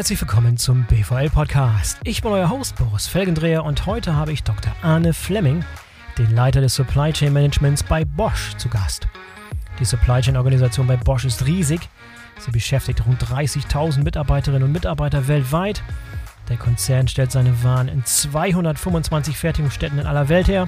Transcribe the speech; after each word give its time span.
herzlich 0.00 0.22
willkommen 0.22 0.56
zum 0.56 0.84
BVL 0.84 1.28
Podcast. 1.28 1.98
Ich 2.04 2.22
bin 2.22 2.32
euer 2.32 2.48
Host 2.48 2.74
Boris 2.76 3.06
Felgendreher 3.06 3.66
und 3.66 3.84
heute 3.84 4.16
habe 4.16 4.32
ich 4.32 4.42
Dr. 4.42 4.74
Arne 4.80 5.12
Fleming, 5.12 5.62
den 6.16 6.34
Leiter 6.34 6.62
des 6.62 6.74
Supply 6.74 7.12
Chain 7.12 7.34
Managements 7.34 7.82
bei 7.82 8.06
Bosch, 8.06 8.54
zu 8.56 8.70
Gast. 8.70 9.08
Die 9.78 9.84
Supply 9.84 10.22
Chain 10.22 10.38
Organisation 10.38 10.86
bei 10.86 10.96
Bosch 10.96 11.26
ist 11.26 11.44
riesig. 11.46 11.86
Sie 12.38 12.50
beschäftigt 12.50 13.04
rund 13.04 13.22
30.000 13.22 14.02
Mitarbeiterinnen 14.02 14.62
und 14.62 14.72
Mitarbeiter 14.72 15.28
weltweit. 15.28 15.82
Der 16.48 16.56
Konzern 16.56 17.06
stellt 17.06 17.30
seine 17.30 17.62
Waren 17.62 17.88
in 17.88 18.02
225 18.02 19.36
Fertigungsstätten 19.36 19.98
in 19.98 20.06
aller 20.06 20.30
Welt 20.30 20.48
her 20.48 20.66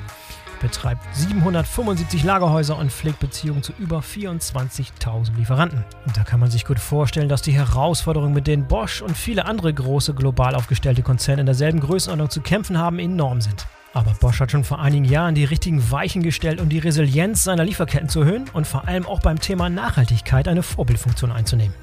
betreibt 0.63 1.03
775 1.15 2.25
Lagerhäuser 2.25 2.79
und 2.79 2.91
pflegt 2.91 3.21
Beziehungen 3.21 3.63
zu 3.63 3.73
über 3.79 3.99
24.000 3.99 5.37
Lieferanten. 5.37 5.85
Und 6.07 6.17
da 6.17 6.23
kann 6.23 6.41
man 6.41 6.51
sich 6.51 6.65
gut 6.65 6.79
vorstellen, 6.79 7.29
dass 7.29 7.43
die 7.43 7.53
Herausforderungen, 7.53 8.33
mit 8.33 8.47
denen 8.47 8.67
Bosch 8.67 9.03
und 9.03 9.17
viele 9.17 9.45
andere 9.45 9.75
große 9.75 10.15
global 10.15 10.55
aufgestellte 10.55 11.03
Konzerne 11.03 11.41
in 11.41 11.47
derselben 11.47 11.81
Größenordnung 11.81 12.31
zu 12.31 12.41
kämpfen 12.41 12.79
haben, 12.79 12.99
enorm 12.99 13.43
sind. 13.43 13.67
Aber 13.95 14.15
Bosch 14.15 14.41
hat 14.41 14.51
schon 14.51 14.65
vor 14.65 14.81
einigen 14.81 15.05
Jahren 15.05 15.35
die 15.35 15.45
richtigen 15.45 15.91
Weichen 15.91 16.23
gestellt, 16.23 16.61
um 16.61 16.71
die 16.71 16.79
Resilienz 16.79 17.45
seiner 17.45 17.65
Lieferketten 17.65 18.09
zu 18.09 18.21
erhöhen 18.21 18.47
und 18.55 18.67
vor 18.67 18.89
allem 18.89 19.05
auch 19.05 19.21
beim 19.21 19.39
Thema 19.39 19.69
Nachhaltigkeit 19.69 20.49
eine 20.49 20.63
Vorbildfunktion 20.63 21.31
einzunehmen. 21.31 21.75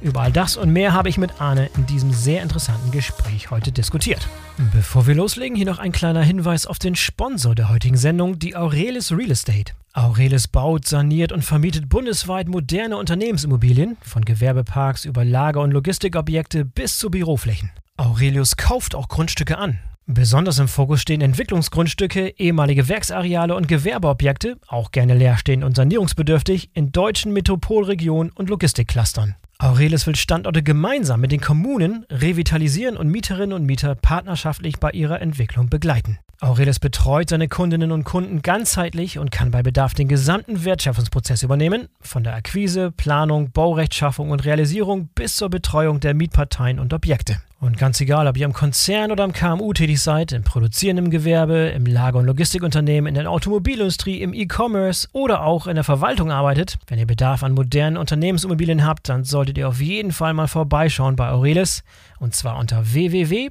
Über 0.00 0.20
all 0.20 0.32
das 0.32 0.56
und 0.56 0.72
mehr 0.72 0.92
habe 0.92 1.08
ich 1.08 1.18
mit 1.18 1.40
Arne 1.40 1.68
in 1.76 1.86
diesem 1.86 2.12
sehr 2.12 2.42
interessanten 2.42 2.92
Gespräch 2.92 3.50
heute 3.50 3.72
diskutiert. 3.72 4.28
Bevor 4.72 5.06
wir 5.06 5.14
loslegen, 5.14 5.56
hier 5.56 5.66
noch 5.66 5.78
ein 5.78 5.92
kleiner 5.92 6.22
Hinweis 6.22 6.66
auf 6.66 6.80
den 6.80 6.96
Sponsor 6.96 7.54
der 7.54 7.68
heutigen 7.68 7.96
Sendung, 7.96 8.40
die 8.40 8.56
Aurelis 8.56 9.12
Real 9.12 9.30
Estate. 9.30 9.72
Aurelis 9.92 10.48
baut, 10.48 10.84
saniert 10.84 11.30
und 11.30 11.44
vermietet 11.44 11.88
bundesweit 11.88 12.48
moderne 12.48 12.96
Unternehmensimmobilien, 12.96 13.96
von 14.02 14.24
Gewerbeparks 14.24 15.04
über 15.04 15.24
Lager- 15.24 15.60
und 15.60 15.70
Logistikobjekte 15.70 16.64
bis 16.64 16.98
zu 16.98 17.08
Büroflächen. 17.08 17.70
Aurelius 17.96 18.56
kauft 18.56 18.96
auch 18.96 19.06
Grundstücke 19.06 19.58
an. 19.58 19.78
Besonders 20.06 20.58
im 20.58 20.66
Fokus 20.66 21.02
stehen 21.02 21.20
Entwicklungsgrundstücke, 21.20 22.34
ehemalige 22.36 22.88
Werksareale 22.88 23.54
und 23.54 23.68
Gewerbeobjekte, 23.68 24.56
auch 24.66 24.90
gerne 24.90 25.14
leerstehend 25.14 25.62
und 25.62 25.76
sanierungsbedürftig, 25.76 26.70
in 26.74 26.90
deutschen 26.90 27.32
Metropolregionen 27.32 28.32
und 28.32 28.50
Logistikclustern. 28.50 29.36
Aurelis 29.60 30.06
will 30.06 30.14
Standorte 30.14 30.62
gemeinsam 30.62 31.20
mit 31.20 31.32
den 31.32 31.40
Kommunen 31.40 32.06
revitalisieren 32.10 32.96
und 32.96 33.08
Mieterinnen 33.08 33.52
und 33.52 33.66
Mieter 33.66 33.96
partnerschaftlich 33.96 34.78
bei 34.78 34.92
ihrer 34.92 35.20
Entwicklung 35.20 35.68
begleiten. 35.68 36.20
Aurelis 36.40 36.78
betreut 36.78 37.30
seine 37.30 37.48
Kundinnen 37.48 37.90
und 37.90 38.04
Kunden 38.04 38.42
ganzheitlich 38.42 39.18
und 39.18 39.32
kann 39.32 39.50
bei 39.50 39.64
Bedarf 39.64 39.94
den 39.94 40.06
gesamten 40.06 40.64
Wertschöpfungsprozess 40.64 41.42
übernehmen, 41.42 41.88
von 42.00 42.22
der 42.22 42.34
Akquise, 42.34 42.92
Planung, 42.92 43.50
Baurechtschaffung 43.50 44.30
und 44.30 44.44
Realisierung 44.44 45.08
bis 45.16 45.34
zur 45.34 45.50
Betreuung 45.50 45.98
der 45.98 46.14
Mietparteien 46.14 46.78
und 46.78 46.94
Objekte. 46.94 47.40
Und 47.58 47.76
ganz 47.76 48.00
egal, 48.00 48.28
ob 48.28 48.36
ihr 48.36 48.44
im 48.44 48.52
Konzern 48.52 49.10
oder 49.10 49.24
im 49.24 49.32
KMU 49.32 49.72
tätig 49.72 50.00
seid, 50.00 50.30
im 50.30 50.44
produzierenden 50.44 51.10
Gewerbe, 51.10 51.72
im 51.74 51.86
Lager- 51.86 52.20
und 52.20 52.26
Logistikunternehmen, 52.26 53.08
in 53.08 53.14
der 53.14 53.28
Automobilindustrie, 53.28 54.22
im 54.22 54.32
E-Commerce 54.32 55.08
oder 55.12 55.42
auch 55.42 55.66
in 55.66 55.74
der 55.74 55.82
Verwaltung 55.82 56.30
arbeitet, 56.30 56.78
wenn 56.86 57.00
ihr 57.00 57.06
Bedarf 57.08 57.42
an 57.42 57.50
modernen 57.50 57.96
Unternehmensimmobilien 57.96 58.86
habt, 58.86 59.08
dann 59.08 59.24
solltet 59.24 59.58
ihr 59.58 59.66
auf 59.66 59.80
jeden 59.80 60.12
Fall 60.12 60.34
mal 60.34 60.46
vorbeischauen 60.46 61.16
bei 61.16 61.30
Aurelis 61.30 61.82
und 62.20 62.36
zwar 62.36 62.58
unter 62.58 62.92
www.aurelis.de 62.94 63.48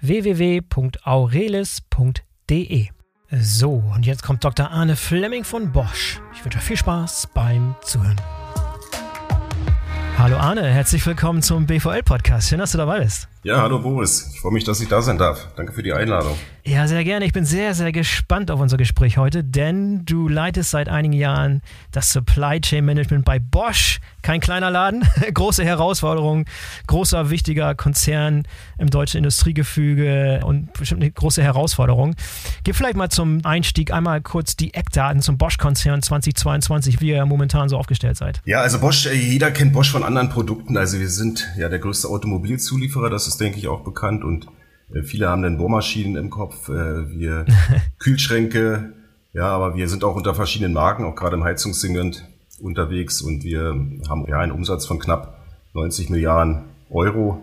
www.aurelis.de 0.00 2.88
So, 3.30 3.82
und 3.94 4.06
jetzt 4.06 4.22
kommt 4.22 4.44
Dr. 4.44 4.70
Arne 4.70 4.96
Fleming 4.96 5.44
von 5.44 5.72
Bosch. 5.72 6.20
Ich 6.34 6.44
wünsche 6.44 6.58
euch 6.58 6.64
viel 6.64 6.76
Spaß 6.76 7.28
beim 7.34 7.74
Zuhören. 7.82 8.20
Hallo 10.18 10.36
Arne, 10.38 10.66
herzlich 10.66 11.06
willkommen 11.06 11.42
zum 11.42 11.66
BVL-Podcast. 11.66 12.48
Schön, 12.48 12.58
dass 12.58 12.72
du 12.72 12.78
dabei 12.78 13.00
bist. 13.00 13.28
Ja, 13.46 13.62
hallo 13.62 13.78
Boris. 13.78 14.32
Ich 14.34 14.40
freue 14.40 14.52
mich, 14.52 14.64
dass 14.64 14.80
ich 14.80 14.88
da 14.88 15.00
sein 15.02 15.18
darf. 15.18 15.46
Danke 15.54 15.72
für 15.72 15.84
die 15.84 15.92
Einladung. 15.92 16.36
Ja, 16.64 16.88
sehr 16.88 17.04
gerne. 17.04 17.24
Ich 17.26 17.32
bin 17.32 17.44
sehr, 17.44 17.76
sehr 17.76 17.92
gespannt 17.92 18.50
auf 18.50 18.58
unser 18.58 18.76
Gespräch 18.76 19.18
heute, 19.18 19.44
denn 19.44 20.04
du 20.04 20.26
leitest 20.26 20.72
seit 20.72 20.88
einigen 20.88 21.14
Jahren 21.14 21.62
das 21.92 22.12
Supply 22.12 22.60
Chain 22.60 22.84
Management 22.84 23.24
bei 23.24 23.38
Bosch. 23.38 24.00
Kein 24.22 24.40
kleiner 24.40 24.72
Laden, 24.72 25.04
große 25.32 25.64
Herausforderung, 25.64 26.46
großer, 26.88 27.30
wichtiger 27.30 27.76
Konzern 27.76 28.42
im 28.78 28.90
deutschen 28.90 29.18
Industriegefüge 29.18 30.40
und 30.44 30.72
bestimmt 30.72 31.02
eine 31.02 31.12
große 31.12 31.40
Herausforderung. 31.40 32.16
Gib 32.64 32.74
vielleicht 32.74 32.96
mal 32.96 33.10
zum 33.10 33.44
Einstieg 33.44 33.92
einmal 33.92 34.20
kurz 34.20 34.56
die 34.56 34.74
Eckdaten 34.74 35.22
zum 35.22 35.38
Bosch-Konzern 35.38 36.02
2022, 36.02 37.00
wie 37.00 37.10
ihr 37.10 37.24
momentan 37.26 37.68
so 37.68 37.78
aufgestellt 37.78 38.16
seid. 38.16 38.42
Ja, 38.44 38.62
also 38.62 38.80
Bosch, 38.80 39.06
äh, 39.06 39.14
jeder 39.14 39.52
kennt 39.52 39.72
Bosch 39.72 39.92
von 39.92 40.02
anderen 40.02 40.30
Produkten. 40.30 40.76
Also 40.76 40.98
wir 40.98 41.10
sind 41.10 41.46
ja 41.56 41.68
der 41.68 41.78
größte 41.78 42.08
Automobilzulieferer, 42.08 43.08
das 43.08 43.28
ist, 43.28 43.35
denke 43.38 43.58
ich, 43.58 43.68
auch 43.68 43.84
bekannt 43.84 44.24
und 44.24 44.46
äh, 44.94 45.02
Viele 45.02 45.28
haben 45.28 45.42
dann 45.42 45.58
Bohrmaschinen 45.58 46.16
im 46.16 46.30
Kopf, 46.30 46.68
äh, 46.68 47.10
wir 47.10 47.46
Kühlschränke, 47.98 48.92
ja, 49.32 49.48
aber 49.48 49.76
wir 49.76 49.88
sind 49.88 50.04
auch 50.04 50.16
unter 50.16 50.34
verschiedenen 50.34 50.72
Marken, 50.72 51.04
auch 51.04 51.14
gerade 51.14 51.36
im 51.36 51.44
Heizungssegment 51.44 52.28
unterwegs 52.60 53.20
und 53.20 53.44
wir 53.44 53.74
haben 54.08 54.26
ja 54.28 54.38
einen 54.38 54.52
Umsatz 54.52 54.86
von 54.86 54.98
knapp 54.98 55.38
90 55.74 56.10
Milliarden 56.10 56.64
Euro, 56.90 57.42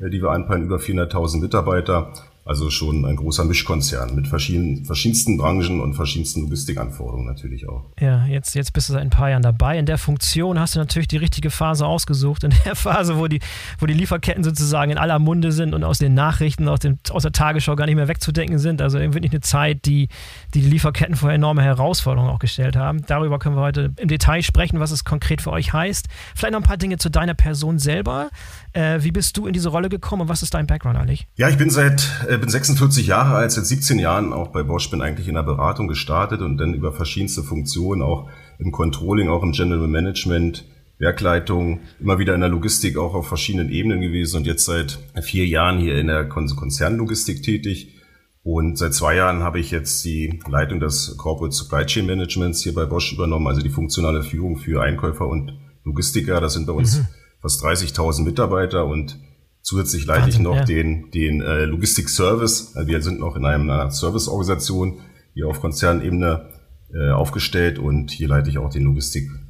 äh, 0.00 0.10
die 0.10 0.22
wir 0.22 0.30
anpeilen, 0.30 0.64
über 0.64 0.76
400.000 0.76 1.40
Mitarbeiter. 1.40 2.12
Also 2.44 2.68
schon 2.68 3.06
ein 3.06 3.16
großer 3.16 3.44
Mischkonzern 3.44 4.14
mit 4.14 4.28
verschiedenen, 4.28 4.84
verschiedensten 4.84 5.38
Branchen 5.38 5.80
und 5.80 5.94
verschiedensten 5.94 6.42
Logistikanforderungen 6.42 7.26
natürlich 7.26 7.66
auch. 7.68 7.84
Ja, 7.98 8.26
jetzt, 8.26 8.54
jetzt 8.54 8.74
bist 8.74 8.90
du 8.90 8.92
seit 8.92 9.02
ein 9.02 9.10
paar 9.10 9.30
Jahren 9.30 9.42
dabei. 9.42 9.78
In 9.78 9.86
der 9.86 9.96
Funktion 9.96 10.60
hast 10.60 10.74
du 10.74 10.78
natürlich 10.78 11.08
die 11.08 11.16
richtige 11.16 11.50
Phase 11.50 11.86
ausgesucht. 11.86 12.44
In 12.44 12.52
der 12.66 12.76
Phase, 12.76 13.18
wo 13.18 13.26
die, 13.26 13.40
wo 13.78 13.86
die 13.86 13.94
Lieferketten 13.94 14.44
sozusagen 14.44 14.90
in 14.90 14.98
aller 14.98 15.18
Munde 15.18 15.52
sind 15.52 15.74
und 15.74 15.82
aus 15.84 15.98
den 15.98 16.12
Nachrichten, 16.12 16.68
aus, 16.68 16.80
dem, 16.80 16.98
aus 17.10 17.22
der 17.22 17.32
Tagesschau 17.32 17.76
gar 17.76 17.86
nicht 17.86 17.96
mehr 17.96 18.08
wegzudenken 18.08 18.58
sind. 18.58 18.82
Also 18.82 18.98
wirklich 18.98 19.32
eine 19.32 19.40
Zeit, 19.40 19.86
die 19.86 19.94
die, 19.94 20.08
die 20.54 20.60
Lieferketten 20.60 21.16
vor 21.16 21.30
enorme 21.30 21.62
Herausforderungen 21.62 22.30
auch 22.30 22.38
gestellt 22.38 22.76
haben. 22.76 23.04
Darüber 23.06 23.38
können 23.38 23.56
wir 23.56 23.62
heute 23.62 23.92
im 23.96 24.08
Detail 24.08 24.42
sprechen, 24.42 24.80
was 24.80 24.90
es 24.90 25.04
konkret 25.04 25.42
für 25.42 25.52
euch 25.52 25.72
heißt. 25.72 26.06
Vielleicht 26.34 26.52
noch 26.52 26.60
ein 26.60 26.64
paar 26.64 26.76
Dinge 26.76 26.98
zu 26.98 27.10
deiner 27.10 27.34
Person 27.34 27.78
selber. 27.78 28.30
Äh, 28.74 29.04
wie 29.04 29.12
bist 29.12 29.36
du 29.36 29.46
in 29.46 29.52
diese 29.52 29.68
Rolle 29.68 29.88
gekommen 29.88 30.22
und 30.22 30.28
was 30.28 30.42
ist 30.42 30.52
dein 30.52 30.66
Background 30.66 30.98
eigentlich? 30.98 31.28
Ja, 31.36 31.48
ich 31.48 31.56
bin 31.56 31.70
seit 31.70 32.10
äh, 32.28 32.36
bin 32.36 32.48
46 32.48 33.06
Jahre 33.06 33.36
alt, 33.36 33.52
seit 33.52 33.66
17 33.66 34.00
Jahren 34.00 34.32
auch 34.32 34.48
bei 34.48 34.64
Bosch, 34.64 34.90
bin 34.90 35.00
eigentlich 35.00 35.28
in 35.28 35.34
der 35.34 35.44
Beratung 35.44 35.86
gestartet 35.86 36.40
und 36.40 36.58
dann 36.58 36.74
über 36.74 36.92
verschiedenste 36.92 37.44
Funktionen, 37.44 38.02
auch 38.02 38.28
im 38.58 38.72
Controlling, 38.72 39.28
auch 39.28 39.44
im 39.44 39.52
General 39.52 39.86
Management, 39.86 40.64
Werkleitung, 40.98 41.80
immer 42.00 42.18
wieder 42.18 42.34
in 42.34 42.40
der 42.40 42.50
Logistik 42.50 42.98
auch 42.98 43.14
auf 43.14 43.28
verschiedenen 43.28 43.70
Ebenen 43.70 44.00
gewesen 44.00 44.38
und 44.38 44.46
jetzt 44.46 44.64
seit 44.64 44.98
vier 45.22 45.46
Jahren 45.46 45.78
hier 45.78 45.96
in 45.96 46.08
der 46.08 46.28
Konzernlogistik 46.28 47.44
tätig. 47.44 47.94
Und 48.42 48.76
seit 48.76 48.92
zwei 48.92 49.14
Jahren 49.14 49.44
habe 49.44 49.60
ich 49.60 49.70
jetzt 49.70 50.04
die 50.04 50.40
Leitung 50.48 50.80
des 50.80 51.16
Corporate 51.16 51.54
Supply 51.54 51.86
Chain 51.86 52.06
Managements 52.06 52.62
hier 52.62 52.74
bei 52.74 52.86
Bosch 52.86 53.12
übernommen, 53.12 53.46
also 53.46 53.62
die 53.62 53.70
funktionale 53.70 54.24
Führung 54.24 54.56
für 54.56 54.82
Einkäufer 54.82 55.28
und 55.28 55.56
Logistiker. 55.84 56.40
Das 56.40 56.54
sind 56.54 56.66
bei 56.66 56.72
uns 56.72 56.98
mhm 56.98 57.06
fast 57.44 57.62
30.000 57.62 58.24
Mitarbeiter 58.24 58.86
und 58.86 59.18
zusätzlich 59.60 60.06
leite 60.06 60.22
Wahnsinn, 60.22 60.40
ich 60.40 60.44
noch 60.44 60.56
ja. 60.56 60.64
den, 60.64 61.10
den 61.10 61.42
äh, 61.42 61.66
Logistik-Service. 61.66 62.74
Also 62.74 62.88
wir 62.88 63.02
sind 63.02 63.20
noch 63.20 63.36
in 63.36 63.44
einer 63.44 63.90
Serviceorganisation 63.90 65.00
hier 65.34 65.48
auf 65.48 65.60
Konzernebene 65.60 66.48
äh, 66.94 67.10
aufgestellt 67.10 67.78
und 67.78 68.10
hier 68.10 68.28
leite 68.28 68.48
ich 68.48 68.56
auch 68.56 68.70
den 68.70 68.84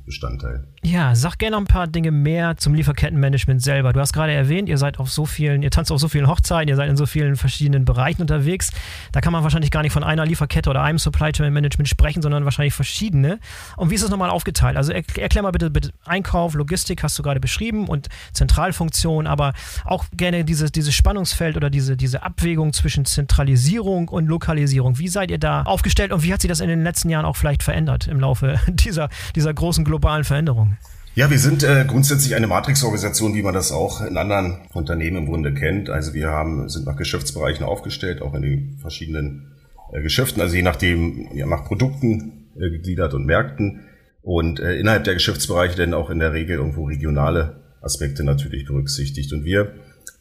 Logistikbestandteil. 0.04 0.64
Ja, 0.82 1.14
sag 1.14 1.38
gerne 1.38 1.56
noch 1.56 1.62
ein 1.62 1.66
paar 1.66 1.86
Dinge 1.86 2.10
mehr 2.10 2.56
zum 2.56 2.74
Lieferkettenmanagement 2.74 3.62
selber. 3.62 3.92
Du 3.94 4.00
hast 4.00 4.12
gerade 4.12 4.32
erwähnt, 4.32 4.68
ihr 4.68 4.76
seid 4.76 4.98
auf 4.98 5.10
so 5.10 5.24
vielen, 5.24 5.62
ihr 5.62 5.70
tanzt 5.70 5.90
auf 5.90 5.98
so 5.98 6.08
vielen 6.08 6.28
Hochzeiten, 6.28 6.68
ihr 6.68 6.76
seid 6.76 6.90
in 6.90 6.96
so 6.96 7.06
vielen 7.06 7.36
verschiedenen 7.36 7.86
Bereichen 7.86 8.20
unterwegs. 8.20 8.70
Da 9.12 9.22
kann 9.22 9.32
man 9.32 9.42
wahrscheinlich 9.42 9.70
gar 9.70 9.82
nicht 9.82 9.92
von 9.92 10.04
einer 10.04 10.26
Lieferkette 10.26 10.68
oder 10.68 10.82
einem 10.82 10.98
Supply 10.98 11.32
Chain 11.32 11.52
Management 11.52 11.88
sprechen, 11.88 12.20
sondern 12.20 12.44
wahrscheinlich 12.44 12.74
verschiedene. 12.74 13.38
Und 13.76 13.90
wie 13.90 13.94
ist 13.94 14.04
das 14.04 14.10
nochmal 14.10 14.28
aufgeteilt? 14.28 14.76
Also 14.76 14.92
erklär 14.92 15.42
mal 15.42 15.52
bitte, 15.52 15.70
bitte 15.70 15.92
Einkauf, 16.04 16.54
Logistik 16.54 17.02
hast 17.02 17.18
du 17.18 17.22
gerade 17.22 17.40
beschrieben 17.40 17.88
und 17.88 18.08
Zentralfunktion, 18.34 19.26
aber 19.26 19.54
auch 19.86 20.04
gerne 20.14 20.44
dieses, 20.44 20.70
dieses 20.70 20.94
Spannungsfeld 20.94 21.56
oder 21.56 21.70
diese, 21.70 21.96
diese 21.96 22.22
Abwägung 22.22 22.74
zwischen 22.74 23.06
Zentralisierung 23.06 24.08
und 24.08 24.26
Lokalisierung. 24.26 24.98
Wie 24.98 25.08
seid 25.08 25.30
ihr 25.30 25.38
da 25.38 25.62
aufgestellt 25.62 26.12
und 26.12 26.22
wie 26.22 26.32
hat 26.32 26.42
sich 26.42 26.48
das 26.48 26.60
in 26.60 26.68
den 26.68 26.82
letzten 26.82 27.08
Jahren 27.08 27.24
auch 27.24 27.36
vielleicht 27.36 27.62
verändert 27.62 28.06
im 28.06 28.20
Laufe 28.20 28.60
dieser, 28.68 29.08
dieser 29.34 29.54
großen 29.54 29.84
globalen 29.94 30.24
Veränderung? 30.24 30.76
Ja, 31.14 31.30
wir 31.30 31.38
sind 31.38 31.62
äh, 31.62 31.84
grundsätzlich 31.86 32.34
eine 32.34 32.48
Matrixorganisation, 32.48 33.34
wie 33.36 33.42
man 33.42 33.54
das 33.54 33.70
auch 33.70 34.00
in 34.00 34.16
anderen 34.16 34.58
Unternehmen 34.72 35.18
im 35.18 35.26
Grunde 35.26 35.54
kennt. 35.54 35.88
Also 35.88 36.12
wir 36.14 36.30
haben, 36.30 36.68
sind 36.68 36.86
nach 36.86 36.96
Geschäftsbereichen 36.96 37.64
aufgestellt, 37.64 38.20
auch 38.20 38.34
in 38.34 38.42
den 38.42 38.78
verschiedenen 38.80 39.52
äh, 39.92 40.02
Geschäften, 40.02 40.42
also 40.42 40.56
je 40.56 40.62
nachdem, 40.62 41.28
ja, 41.32 41.46
nach 41.46 41.64
Produkten 41.64 42.48
äh, 42.56 42.70
gegliedert 42.70 43.14
und 43.14 43.24
Märkten. 43.26 43.84
Und 44.22 44.58
äh, 44.58 44.74
innerhalb 44.74 45.04
der 45.04 45.14
Geschäftsbereiche 45.14 45.76
dann 45.76 45.94
auch 45.94 46.10
in 46.10 46.18
der 46.18 46.32
Regel 46.32 46.56
irgendwo 46.56 46.86
regionale 46.86 47.60
Aspekte 47.80 48.24
natürlich 48.24 48.66
berücksichtigt. 48.66 49.32
Und 49.32 49.44
wir 49.44 49.74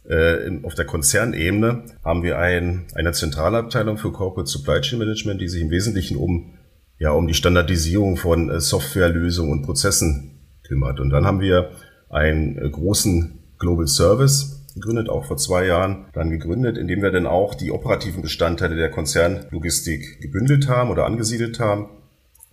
äh, 0.08 0.60
auf 0.62 0.76
der 0.76 0.86
Konzernebene 0.86 1.86
haben 2.04 2.22
wir 2.22 2.38
ein, 2.38 2.86
eine 2.94 3.14
Zentralabteilung 3.14 3.98
für 3.98 4.12
Corporate 4.12 4.50
Supply 4.52 4.82
Chain 4.82 5.00
Management, 5.00 5.42
die 5.42 5.48
sich 5.48 5.64
im 5.64 5.72
Wesentlichen 5.72 6.18
um 6.18 6.54
ja, 7.00 7.12
um 7.12 7.28
die 7.28 7.34
Standardisierung 7.34 8.18
von 8.18 8.50
äh, 8.50 8.60
Softwarelösungen 8.60 9.52
und 9.52 9.62
Prozessen 9.64 10.40
kümmert. 10.64 11.00
Und 11.00 11.10
dann 11.10 11.26
haben 11.26 11.40
wir 11.40 11.72
einen 12.10 12.58
äh, 12.58 12.70
großen 12.70 13.40
Global 13.60 13.88
Service 13.88 14.64
gegründet, 14.74 15.10
auch 15.10 15.26
vor 15.26 15.38
zwei 15.38 15.66
Jahren 15.66 16.06
dann 16.14 16.30
gegründet, 16.30 16.78
indem 16.78 17.02
wir 17.02 17.12
dann 17.12 17.28
auch 17.28 17.56
die 17.56 17.72
operativen 17.72 18.22
Bestandteile 18.22 18.76
der 18.76 18.90
Konzernlogistik 18.90 20.22
gebündelt 20.22 20.68
haben 20.68 20.90
oder 20.90 21.06
angesiedelt 21.06 21.60
haben. 21.60 21.90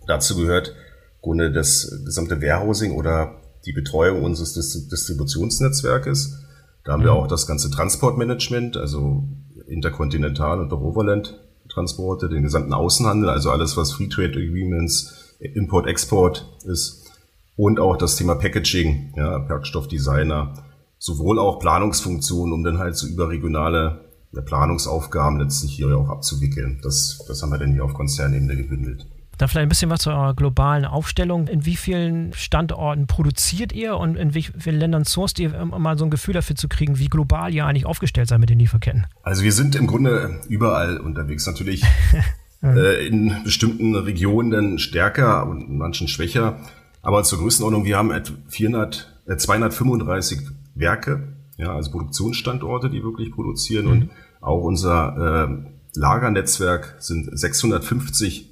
Dazu 0.07 0.35
gehört 0.35 0.69
im 0.69 1.21
Grunde 1.21 1.51
das 1.51 2.01
gesamte 2.05 2.41
Warehousing 2.41 2.93
oder 2.93 3.41
die 3.65 3.73
Betreuung 3.73 4.23
unseres 4.23 4.53
Distributionsnetzwerkes. 4.89 6.43
Da 6.83 6.93
haben 6.93 7.03
wir 7.03 7.11
mhm. 7.11 7.17
auch 7.17 7.27
das 7.27 7.47
ganze 7.47 7.69
Transportmanagement, 7.69 8.77
also 8.77 9.23
Interkontinental 9.67 10.59
und 10.59 10.73
auch 10.73 10.81
Overland 10.81 11.39
Transporte, 11.69 12.29
den 12.29 12.43
gesamten 12.43 12.73
Außenhandel, 12.73 13.29
also 13.29 13.51
alles, 13.51 13.77
was 13.77 13.93
Free 13.93 14.07
Trade 14.07 14.37
Agreements, 14.37 15.35
Import, 15.39 15.87
Export 15.87 16.57
ist 16.65 17.11
und 17.55 17.79
auch 17.79 17.97
das 17.97 18.15
Thema 18.15 18.35
Packaging, 18.35 19.13
ja, 19.15 19.47
Werkstoffdesigner, 19.49 20.53
sowohl 20.97 21.39
auch 21.39 21.59
Planungsfunktionen, 21.59 22.53
um 22.53 22.63
dann 22.63 22.77
halt 22.77 22.95
so 22.95 23.07
überregionale 23.07 24.05
Planungsaufgaben 24.45 25.39
letztlich 25.39 25.73
hier 25.73 25.97
auch 25.97 26.09
abzuwickeln. 26.09 26.79
Das, 26.83 27.23
das 27.27 27.41
haben 27.41 27.51
wir 27.51 27.57
dann 27.57 27.73
hier 27.73 27.83
auf 27.83 27.93
Konzernebene 27.93 28.55
gebündelt. 28.55 29.05
Dann 29.37 29.49
vielleicht 29.49 29.65
ein 29.65 29.69
bisschen 29.69 29.89
was 29.89 30.01
zu 30.01 30.11
eurer 30.11 30.35
globalen 30.35 30.85
Aufstellung. 30.85 31.47
In 31.47 31.65
wie 31.65 31.75
vielen 31.75 32.33
Standorten 32.33 33.07
produziert 33.07 33.73
ihr 33.73 33.97
und 33.97 34.15
in 34.15 34.35
wie 34.35 34.43
vielen 34.43 34.79
Ländern 34.79 35.03
sourced 35.03 35.39
ihr, 35.39 35.59
um 35.59 35.81
mal 35.81 35.97
so 35.97 36.05
ein 36.05 36.11
Gefühl 36.11 36.33
dafür 36.33 36.55
zu 36.55 36.67
kriegen, 36.67 36.99
wie 36.99 37.07
global 37.07 37.53
ihr 37.53 37.65
eigentlich 37.65 37.85
aufgestellt 37.85 38.27
seid 38.27 38.39
mit 38.39 38.49
den 38.49 38.59
Lieferketten? 38.59 39.07
Also 39.23 39.43
wir 39.43 39.51
sind 39.51 39.75
im 39.75 39.87
Grunde 39.87 40.41
überall 40.47 40.97
unterwegs. 40.97 41.47
Natürlich 41.47 41.83
äh, 42.63 43.07
in 43.07 43.43
bestimmten 43.43 43.95
Regionen 43.95 44.51
dann 44.51 44.79
stärker 44.79 45.47
und 45.47 45.61
in 45.61 45.77
manchen 45.77 46.07
schwächer. 46.07 46.59
Aber 47.01 47.23
zur 47.23 47.39
Größenordnung, 47.39 47.85
wir 47.85 47.97
haben 47.97 48.13
400, 48.47 49.11
äh, 49.27 49.37
235 49.37 50.39
Werke, 50.75 51.33
ja, 51.57 51.75
also 51.75 51.91
Produktionsstandorte, 51.91 52.89
die 52.89 53.03
wirklich 53.03 53.31
produzieren 53.31 53.85
mhm. 53.85 53.91
und 53.91 54.09
auch 54.39 54.63
unser 54.63 55.49
äh, 55.49 55.99
Lagernetzwerk 55.99 56.95
sind 56.99 57.29
650 57.37 58.49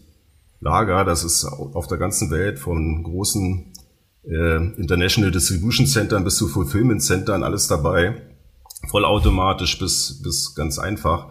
Lager. 0.60 1.06
Das 1.06 1.24
ist 1.24 1.46
auf 1.46 1.88
der 1.88 1.98
ganzen 1.98 2.32
Welt 2.32 2.60
von 2.60 3.04
großen 3.04 3.74
äh, 4.26 4.56
International 4.78 5.32
Distribution 5.32 5.88
Centern 5.88 6.24
bis 6.24 6.38
zu 6.38 6.48
Fulfillment 6.48 7.02
Centern 7.02 7.44
alles 7.44 7.68
dabei. 7.68 8.22
Vollautomatisch 8.90 9.78
bis, 9.80 10.22
bis 10.24 10.56
ganz 10.56 10.80
einfach. 10.80 11.28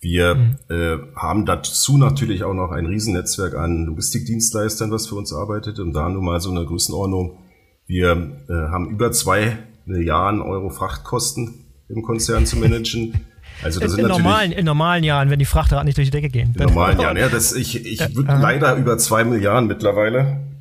Wir 0.00 0.34
mhm. 0.34 0.56
äh, 0.68 0.98
haben 1.16 1.46
dazu 1.46 1.96
natürlich 1.96 2.44
auch 2.44 2.54
noch 2.54 2.70
ein 2.70 2.86
Riesennetzwerk 2.86 3.54
an 3.54 3.86
Logistikdienstleistern, 3.86 4.90
was 4.90 5.06
für 5.06 5.14
uns 5.14 5.32
arbeitet. 5.32 5.78
Und 5.80 5.94
da 5.94 6.08
nur 6.08 6.22
mal 6.22 6.40
so 6.40 6.50
eine 6.50 6.66
Größenordnung. 6.66 7.38
Wir 7.86 8.12
äh, 8.48 8.52
haben 8.52 8.90
über 8.90 9.12
zwei 9.12 9.58
Milliarden 9.86 10.40
Euro 10.40 10.70
Frachtkosten 10.70 11.64
im 11.88 12.02
Konzern 12.02 12.46
zu 12.46 12.56
managen. 12.56 13.26
Also 13.64 13.80
das 13.80 13.92
in, 13.92 13.96
sind 13.96 14.04
in, 14.04 14.10
normalen, 14.10 14.52
in 14.52 14.64
normalen 14.64 15.04
Jahren, 15.04 15.30
wenn 15.30 15.38
die 15.38 15.46
Frachtraten 15.46 15.86
nicht 15.86 15.96
durch 15.96 16.08
die 16.08 16.10
Decke 16.10 16.28
gehen. 16.28 16.54
In 16.54 16.64
normalen 16.64 17.00
Jahren, 17.00 17.16
ja. 17.16 17.28
Das, 17.28 17.52
ich 17.54 17.84
ich 17.86 17.98
ja, 17.98 18.08
leider 18.14 18.76
über 18.76 18.98
zwei 18.98 19.24
Milliarden 19.24 19.66
mittlerweile. 19.66 20.53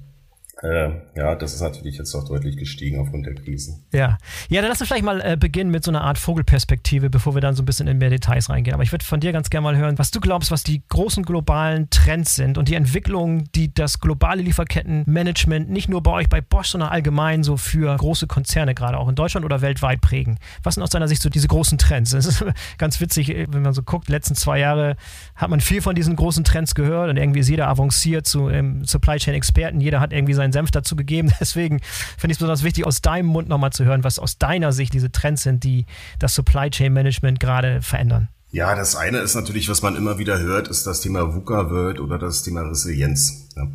Äh, 0.63 0.91
ja, 1.15 1.35
das 1.35 1.53
ist 1.53 1.61
natürlich 1.61 1.97
jetzt 1.97 2.15
auch 2.15 2.23
deutlich 2.23 2.55
gestiegen 2.55 2.97
aufgrund 2.97 3.25
der 3.25 3.35
Krisen. 3.35 3.83
Ja, 3.91 4.17
ja, 4.49 4.61
dann 4.61 4.69
lass 4.69 4.79
uns 4.79 4.87
vielleicht 4.87 5.03
mal 5.03 5.19
äh, 5.19 5.35
beginnen 5.37 5.71
mit 5.71 5.83
so 5.83 5.91
einer 5.91 6.01
Art 6.01 6.17
Vogelperspektive, 6.17 7.09
bevor 7.09 7.35
wir 7.35 7.41
dann 7.41 7.53
so 7.53 7.63
ein 7.63 7.65
bisschen 7.65 7.87
in 7.87 7.97
mehr 7.97 8.09
Details 8.09 8.49
reingehen. 8.49 8.73
Aber 8.73 8.83
ich 8.83 8.93
würde 8.93 9.03
von 9.03 9.19
dir 9.19 9.33
ganz 9.33 9.49
gerne 9.49 9.63
mal 9.65 9.75
hören, 9.75 9.99
was 9.99 10.11
du 10.11 10.21
glaubst, 10.21 10.51
was 10.51 10.63
die 10.63 10.81
großen 10.87 11.23
globalen 11.23 11.89
Trends 11.89 12.35
sind 12.35 12.57
und 12.57 12.69
die 12.69 12.75
Entwicklungen, 12.75 13.49
die 13.55 13.73
das 13.73 13.99
globale 13.99 14.41
Lieferkettenmanagement 14.41 15.69
nicht 15.69 15.89
nur 15.89 16.01
bei 16.01 16.11
euch 16.11 16.29
bei 16.29 16.39
Bosch, 16.39 16.69
sondern 16.69 16.91
allgemein 16.91 17.43
so 17.43 17.57
für 17.57 17.93
große 17.97 18.27
Konzerne 18.27 18.73
gerade 18.73 18.97
auch 18.97 19.09
in 19.09 19.15
Deutschland 19.15 19.43
oder 19.45 19.59
weltweit 19.61 19.99
prägen. 19.99 20.39
Was 20.63 20.75
sind 20.75 20.83
aus 20.83 20.91
deiner 20.91 21.09
Sicht 21.09 21.21
so 21.21 21.29
diese 21.29 21.49
großen 21.49 21.77
Trends? 21.77 22.11
Das 22.11 22.25
ist 22.25 22.45
ganz 22.77 23.01
witzig, 23.01 23.35
äh, 23.35 23.47
wenn 23.49 23.63
man 23.63 23.73
so 23.73 23.83
guckt, 23.83 24.07
letzten 24.07 24.35
zwei 24.35 24.59
Jahre 24.59 24.95
hat 25.35 25.49
man 25.49 25.59
viel 25.59 25.81
von 25.81 25.93
diesen 25.93 26.15
großen 26.15 26.45
Trends 26.45 26.73
gehört 26.73 27.09
und 27.09 27.17
irgendwie 27.17 27.41
ist 27.41 27.49
jeder 27.49 27.67
avanciert 27.67 28.25
zu 28.25 28.47
ähm, 28.47 28.85
Supply 28.85 29.17
Chain 29.17 29.33
Experten, 29.33 29.81
jeder 29.81 29.99
hat 29.99 30.13
irgendwie 30.13 30.33
seinen 30.33 30.52
Senf 30.53 30.71
dazu 30.71 30.95
gegeben. 30.95 31.33
Deswegen 31.41 31.81
finde 32.17 32.31
ich 32.31 32.35
es 32.35 32.37
besonders 32.37 32.63
wichtig, 32.63 32.85
aus 32.85 33.01
deinem 33.01 33.25
Mund 33.25 33.49
nochmal 33.49 33.73
zu 33.73 33.83
hören, 33.83 34.05
was 34.05 34.19
aus 34.19 34.37
deiner 34.37 34.71
Sicht 34.71 34.93
diese 34.93 35.11
Trends 35.11 35.43
sind, 35.43 35.65
die 35.65 35.85
das 36.19 36.33
Supply 36.33 36.69
Chain 36.69 36.93
Management 36.93 37.41
gerade 37.41 37.81
verändern. 37.81 38.29
Ja, 38.51 38.75
das 38.75 38.95
eine 38.95 39.17
ist 39.17 39.35
natürlich, 39.35 39.67
was 39.67 39.81
man 39.81 39.95
immer 39.95 40.19
wieder 40.19 40.39
hört, 40.39 40.67
ist 40.67 40.85
das 40.85 41.01
Thema 41.01 41.33
VUCA 41.33 41.71
wird 41.71 41.99
oder 41.99 42.19
das 42.19 42.43
Thema 42.43 42.61
Resilienz. 42.61 43.49
Ja. 43.55 43.67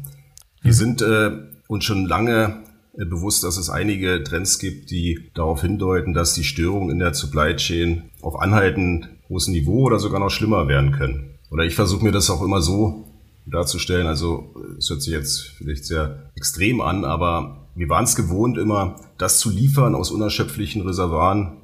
Wir 0.63 0.71
mhm. 0.71 0.77
sind 0.77 1.03
äh, 1.03 1.31
uns 1.67 1.85
schon 1.85 2.07
lange 2.07 2.63
äh, 2.97 3.05
bewusst, 3.05 3.43
dass 3.43 3.57
es 3.57 3.71
einige 3.71 4.23
Trends 4.23 4.61
gibt, 4.61 4.91
die 4.91 5.31
darauf 5.35 5.63
hindeuten, 5.63 6.15
dass 6.15 6.35
die 6.35 6.45
Störungen 6.45 6.91
in 6.91 7.01
der 7.01 7.13
Supply 7.13 7.57
Chain 7.57 8.11
auf 8.23 8.41
anhaltend 8.41 9.09
großem 9.27 9.53
Niveau 9.53 9.83
oder 9.83 9.99
sogar 9.99 10.21
noch 10.21 10.31
schlimmer 10.31 10.69
werden 10.69 10.93
können. 10.93 11.39
Oder 11.51 11.65
ich 11.65 11.75
versuche 11.75 12.05
mir 12.05 12.13
das 12.13 12.31
auch 12.31 12.43
immer 12.43 12.61
so 12.61 13.08
darzustellen. 13.51 14.07
Also 14.07 14.55
es 14.79 14.91
hört 14.91 15.03
sich 15.03 15.13
jetzt 15.13 15.41
vielleicht 15.57 15.85
sehr 15.85 16.31
extrem 16.37 16.81
an, 16.81 17.05
aber 17.05 17.69
wir 17.75 17.89
waren 17.89 18.05
es 18.05 18.17
gewohnt, 18.17 18.59
immer 18.59 18.97
das 19.19 19.39
zu 19.39 19.51
liefern 19.51 19.95
aus 19.95 20.11
unerschöpflichen 20.11 20.83
Reservoiren, 20.83 21.59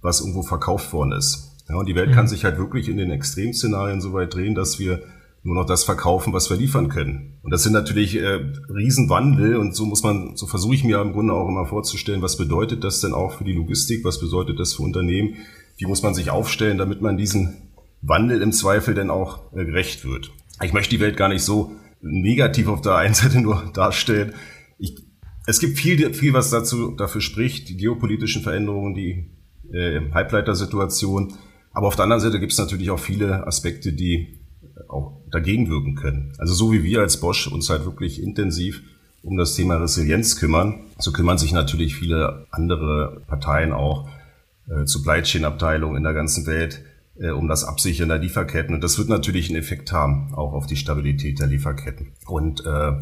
was 0.00 0.20
irgendwo 0.20 0.42
verkauft 0.42 0.92
worden 0.92 1.12
ist. 1.12 1.56
Ja, 1.68 1.76
und 1.76 1.86
die 1.86 1.94
Welt 1.94 2.10
mhm. 2.10 2.14
kann 2.14 2.28
sich 2.28 2.44
halt 2.44 2.58
wirklich 2.58 2.88
in 2.88 2.96
den 2.96 3.10
Extremszenarien 3.10 4.00
so 4.00 4.12
weit 4.12 4.34
drehen, 4.34 4.54
dass 4.54 4.78
wir 4.78 5.02
nur 5.42 5.54
noch 5.54 5.66
das 5.66 5.84
verkaufen, 5.84 6.32
was 6.32 6.50
wir 6.50 6.56
liefern 6.56 6.88
können. 6.88 7.38
Und 7.42 7.52
das 7.52 7.62
sind 7.62 7.72
natürlich 7.72 8.16
äh, 8.16 8.40
Riesenwandel 8.68 9.56
und 9.56 9.74
so 9.74 9.84
muss 9.84 10.02
man, 10.02 10.36
so 10.36 10.46
versuche 10.46 10.74
ich 10.74 10.84
mir 10.84 11.00
im 11.00 11.12
Grunde 11.12 11.34
auch 11.34 11.48
immer 11.48 11.66
vorzustellen, 11.66 12.22
was 12.22 12.36
bedeutet 12.36 12.82
das 12.82 13.00
denn 13.00 13.14
auch 13.14 13.38
für 13.38 13.44
die 13.44 13.52
Logistik, 13.52 14.04
was 14.04 14.20
bedeutet 14.20 14.58
das 14.58 14.74
für 14.74 14.82
Unternehmen, 14.82 15.36
wie 15.76 15.86
muss 15.86 16.02
man 16.02 16.14
sich 16.14 16.30
aufstellen, 16.30 16.78
damit 16.78 17.02
man 17.02 17.16
diesen 17.16 17.68
Wandel 18.02 18.42
im 18.42 18.52
Zweifel 18.52 18.94
denn 18.94 19.10
auch 19.10 19.52
äh, 19.52 19.64
gerecht 19.64 20.04
wird 20.04 20.32
ich 20.62 20.72
möchte 20.72 20.90
die 20.90 21.00
Welt 21.00 21.16
gar 21.16 21.28
nicht 21.28 21.42
so 21.42 21.72
negativ 22.00 22.68
auf 22.68 22.80
der 22.80 22.96
einen 22.96 23.14
Seite 23.14 23.40
nur 23.40 23.70
darstellen. 23.74 24.34
Ich, 24.78 24.96
es 25.46 25.60
gibt 25.60 25.78
viel, 25.78 26.12
viel, 26.14 26.32
was 26.32 26.50
dazu 26.50 26.92
dafür 26.92 27.20
spricht, 27.20 27.68
die 27.68 27.76
geopolitischen 27.76 28.42
Veränderungen, 28.42 28.94
die 28.94 29.30
äh, 29.72 30.00
Halbleitersituation. 30.12 31.34
Aber 31.72 31.86
auf 31.86 31.96
der 31.96 32.04
anderen 32.04 32.20
Seite 32.20 32.40
gibt 32.40 32.52
es 32.52 32.58
natürlich 32.58 32.90
auch 32.90 32.98
viele 32.98 33.46
Aspekte, 33.46 33.92
die 33.92 34.38
auch 34.88 35.20
dagegen 35.30 35.68
wirken 35.68 35.94
können. 35.94 36.32
Also 36.38 36.54
so 36.54 36.72
wie 36.72 36.82
wir 36.82 37.00
als 37.00 37.20
Bosch 37.20 37.46
uns 37.46 37.68
halt 37.70 37.84
wirklich 37.84 38.22
intensiv 38.22 38.82
um 39.22 39.36
das 39.36 39.54
Thema 39.54 39.76
Resilienz 39.76 40.36
kümmern, 40.36 40.86
so 40.98 41.12
kümmern 41.12 41.38
sich 41.38 41.52
natürlich 41.52 41.96
viele 41.96 42.46
andere 42.50 43.22
Parteien 43.26 43.72
auch, 43.72 44.08
äh, 44.68 44.86
Supply 44.86 45.22
Chain 45.22 45.44
Abteilungen 45.44 45.96
in 45.96 46.04
der 46.04 46.14
ganzen 46.14 46.46
Welt, 46.46 46.82
äh, 47.20 47.30
um 47.30 47.48
das 47.48 47.64
Absichern 47.64 48.08
der 48.08 48.18
Lieferketten. 48.18 48.74
Und 48.74 48.82
das 48.82 48.98
wird 48.98 49.08
natürlich 49.08 49.48
einen 49.48 49.58
Effekt 49.58 49.92
haben, 49.92 50.34
auch 50.34 50.52
auf 50.52 50.66
die 50.66 50.76
Stabilität 50.76 51.40
der 51.40 51.46
Lieferketten. 51.46 52.12
Und 52.26 52.64
äh, 52.64 52.92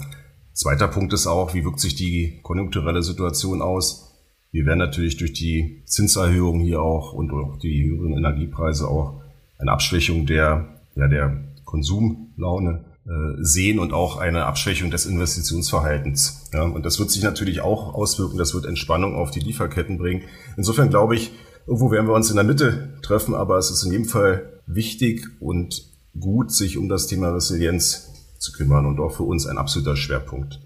zweiter 0.53 0.89
Punkt 0.89 1.13
ist 1.13 1.27
auch, 1.27 1.55
wie 1.55 1.65
wirkt 1.65 1.81
sich 1.81 1.95
die 1.95 2.41
konjunkturelle 2.43 3.03
Situation 3.03 3.63
aus? 3.63 4.15
Wir 4.53 4.65
werden 4.65 4.79
natürlich 4.79 5.17
durch 5.17 5.33
die 5.33 5.83
Zinserhöhung 5.85 6.61
hier 6.61 6.81
auch 6.81 7.13
und 7.13 7.33
auch 7.33 7.59
die 7.59 7.85
höheren 7.85 8.17
Energiepreise 8.17 8.89
auch 8.89 9.21
eine 9.59 9.73
Abschwächung 9.73 10.27
der, 10.27 10.81
ja, 10.95 11.09
der 11.09 11.45
Konsumlaune 11.65 12.85
äh, 13.07 13.45
sehen 13.45 13.79
und 13.79 13.93
auch 13.93 14.17
eine 14.17 14.47
Abschwächung 14.47 14.91
des 14.91 15.07
Investitionsverhaltens. 15.07 16.49
Ja, 16.53 16.63
und 16.63 16.85
das 16.85 16.99
wird 16.99 17.11
sich 17.11 17.23
natürlich 17.23 17.61
auch 17.61 17.95
auswirken, 17.95 18.39
das 18.39 18.55
wird 18.55 18.67
Entspannung 18.67 19.15
auf 19.15 19.31
die 19.31 19.41
Lieferketten 19.41 19.99
bringen. 19.99 20.23
Insofern 20.57 20.91
glaube 20.91 21.17
ich, 21.17 21.33
Irgendwo 21.67 21.91
werden 21.91 22.07
wir 22.07 22.15
uns 22.15 22.31
in 22.31 22.37
der 22.37 22.45
Mitte 22.45 22.99
treffen, 23.03 23.35
aber 23.35 23.59
es 23.59 23.71
ist 23.71 23.83
in 23.83 23.93
jedem 23.93 24.05
Fall 24.07 24.61
wichtig 24.67 25.27
und 25.41 25.83
gut, 26.19 26.53
sich 26.53 26.79
um 26.79 26.89
das 26.89 27.07
Thema 27.07 27.31
Resilienz 27.31 28.13
zu 28.39 28.53
kümmern 28.53 28.87
und 28.87 29.01
auch 29.01 29.17
für 29.17 29.25
uns 29.25 29.47
ein 29.47 29.59
absoluter 29.59 29.97
Schwerpunkt. 29.97 30.61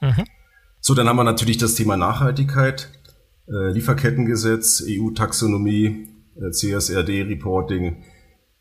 Mhm. 0.00 0.24
So, 0.80 0.94
dann 0.94 1.08
haben 1.08 1.16
wir 1.16 1.24
natürlich 1.24 1.58
das 1.58 1.74
Thema 1.74 1.96
Nachhaltigkeit, 1.96 2.88
äh, 3.48 3.70
Lieferkettengesetz, 3.70 4.82
EU-Taxonomie, 4.86 6.08
äh, 6.36 6.50
CSRD-Reporting. 6.50 8.02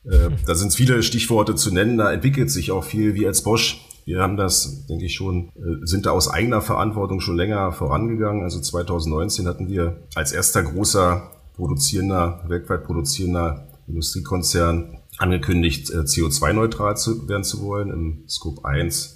Äh, 0.05 0.29
mhm. 0.29 0.35
Da 0.45 0.55
sind 0.55 0.73
viele 0.73 1.01
Stichworte 1.01 1.55
zu 1.55 1.73
nennen, 1.73 1.97
da 1.97 2.11
entwickelt 2.11 2.51
sich 2.51 2.71
auch 2.71 2.83
viel. 2.83 3.15
wie 3.15 3.25
als 3.25 3.41
Bosch, 3.41 3.88
wir 4.05 4.21
haben 4.21 4.38
das, 4.38 4.85
denke 4.88 5.05
ich 5.05 5.15
schon, 5.15 5.50
äh, 5.55 5.85
sind 5.85 6.05
da 6.05 6.11
aus 6.11 6.29
eigener 6.29 6.61
Verantwortung 6.61 7.21
schon 7.21 7.38
länger 7.38 7.71
vorangegangen. 7.71 8.43
Also 8.43 8.59
2019 8.59 9.47
hatten 9.47 9.67
wir 9.67 10.03
als 10.13 10.31
erster 10.31 10.61
großer 10.61 11.40
produzierender, 11.53 12.43
weltweit 12.48 12.84
produzierender 12.84 13.67
Industriekonzern 13.88 14.98
angekündigt, 15.17 15.89
äh, 15.89 16.00
CO2-neutral 16.00 16.98
zu 16.98 17.27
werden 17.27 17.43
zu 17.43 17.62
wollen 17.62 17.89
im 17.91 18.24
Scope 18.27 18.65
1 18.65 19.15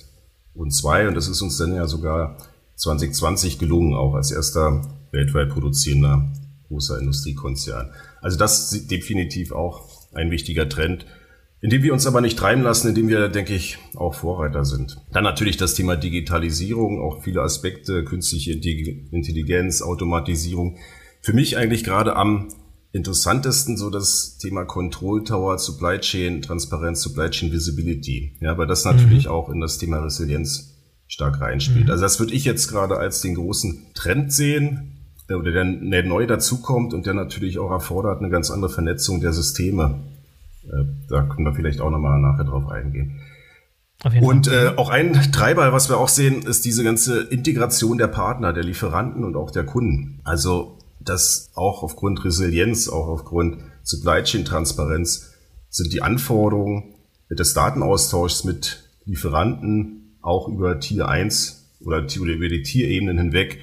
und 0.54 0.72
2. 0.72 1.08
Und 1.08 1.15
das 1.15 1.27
ist 1.27 1.42
uns 1.42 1.58
dann 1.58 1.74
ja 1.74 1.88
sogar 1.88 2.38
2020 2.75 3.60
gelungen, 3.60 3.96
auch 3.96 4.15
als 4.15 4.32
erster 4.32 4.82
weltweit 5.12 5.50
produzierender 5.50 6.32
großer 6.68 7.00
Industriekonzern. 7.00 7.92
Also 8.22 8.38
das 8.38 8.72
ist 8.72 8.92
definitiv 8.92 9.51
auch 9.51 9.88
ein 10.13 10.32
wichtiger 10.32 10.68
Trend. 10.68 11.06
indem 11.62 11.82
wir 11.82 11.94
uns 11.94 12.06
aber 12.06 12.22
nicht 12.22 12.38
treiben 12.38 12.62
lassen, 12.62 12.89
indem 12.89 13.08
wir, 13.08 13.27
denke 13.27 13.56
ich, 13.56 13.80
auch 13.96 14.13
Vorreiter 14.13 14.65
sind. 14.65 14.98
Dann 15.12 15.24
natürlich 15.24 15.58
das 15.58 15.74
Thema 15.74 15.96
Digitalisierung, 15.96 17.01
auch 17.01 17.24
viele 17.24 17.42
Aspekte, 17.42 18.04
künstliche 18.04 18.51
Intelligenz, 18.51 19.82
Automatisierung. 19.82 20.77
Für 21.25 21.34
mich 21.34 21.58
eigentlich 21.58 21.84
gerade 21.84 22.15
am 22.15 22.50
interessantesten 22.91 23.77
so 23.77 23.89
das 23.89 24.38
Thema 24.38 24.63
Control 24.63 25.24
Tower, 25.24 25.58
Supply 25.58 25.98
Chain, 25.98 26.44
Transparenz, 26.44 27.01
Supply 27.01 27.32
Chain 27.32 27.51
Visibility. 27.51 28.38
Ja, 28.41 28.60
weil 28.60 28.67
das 28.67 28.86
natürlich 28.86 29.25
mhm. 29.25 29.32
auch 29.32 29.50
in 29.50 29.60
das 29.60 29.79
Thema 29.79 29.98
Resilienz 29.98 30.75
stark 31.08 31.41
reinspielt. 31.41 31.86
Mhm. 31.86 31.91
Also 31.91 32.03
das 32.03 32.20
würde 32.20 32.34
ich 32.34 32.46
jetzt 32.46 32.67
gerade 32.67 32.98
als 32.98 33.22
den 33.22 33.34
großen 33.34 33.88
Trend 33.96 34.32
sehen, 34.32 34.91
oder 35.27 35.51
der, 35.51 35.65
der 35.65 36.03
neu 36.03 36.27
dazukommt 36.27 36.94
und 36.94 37.08
der 37.08 37.15
natürlich 37.15 37.58
auch 37.58 37.72
erfordert 37.72 38.20
eine 38.20 38.29
ganz 38.29 38.51
andere 38.51 38.72
Vernetzung 38.72 39.20
der 39.20 39.34
Systeme. 39.34 40.03
Äh, 40.65 40.86
da 41.10 41.24
können 41.24 41.48
wir 41.48 41.55
vielleicht 41.55 41.82
auch 41.82 41.89
nochmal 41.89 42.20
nachher 42.22 42.44
drauf 42.44 42.67
eingehen. 42.70 43.20
Und 44.22 44.48
äh, 44.48 44.74
auch 44.75 44.89
ein 44.89 45.13
Treiber, 45.32 45.74
was 45.74 45.89
wir 45.89 45.98
auch 45.98 46.10
sehen, 46.10 46.44
ist 46.44 46.65
diese 46.65 46.84
ganze 46.84 47.24
Integration 47.24 47.98
der 47.98 48.10
Partner, 48.10 48.53
der 48.53 48.63
Lieferanten 48.63 49.24
und 49.24 49.36
auch 49.36 49.50
der 49.50 49.63
Kunden. 49.63 50.22
Also 50.24 50.75
dass 50.99 51.51
auch 51.55 51.83
aufgrund 51.83 52.23
Resilienz, 52.25 52.89
auch 52.89 53.07
aufgrund 53.07 53.63
Supply 53.83 54.23
Chain 54.23 54.45
Transparenz 54.45 55.33
sind 55.69 55.93
die 55.93 56.01
Anforderungen 56.01 56.95
des 57.29 57.53
Datenaustauschs 57.53 58.43
mit 58.43 58.89
Lieferanten 59.05 60.17
auch 60.21 60.47
über 60.47 60.79
Tier 60.79 61.07
1 61.07 61.77
oder 61.81 61.99
über 61.99 62.49
die 62.49 62.63
Tierebenen 62.63 63.17
hinweg 63.17 63.59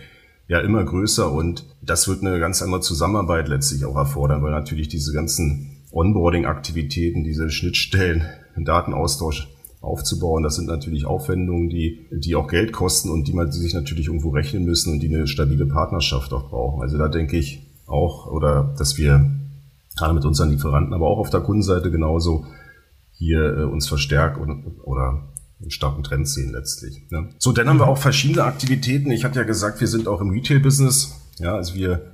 ja 0.49 0.61
immer 0.61 0.85
größer. 0.85 1.31
Und 1.31 1.65
das 1.81 2.07
wird 2.07 2.21
eine 2.21 2.39
ganz 2.39 2.63
andere 2.63 2.81
Zusammenarbeit 2.81 3.49
letztlich 3.49 3.85
auch 3.85 3.97
erfordern, 3.97 4.43
weil 4.43 4.53
natürlich 4.53 4.89
diese 4.89 5.13
ganzen 5.13 5.83
Onboarding-Aktivitäten, 5.91 7.25
diese 7.25 7.51
Schnittstellen, 7.51 8.27
Datenaustausch 8.57 9.49
aufzubauen. 9.83 10.43
Das 10.43 10.55
sind 10.55 10.67
natürlich 10.67 11.05
Aufwendungen, 11.05 11.69
die, 11.69 12.07
die 12.11 12.37
auch 12.37 12.47
Geld 12.47 12.73
kosten 12.73 13.11
und 13.11 13.29
die 13.29 13.33
man 13.33 13.51
die 13.51 13.59
sich 13.59 13.75
natürlich 13.75 14.07
irgendwo 14.07 14.31
rechnen 14.31 14.65
müssen 14.65 14.93
und 14.93 15.01
die 15.01 15.15
eine 15.15 15.27
stabile 15.27 15.67
Partnerschaft 15.67 16.33
auch 16.33 16.49
brauchen. 16.49 16.83
Also 16.83 16.97
da 16.97 17.09
denke 17.09 17.37
ich 17.37 17.67
auch, 17.87 18.29
oder 18.29 18.75
dass 18.79 18.97
wir 18.97 19.31
gerade 19.97 20.15
mit 20.15 20.25
unseren 20.25 20.51
Lieferanten, 20.51 20.95
aber 20.95 21.09
auch 21.09 21.19
auf 21.19 21.31
der 21.31 21.41
Kundenseite 21.41 21.91
genauso 21.91 22.47
hier 23.11 23.59
äh, 23.59 23.65
uns 23.65 23.89
verstärken 23.89 24.77
oder 24.85 25.29
einen 25.61 25.71
starken 25.71 26.03
Trend 26.03 26.29
sehen 26.29 26.53
letztlich. 26.53 27.03
Ne? 27.11 27.29
So, 27.39 27.53
dann 27.53 27.69
haben 27.69 27.79
wir 27.79 27.89
auch 27.89 27.99
verschiedene 27.99 28.45
Aktivitäten. 28.45 29.11
Ich 29.11 29.25
hatte 29.25 29.41
ja 29.41 29.45
gesagt, 29.45 29.81
wir 29.81 29.89
sind 29.89 30.09
auch 30.09 30.21
im 30.21 30.31
Retail-Business. 30.31 31.15
Ja, 31.39 31.55
also 31.55 31.75
wir 31.75 32.13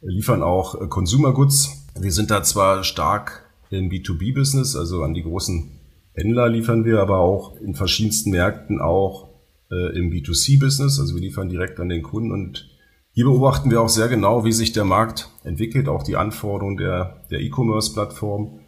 liefern 0.00 0.42
auch 0.42 0.80
äh, 0.80 0.86
Consumer 0.86 1.32
Goods. 1.32 1.84
Wir 1.98 2.12
sind 2.12 2.30
da 2.30 2.42
zwar 2.42 2.84
stark 2.84 3.44
im 3.70 3.90
B2B-Business, 3.90 4.76
also 4.76 5.02
an 5.02 5.14
die 5.14 5.22
großen 5.22 5.77
Händler 6.18 6.48
liefern 6.48 6.84
wir 6.84 7.00
aber 7.00 7.18
auch 7.18 7.56
in 7.60 7.74
verschiedensten 7.74 8.30
Märkten 8.30 8.80
auch 8.80 9.28
äh, 9.70 9.96
im 9.96 10.10
B2C-Business. 10.10 10.98
Also 10.98 11.14
wir 11.14 11.22
liefern 11.22 11.48
direkt 11.48 11.78
an 11.80 11.88
den 11.88 12.02
Kunden 12.02 12.32
und 12.32 12.68
hier 13.12 13.24
beobachten 13.24 13.70
wir 13.70 13.80
auch 13.80 13.88
sehr 13.88 14.08
genau, 14.08 14.44
wie 14.44 14.52
sich 14.52 14.72
der 14.72 14.84
Markt 14.84 15.28
entwickelt, 15.42 15.88
auch 15.88 16.02
die 16.02 16.16
Anforderungen 16.16 16.76
der, 16.76 17.16
der 17.30 17.40
E-Commerce-Plattform. 17.40 18.60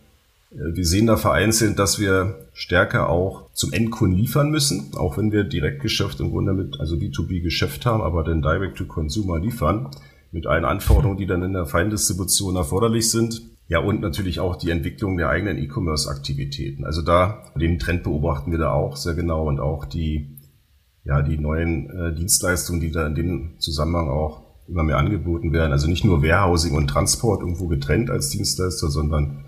Äh, 0.52 0.74
wir 0.74 0.84
sehen 0.84 1.06
da 1.06 1.16
vereinzelt, 1.16 1.78
dass 1.78 1.98
wir 1.98 2.48
stärker 2.52 3.08
auch 3.08 3.52
zum 3.52 3.72
Endkunden 3.72 4.18
liefern 4.18 4.50
müssen, 4.50 4.92
auch 4.96 5.16
wenn 5.16 5.32
wir 5.32 5.44
Direktgeschäft 5.44 6.20
im 6.20 6.30
Grunde 6.30 6.52
mit, 6.52 6.80
also 6.80 6.96
B2B-Geschäft 6.96 7.86
haben, 7.86 8.02
aber 8.02 8.24
dann 8.24 8.42
Direct-to-Consumer 8.42 9.38
liefern, 9.38 9.90
mit 10.32 10.46
allen 10.46 10.64
Anforderungen, 10.64 11.18
die 11.18 11.26
dann 11.26 11.42
in 11.42 11.52
der 11.52 11.66
Feindistribution 11.66 12.56
erforderlich 12.56 13.10
sind. 13.10 13.42
Ja, 13.70 13.78
und 13.78 14.00
natürlich 14.00 14.40
auch 14.40 14.56
die 14.56 14.70
Entwicklung 14.70 15.16
der 15.16 15.28
eigenen 15.28 15.56
E-Commerce-Aktivitäten. 15.56 16.84
Also 16.84 17.02
da, 17.02 17.44
den 17.54 17.78
Trend 17.78 18.02
beobachten 18.02 18.50
wir 18.50 18.58
da 18.58 18.72
auch 18.72 18.96
sehr 18.96 19.14
genau 19.14 19.46
und 19.46 19.60
auch 19.60 19.84
die, 19.84 20.36
ja, 21.04 21.22
die 21.22 21.38
neuen 21.38 21.88
äh, 21.88 22.12
Dienstleistungen, 22.12 22.80
die 22.80 22.90
da 22.90 23.06
in 23.06 23.14
dem 23.14 23.60
Zusammenhang 23.60 24.08
auch 24.08 24.42
immer 24.66 24.82
mehr 24.82 24.98
angeboten 24.98 25.52
werden. 25.52 25.70
Also 25.70 25.86
nicht 25.86 26.04
nur 26.04 26.20
Warehousing 26.20 26.74
und 26.74 26.88
Transport 26.88 27.42
irgendwo 27.42 27.68
getrennt 27.68 28.10
als 28.10 28.30
Dienstleister, 28.30 28.90
sondern 28.90 29.44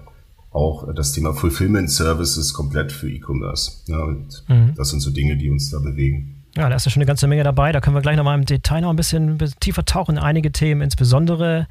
auch 0.53 0.95
das 0.95 1.11
Thema 1.11 1.35
Fulfillment 1.35 1.91
Services 1.91 2.55
komplett 2.55 2.93
für 2.93 3.11
E-Commerce. 3.11 3.83
Ja, 3.87 4.05
und 4.05 4.45
mhm. 4.49 4.75
das 4.77 4.91
sind 4.91 5.01
so 5.01 5.11
Dinge, 5.11 5.37
die 5.37 5.51
uns 5.51 5.71
da 5.71 5.81
bewegen. 5.81 6.42
Ja, 6.55 6.69
da 6.69 6.77
ist 6.77 6.85
ja 6.85 6.91
schon 6.91 7.01
eine 7.01 7.07
ganze 7.07 7.27
Menge 7.27 7.45
dabei. 7.45 7.73
Da 7.73 7.81
können 7.81 7.97
wir 7.97 8.03
gleich 8.03 8.17
nochmal 8.17 8.39
im 8.39 8.45
Detail 8.45 8.83
noch 8.83 8.91
ein 8.91 8.97
bisschen 8.97 9.39
tiefer 9.61 9.87
tauchen. 9.87 10.19
Einige 10.19 10.53
Themen 10.53 10.83
insbesondere. 10.83 11.67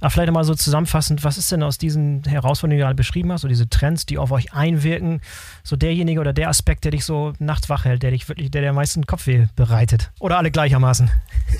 Aber 0.00 0.10
vielleicht 0.10 0.26
nochmal 0.26 0.44
so 0.44 0.54
zusammenfassend, 0.54 1.22
was 1.22 1.38
ist 1.38 1.52
denn 1.52 1.62
aus 1.62 1.78
diesen 1.78 2.24
Herausforderungen, 2.24 2.72
die 2.72 2.80
du 2.80 2.84
gerade 2.84 2.96
beschrieben 2.96 3.30
hast, 3.32 3.42
so 3.42 3.48
diese 3.48 3.68
Trends, 3.68 4.06
die 4.06 4.18
auf 4.18 4.32
euch 4.32 4.52
einwirken, 4.52 5.20
so 5.62 5.76
derjenige 5.76 6.20
oder 6.20 6.32
der 6.32 6.48
Aspekt, 6.48 6.84
der 6.84 6.90
dich 6.90 7.04
so 7.04 7.32
nachts 7.38 7.70
wach 7.70 7.84
hält, 7.84 8.02
der 8.02 8.10
dich 8.10 8.28
wirklich, 8.28 8.50
der 8.50 8.60
der 8.60 8.72
meisten 8.72 9.06
Kopfweh 9.06 9.46
bereitet? 9.54 10.10
Oder 10.18 10.36
alle 10.36 10.50
gleichermaßen? 10.50 11.10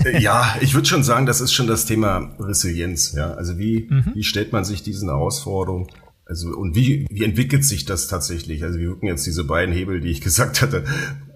Äh, 0.03 0.21
ja, 0.21 0.55
ich 0.59 0.73
würde 0.73 0.87
schon 0.87 1.03
sagen, 1.03 1.25
das 1.25 1.39
ist 1.39 1.53
schon 1.53 1.67
das 1.67 1.85
Thema 1.85 2.35
Resilienz. 2.37 3.13
Ja? 3.13 3.33
Also 3.33 3.57
wie, 3.57 3.87
mhm. 3.89 4.11
wie 4.13 4.23
stellt 4.23 4.51
man 4.51 4.65
sich 4.65 4.83
diesen 4.83 5.07
Herausforderungen? 5.07 5.87
Also 6.27 6.49
und 6.49 6.75
wie, 6.75 7.07
wie 7.09 7.23
entwickelt 7.23 7.63
sich 7.63 7.85
das 7.85 8.07
tatsächlich? 8.07 8.63
Also 8.63 8.79
wie 8.79 8.87
wirken 8.87 9.07
jetzt 9.07 9.25
diese 9.25 9.45
beiden 9.45 9.73
Hebel, 9.73 10.01
die 10.01 10.09
ich 10.09 10.21
gesagt 10.21 10.61
hatte? 10.61 10.83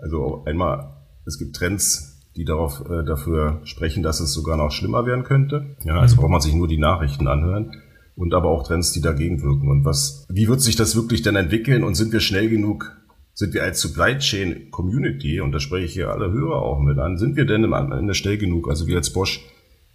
Also 0.01 0.43
einmal 0.46 0.99
es 1.30 1.38
gibt 1.38 1.56
Trends, 1.56 2.20
die 2.36 2.44
darauf, 2.44 2.84
äh, 2.90 3.04
dafür 3.06 3.62
sprechen, 3.64 4.04
dass 4.04 4.20
es 4.20 4.34
sogar 4.34 4.58
noch 4.58 4.72
schlimmer 4.72 5.06
werden 5.06 5.24
könnte. 5.24 5.76
Ja, 5.84 6.00
also 6.00 6.16
mhm. 6.16 6.22
braucht 6.22 6.32
man 6.32 6.42
sich 6.42 6.54
nur 6.54 6.68
die 6.68 6.78
Nachrichten 6.78 7.28
anhören 7.28 7.72
und 8.16 8.34
aber 8.34 8.50
auch 8.50 8.64
Trends, 8.64 8.92
die 8.92 9.02
dagegen 9.02 9.42
wirken. 9.42 9.70
Und 9.70 9.86
was, 9.86 10.26
wie 10.30 10.48
wird 10.48 10.62
sich 10.62 10.76
das 10.76 10.96
wirklich 10.96 11.22
dann 11.22 11.36
entwickeln 11.36 11.84
und 11.84 11.96
sind 11.96 12.12
wir 12.12 12.20
schnell 12.20 12.50
genug, 12.50 12.98
sind 13.34 13.54
wir 13.54 13.64
als 13.64 13.80
Supply 13.80 14.18
Chain 14.18 14.70
Community, 14.72 15.40
und 15.40 15.54
da 15.54 15.62
spreche 15.62 15.86
ich 15.86 15.94
hier 15.94 16.10
alle 16.10 16.32
Hörer 16.32 16.62
auch 16.62 16.80
mit 16.80 17.00
an, 17.00 17.18
sind 17.18 17.38
wir 17.38 17.46
denn 17.46 17.64
im 17.64 17.74
Ende 17.74 18.14
schnell 18.14 18.38
genug? 18.38 18.70
Also 18.70 18.88
wir 18.88 18.98
als 18.98 19.14
Bosch, 19.14 19.46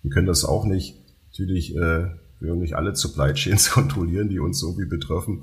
wir 0.03 0.11
können 0.11 0.27
das 0.27 0.45
auch 0.45 0.65
nicht. 0.65 0.97
Natürlich, 1.27 1.77
äh, 1.77 1.79
wir 2.41 2.49
können 2.49 2.61
nicht 2.61 2.77
alle 2.77 2.95
Supply 2.95 3.35
Chains 3.35 3.71
kontrollieren, 3.73 4.31
die 4.31 4.39
uns 4.39 4.63
irgendwie 4.63 4.87
betreffen. 4.87 5.43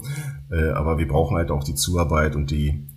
Äh, 0.50 0.70
aber 0.70 0.98
wir 0.98 1.08
brauchen 1.08 1.38
halt 1.38 1.52
auch 1.52 1.64
die 1.64 1.76
Zuarbeit 1.76 2.36
und 2.36 2.50
die, 2.50 2.88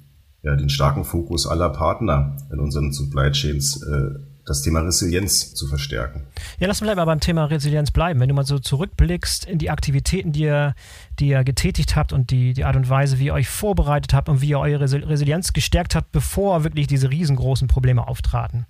ja, 0.45 0.55
den 0.57 0.69
starken 0.69 1.05
Fokus 1.05 1.47
aller 1.47 1.71
Partner 1.71 2.37
in 2.53 2.61
unseren 2.61 2.93
Supply 2.93 3.31
Chains 3.33 3.83
äh, 3.83 4.21
das 4.47 4.61
Thema 4.61 4.81
Resilienz 4.81 5.55
zu 5.55 5.67
verstärken. 5.67 6.27
Ja, 6.59 6.67
lass 6.67 6.83
uns 6.83 6.95
mal 6.95 7.05
beim 7.07 7.21
Thema 7.21 7.47
Resilienz 7.47 7.91
bleiben. 7.91 8.21
Wenn 8.21 8.29
du 8.29 8.35
mal 8.35 8.45
so 8.45 8.59
zurückblickst 8.59 9.47
in 9.47 9.59
die 9.59 9.71
Aktivitäten, 9.71 10.33
die 10.33 10.43
ihr, 10.43 10.75
die 11.19 11.29
ihr 11.29 11.45
getätigt 11.45 11.97
habt 11.97 12.13
und 12.13 12.31
die, 12.31 12.53
die 12.53 12.65
Art 12.65 12.77
und 12.77 12.91
Weise, 12.91 13.19
wie 13.19 13.27
ihr 13.27 13.35
euch 13.35 13.49
vorbereitet 13.49 14.13
habt 14.13 14.29
und 14.29 14.43
wie 14.43 14.51
ihr 14.51 14.59
eure 14.59 14.81
Resilienz 14.81 15.55
gestärkt 15.55 15.95
habt, 15.95 16.13
bevor 16.13 16.63
wirklich 16.63 16.87
diese 16.87 17.11
riesengroßen 17.11 17.69
Probleme 17.69 18.07
auftraten 18.07 18.67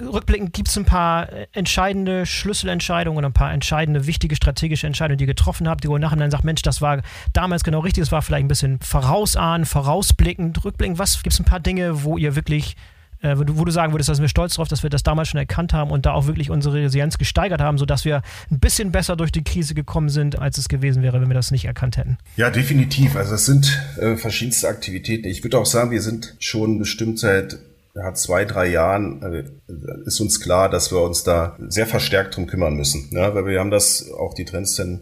rückblickend 0.00 0.52
gibt 0.52 0.68
es 0.68 0.76
ein 0.76 0.84
paar 0.84 1.32
äh, 1.32 1.46
entscheidende 1.52 2.26
Schlüsselentscheidungen 2.26 3.18
oder 3.18 3.28
ein 3.28 3.32
paar 3.32 3.52
entscheidende, 3.52 4.06
wichtige 4.06 4.36
strategische 4.36 4.86
Entscheidungen, 4.86 5.18
die 5.18 5.24
ihr 5.24 5.28
getroffen 5.28 5.68
habt, 5.68 5.84
die 5.84 5.88
ihr 5.88 5.98
nachher 5.98 6.16
dann 6.16 6.30
sagt, 6.30 6.44
Mensch, 6.44 6.62
das 6.62 6.82
war 6.82 7.02
damals 7.32 7.64
genau 7.64 7.80
richtig, 7.80 8.02
das 8.02 8.12
war 8.12 8.22
vielleicht 8.22 8.44
ein 8.44 8.48
bisschen 8.48 8.78
vorausahnen, 8.80 9.66
vorausblickend, 9.66 10.64
rückblickend. 10.64 10.98
Was 10.98 11.22
gibt 11.22 11.32
es 11.32 11.40
ein 11.40 11.44
paar 11.44 11.60
Dinge, 11.60 12.04
wo 12.04 12.18
ihr 12.18 12.36
wirklich, 12.36 12.76
äh, 13.22 13.38
wo, 13.38 13.44
du, 13.44 13.58
wo, 13.58 13.64
du, 13.64 13.72
sagen 13.72 13.92
würdest, 13.94 14.10
dass 14.10 14.20
wir 14.20 14.28
stolz 14.28 14.54
darauf, 14.54 14.68
dass 14.68 14.82
wir 14.82 14.90
das 14.90 15.02
damals 15.02 15.28
schon 15.28 15.38
erkannt 15.38 15.72
haben 15.72 15.90
und 15.90 16.04
da 16.04 16.12
auch 16.12 16.26
wirklich 16.26 16.50
unsere 16.50 16.74
Resilienz 16.74 17.16
gesteigert 17.16 17.60
haben, 17.60 17.78
sodass 17.78 18.04
wir 18.04 18.22
ein 18.50 18.58
bisschen 18.58 18.92
besser 18.92 19.16
durch 19.16 19.32
die 19.32 19.44
Krise 19.44 19.74
gekommen 19.74 20.10
sind, 20.10 20.38
als 20.38 20.58
es 20.58 20.68
gewesen 20.68 21.02
wäre, 21.02 21.20
wenn 21.20 21.28
wir 21.28 21.34
das 21.34 21.50
nicht 21.50 21.64
erkannt 21.64 21.96
hätten? 21.96 22.18
Ja, 22.36 22.50
definitiv. 22.50 23.16
Also 23.16 23.34
es 23.34 23.46
sind 23.46 23.80
äh, 23.98 24.16
verschiedenste 24.16 24.68
Aktivitäten. 24.68 25.26
Ich 25.26 25.42
würde 25.42 25.58
auch 25.58 25.66
sagen, 25.66 25.90
wir 25.90 26.02
sind 26.02 26.34
schon 26.38 26.78
bestimmt 26.78 27.18
seit 27.18 27.58
ja, 27.96 28.12
zwei, 28.12 28.44
drei 28.44 28.66
Jahren 28.68 29.22
äh, 29.22 29.44
ist 30.04 30.20
uns 30.20 30.40
klar, 30.40 30.68
dass 30.68 30.92
wir 30.92 31.00
uns 31.00 31.24
da 31.24 31.56
sehr 31.66 31.86
verstärkt 31.86 32.36
drum 32.36 32.46
kümmern 32.46 32.76
müssen. 32.76 33.08
Ja, 33.10 33.34
weil 33.34 33.46
wir 33.46 33.58
haben 33.58 33.70
das 33.70 34.10
auch 34.12 34.34
die 34.34 34.44
Trends 34.44 34.76
dann 34.76 35.00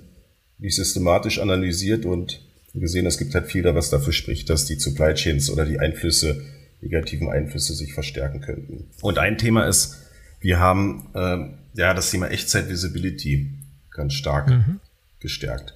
nicht 0.59 0.77
systematisch 0.77 1.41
analysiert 1.41 2.07
und 2.07 2.41
gesehen, 2.73 3.07
es 3.07 3.19
gibt 3.19 3.35
halt 3.35 3.47
viel 3.47 3.63
da, 3.63 3.75
was 3.75 3.91
dafür 3.91 4.13
spricht, 4.13 4.49
dass 4.49 4.65
die 4.65 4.77
Supply 4.77 5.15
Chains 5.15 5.51
oder 5.51 5.65
die 5.65 5.79
Einflüsse, 5.79 6.43
negativen 6.81 7.29
Einflüsse 7.29 7.75
sich 7.75 7.95
verstärken 7.95 8.41
könnten. 8.41 8.91
Und 9.01 9.19
ein 9.19 9.39
Thema 9.39 9.67
ist, 9.67 9.97
wir 10.41 10.61
haben 10.61 11.09
äh, 11.15 11.39
ja 11.75 11.95
das 11.95 12.11
Thema 12.11 12.31
Echtzeit 12.31 12.69
Visibility 12.69 13.59
ganz 13.91 14.15
stark 14.15 14.51
mhm. 14.51 14.81
gestärkt. 15.21 15.75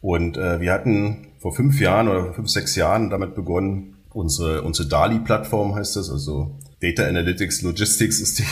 Und 0.00 0.36
äh, 0.36 0.60
wir 0.60 0.72
hatten 0.72 1.28
vor 1.38 1.54
fünf 1.54 1.80
Jahren 1.80 2.08
oder 2.08 2.34
fünf, 2.34 2.48
sechs 2.48 2.76
Jahren 2.76 3.10
damit 3.10 3.34
begonnen, 3.34 3.91
unsere, 4.14 4.62
unsere 4.62 4.88
DALI-Plattform 4.88 5.74
heißt 5.74 5.96
das, 5.96 6.10
also 6.10 6.58
Data 6.80 7.06
Analytics 7.06 7.62
Logistics 7.62 8.20
ist, 8.20 8.38
die, 8.38 8.44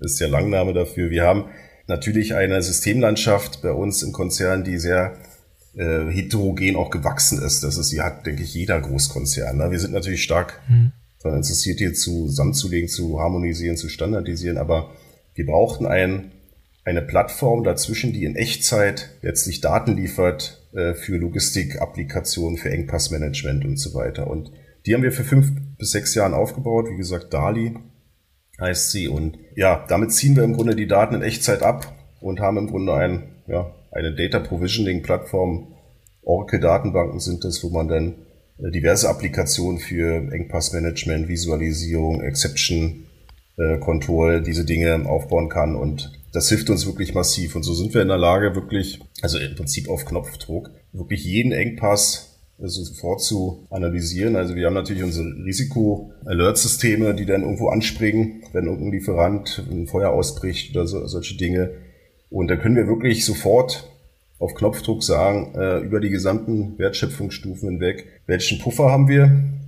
ist 0.00 0.20
der 0.20 0.28
Langname 0.28 0.72
dafür. 0.72 1.10
Wir 1.10 1.24
haben 1.24 1.46
natürlich 1.86 2.34
eine 2.34 2.62
Systemlandschaft 2.62 3.62
bei 3.62 3.72
uns 3.72 4.02
im 4.02 4.12
Konzern, 4.12 4.64
die 4.64 4.78
sehr 4.78 5.16
äh, 5.74 6.06
heterogen 6.10 6.76
auch 6.76 6.90
gewachsen 6.90 7.40
ist. 7.42 7.64
Das 7.64 7.76
ist, 7.76 7.92
die 7.92 8.00
hat, 8.00 8.26
denke 8.26 8.42
ich, 8.42 8.54
jeder 8.54 8.80
Großkonzern. 8.80 9.56
Ne? 9.56 9.70
Wir 9.70 9.80
sind 9.80 9.92
natürlich 9.92 10.22
stark 10.22 10.60
mhm. 10.68 10.92
daran 11.22 11.38
interessiert, 11.38 11.78
hier 11.78 11.94
zusammenzulegen, 11.94 12.88
zu 12.88 13.20
harmonisieren, 13.20 13.76
zu 13.76 13.88
standardisieren, 13.88 14.58
aber 14.58 14.90
wir 15.34 15.46
brauchten 15.46 15.86
ein, 15.86 16.32
eine 16.84 17.02
Plattform 17.02 17.64
dazwischen, 17.64 18.12
die 18.12 18.24
in 18.24 18.34
Echtzeit 18.36 19.10
letztlich 19.22 19.60
Daten 19.60 19.96
liefert, 19.96 20.66
äh, 20.72 20.94
für 20.94 21.16
Logistik-Applikationen, 21.16 22.58
für 22.58 22.70
Engpassmanagement 22.70 23.64
und 23.64 23.78
so 23.78 23.94
weiter. 23.94 24.28
Und 24.28 24.50
die 24.88 24.94
haben 24.94 25.02
wir 25.02 25.12
für 25.12 25.24
fünf 25.24 25.52
bis 25.76 25.90
sechs 25.90 26.14
Jahren 26.14 26.32
aufgebaut. 26.32 26.86
Wie 26.90 26.96
gesagt, 26.96 27.34
DALI 27.34 27.74
heißt 28.58 28.90
sie. 28.90 29.06
Und 29.06 29.38
ja, 29.54 29.84
damit 29.86 30.14
ziehen 30.14 30.34
wir 30.34 30.44
im 30.44 30.54
Grunde 30.54 30.74
die 30.74 30.86
Daten 30.86 31.14
in 31.14 31.20
Echtzeit 31.20 31.62
ab 31.62 31.94
und 32.20 32.40
haben 32.40 32.56
im 32.56 32.68
Grunde 32.68 32.94
ein, 32.94 33.34
ja, 33.46 33.74
eine 33.92 34.14
Data 34.14 34.40
Provisioning 34.40 35.02
Plattform. 35.02 35.74
Oracle 36.22 36.60
Datenbanken 36.60 37.20
sind 37.20 37.44
das, 37.44 37.62
wo 37.62 37.68
man 37.68 37.88
dann 37.88 38.14
äh, 38.58 38.70
diverse 38.70 39.10
Applikationen 39.10 39.78
für 39.78 40.32
Engpassmanagement, 40.32 41.28
Visualisierung, 41.28 42.22
Exception 42.22 43.04
äh, 43.58 43.78
Control, 43.80 44.42
diese 44.42 44.64
Dinge 44.64 45.06
aufbauen 45.06 45.50
kann 45.50 45.76
und 45.76 46.18
das 46.32 46.48
hilft 46.48 46.70
uns 46.70 46.86
wirklich 46.86 47.14
massiv. 47.14 47.56
Und 47.56 47.62
so 47.62 47.74
sind 47.74 47.92
wir 47.92 48.02
in 48.02 48.08
der 48.08 48.18
Lage, 48.18 48.54
wirklich, 48.54 49.00
also 49.22 49.38
im 49.38 49.54
Prinzip 49.54 49.88
auf 49.88 50.04
Knopfdruck, 50.04 50.70
wirklich 50.92 51.24
jeden 51.24 51.52
Engpass 51.52 52.27
sofort 52.58 53.22
zu 53.22 53.66
analysieren. 53.70 54.36
Also 54.36 54.56
wir 54.56 54.66
haben 54.66 54.74
natürlich 54.74 55.04
unsere 55.04 55.26
Risiko-Alert-Systeme, 55.44 57.14
die 57.14 57.24
dann 57.24 57.42
irgendwo 57.42 57.68
anspringen, 57.68 58.42
wenn 58.52 58.66
irgendein 58.66 58.92
Lieferant 58.92 59.64
ein 59.70 59.86
Feuer 59.86 60.10
ausbricht 60.10 60.74
oder 60.74 60.86
so, 60.86 61.06
solche 61.06 61.36
Dinge. 61.36 61.70
Und 62.30 62.48
da 62.48 62.56
können 62.56 62.76
wir 62.76 62.88
wirklich 62.88 63.24
sofort 63.24 63.88
auf 64.38 64.54
Knopfdruck 64.54 65.02
sagen, 65.02 65.54
äh, 65.54 65.78
über 65.80 66.00
die 66.00 66.10
gesamten 66.10 66.78
Wertschöpfungsstufen 66.78 67.68
hinweg, 67.70 68.06
welchen 68.26 68.58
Puffer 68.58 68.90
haben 68.90 69.08
wir 69.08 69.24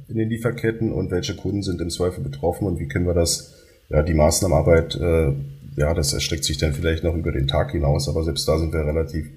in 0.09 0.17
den 0.17 0.29
Lieferketten 0.29 0.93
und 0.93 1.11
welche 1.11 1.37
Kunden 1.37 1.63
sind 1.63 1.81
im 1.81 1.91
Zweifel 1.91 2.23
betroffen 2.23 2.67
und 2.67 2.79
wie 2.79 2.89
können 2.89 3.07
wir 3.07 3.15
das, 3.15 3.55
ja, 3.89 4.03
die 4.03 4.15
Maßnahmenarbeit, 4.15 4.97
äh, 4.97 5.33
ja, 5.77 5.95
das 5.95 6.13
erstreckt 6.13 6.45
sich 6.45 6.59
dann 6.59 6.73
vielleicht 6.73 7.05
noch 7.05 7.15
über 7.15 7.33
den 7.33 7.47
Tag 7.47 7.73
hinaus, 7.73 8.09
aber 8.09 8.25
selbst 8.25 8.47
da 8.47 8.59
sind 8.59 8.73
wir 8.73 8.85
relativ 8.85 9.31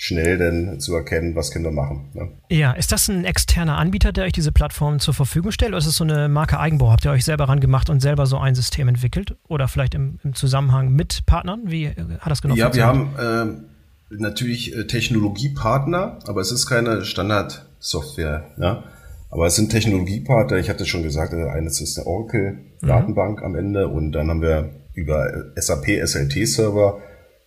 schnell 0.00 0.38
denn 0.38 0.78
zu 0.78 0.94
erkennen, 0.94 1.34
was 1.34 1.50
können 1.50 1.64
wir 1.64 1.72
machen. 1.72 2.08
Ne? 2.14 2.28
Ja, 2.50 2.70
ist 2.70 2.92
das 2.92 3.08
ein 3.08 3.24
externer 3.24 3.78
Anbieter, 3.78 4.12
der 4.12 4.26
euch 4.26 4.32
diese 4.32 4.52
Plattform 4.52 5.00
zur 5.00 5.12
Verfügung 5.12 5.50
stellt 5.50 5.72
oder 5.72 5.78
ist 5.78 5.86
es 5.86 5.96
so 5.96 6.04
eine 6.04 6.28
Marke 6.28 6.60
Eigenbau? 6.60 6.92
Habt 6.92 7.04
ihr 7.04 7.10
euch 7.10 7.24
selber 7.24 7.48
ran 7.48 7.58
gemacht 7.58 7.90
und 7.90 8.00
selber 8.00 8.26
so 8.26 8.38
ein 8.38 8.54
System 8.54 8.86
entwickelt 8.86 9.34
oder 9.48 9.66
vielleicht 9.66 9.96
im, 9.96 10.20
im 10.22 10.34
Zusammenhang 10.34 10.92
mit 10.92 11.26
Partnern? 11.26 11.62
Wie 11.64 11.86
äh, 11.86 11.96
hat 12.20 12.30
das 12.30 12.40
genau 12.40 12.54
Ja, 12.54 12.72
wir 12.72 12.86
haben 12.86 13.10
äh, 13.18 14.14
natürlich 14.16 14.72
Technologiepartner, 14.86 16.20
aber 16.28 16.42
es 16.42 16.52
ist 16.52 16.66
keine 16.68 17.04
Standardsoftware. 17.04 18.52
Ja? 18.56 18.84
Aber 19.30 19.46
es 19.46 19.56
sind 19.56 19.70
Technologiepartner, 19.70 20.58
ich 20.58 20.70
hatte 20.70 20.86
schon 20.86 21.02
gesagt, 21.02 21.32
äh, 21.32 21.48
eines 21.48 21.80
ist 21.80 21.98
eine 21.98 22.06
Oracle-Datenbank 22.06 23.40
mhm. 23.40 23.44
am 23.44 23.56
Ende 23.56 23.88
und 23.88 24.12
dann 24.12 24.30
haben 24.30 24.42
wir 24.42 24.70
über 24.94 25.28
SAP 25.56 26.06
SLT-Server, 26.06 26.98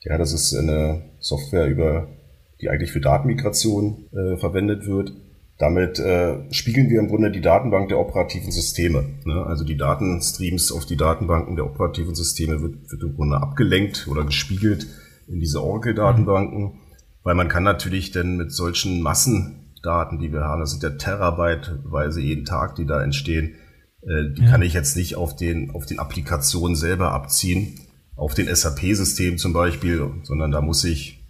ja, 0.01 0.17
das 0.17 0.33
ist 0.33 0.53
eine 0.53 1.03
Software 1.19 1.67
über 1.67 2.09
die 2.61 2.69
eigentlich 2.69 2.91
für 2.91 3.01
Datenmigration 3.01 4.05
äh, 4.11 4.37
verwendet 4.37 4.85
wird. 4.85 5.13
Damit 5.57 5.99
äh, 5.99 6.51
spiegeln 6.51 6.89
wir 6.89 6.99
im 6.99 7.07
Grunde 7.07 7.31
die 7.31 7.41
Datenbank 7.41 7.89
der 7.89 7.99
operativen 7.99 8.51
Systeme. 8.51 9.05
Ne? 9.25 9.45
Also 9.45 9.63
die 9.63 9.77
Datenstreams 9.77 10.71
auf 10.71 10.85
die 10.85 10.97
Datenbanken 10.97 11.55
der 11.55 11.65
operativen 11.65 12.15
Systeme 12.15 12.61
wird, 12.61 12.91
wird 12.91 13.03
im 13.03 13.15
Grunde 13.15 13.37
abgelenkt 13.37 14.07
oder 14.07 14.23
gespiegelt 14.23 14.87
in 15.27 15.39
diese 15.39 15.63
Oracle-Datenbanken, 15.63 16.79
weil 17.23 17.35
man 17.35 17.47
kann 17.47 17.63
natürlich 17.63 18.11
denn 18.11 18.37
mit 18.37 18.51
solchen 18.51 19.01
Massendaten, 19.01 20.19
die 20.19 20.31
wir 20.31 20.41
haben, 20.41 20.61
das 20.61 20.71
sind 20.71 20.83
ja 20.83 20.89
Terabyteweise 20.89 22.21
jeden 22.21 22.45
Tag, 22.45 22.75
die 22.75 22.85
da 22.85 23.03
entstehen, 23.03 23.55
äh, 24.01 24.33
die 24.35 24.43
ja. 24.43 24.49
kann 24.49 24.63
ich 24.63 24.73
jetzt 24.73 24.97
nicht 24.97 25.15
auf 25.15 25.35
den, 25.35 25.71
auf 25.71 25.85
den 25.85 25.99
Applikationen 25.99 26.75
selber 26.75 27.11
abziehen, 27.11 27.79
auf 28.15 28.33
den 28.33 28.53
SAP-System 28.53 29.37
zum 29.37 29.53
Beispiel, 29.53 30.09
sondern 30.23 30.51
da 30.51 30.61
muss 30.61 30.83
ich 30.83 31.20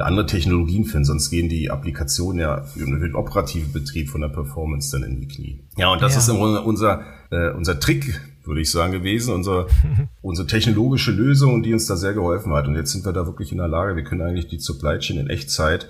andere 0.00 0.26
Technologien 0.26 0.84
finden, 0.84 1.04
sonst 1.04 1.30
gehen 1.30 1.48
die 1.48 1.70
Applikationen 1.70 2.40
ja 2.40 2.62
für 2.62 2.84
den 2.84 3.14
operativen 3.14 3.72
Betrieb 3.72 4.10
von 4.10 4.20
der 4.20 4.28
Performance 4.28 4.90
dann 4.90 5.08
in 5.08 5.20
die 5.20 5.28
Knie. 5.28 5.64
Ja, 5.76 5.92
und 5.92 6.02
das 6.02 6.12
ja. 6.14 6.18
ist 6.18 6.28
im 6.28 6.36
Grunde 6.36 6.62
unser, 6.62 7.02
äh, 7.30 7.50
unser 7.50 7.80
Trick, 7.80 8.20
würde 8.44 8.60
ich 8.60 8.70
sagen, 8.70 8.92
gewesen, 8.92 9.34
unser, 9.34 9.66
unsere 10.22 10.46
technologische 10.46 11.12
Lösung, 11.12 11.62
die 11.62 11.72
uns 11.72 11.86
da 11.86 11.96
sehr 11.96 12.14
geholfen 12.14 12.52
hat. 12.52 12.68
Und 12.68 12.76
jetzt 12.76 12.92
sind 12.92 13.04
wir 13.04 13.12
da 13.12 13.26
wirklich 13.26 13.52
in 13.52 13.58
der 13.58 13.68
Lage, 13.68 13.96
wir 13.96 14.04
können 14.04 14.22
eigentlich 14.22 14.48
die 14.48 14.58
Supply 14.58 14.98
Chain 14.98 15.18
in 15.18 15.30
Echtzeit 15.30 15.88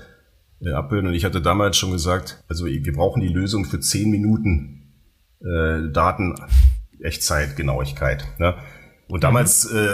äh, 0.61 0.71
abbilden. 0.71 1.09
Und 1.09 1.15
ich 1.15 1.25
hatte 1.25 1.41
damals 1.41 1.77
schon 1.77 1.93
gesagt, 1.93 2.45
also 2.49 2.67
wir 2.67 2.93
brauchen 2.93 3.21
die 3.23 3.29
Lösung 3.29 3.65
für 3.65 3.81
zehn 3.81 4.11
Minuten 4.11 4.93
äh, 5.41 5.91
Daten 5.93 6.35
Echtzeitgenauigkeit. 7.01 8.27
Ne? 8.39 8.55
Und 9.09 9.25
damals 9.25 9.71
mhm. 9.71 9.79
äh, 9.79 9.89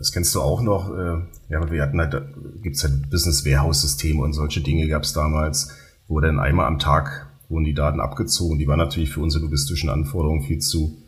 das 0.00 0.12
kennst 0.12 0.34
du 0.34 0.40
auch 0.40 0.62
noch. 0.62 0.90
Äh, 0.96 1.18
ja, 1.50 1.70
wir 1.70 1.82
hatten 1.82 2.00
halt, 2.00 2.16
gibt's 2.62 2.82
halt 2.82 3.10
Business 3.10 3.44
Warehouse 3.44 3.82
Systeme 3.82 4.22
und 4.22 4.32
solche 4.32 4.62
Dinge 4.62 4.88
gab's 4.88 5.12
damals, 5.12 5.76
wo 6.08 6.20
dann 6.20 6.40
einmal 6.40 6.66
am 6.66 6.78
Tag 6.78 7.28
wurden 7.50 7.64
die 7.64 7.74
Daten 7.74 8.00
abgezogen. 8.00 8.58
Die 8.58 8.66
waren 8.66 8.78
natürlich 8.78 9.10
für 9.10 9.20
unsere 9.20 9.44
logistischen 9.44 9.90
Anforderungen 9.90 10.42
viel 10.42 10.58
zu 10.58 11.02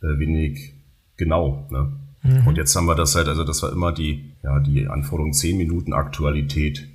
äh, 0.00 0.18
wenig 0.18 0.74
genau. 1.18 1.68
Ne? 1.70 1.92
Mhm. 2.22 2.46
Und 2.46 2.56
jetzt 2.56 2.74
haben 2.74 2.86
wir 2.86 2.94
das 2.94 3.14
halt, 3.14 3.28
also 3.28 3.44
das 3.44 3.62
war 3.62 3.72
immer 3.72 3.92
die, 3.92 4.32
ja, 4.42 4.58
die 4.60 4.88
Anforderung 4.88 5.34
10 5.34 5.58
Minuten 5.58 5.92
Aktualität 5.92 6.88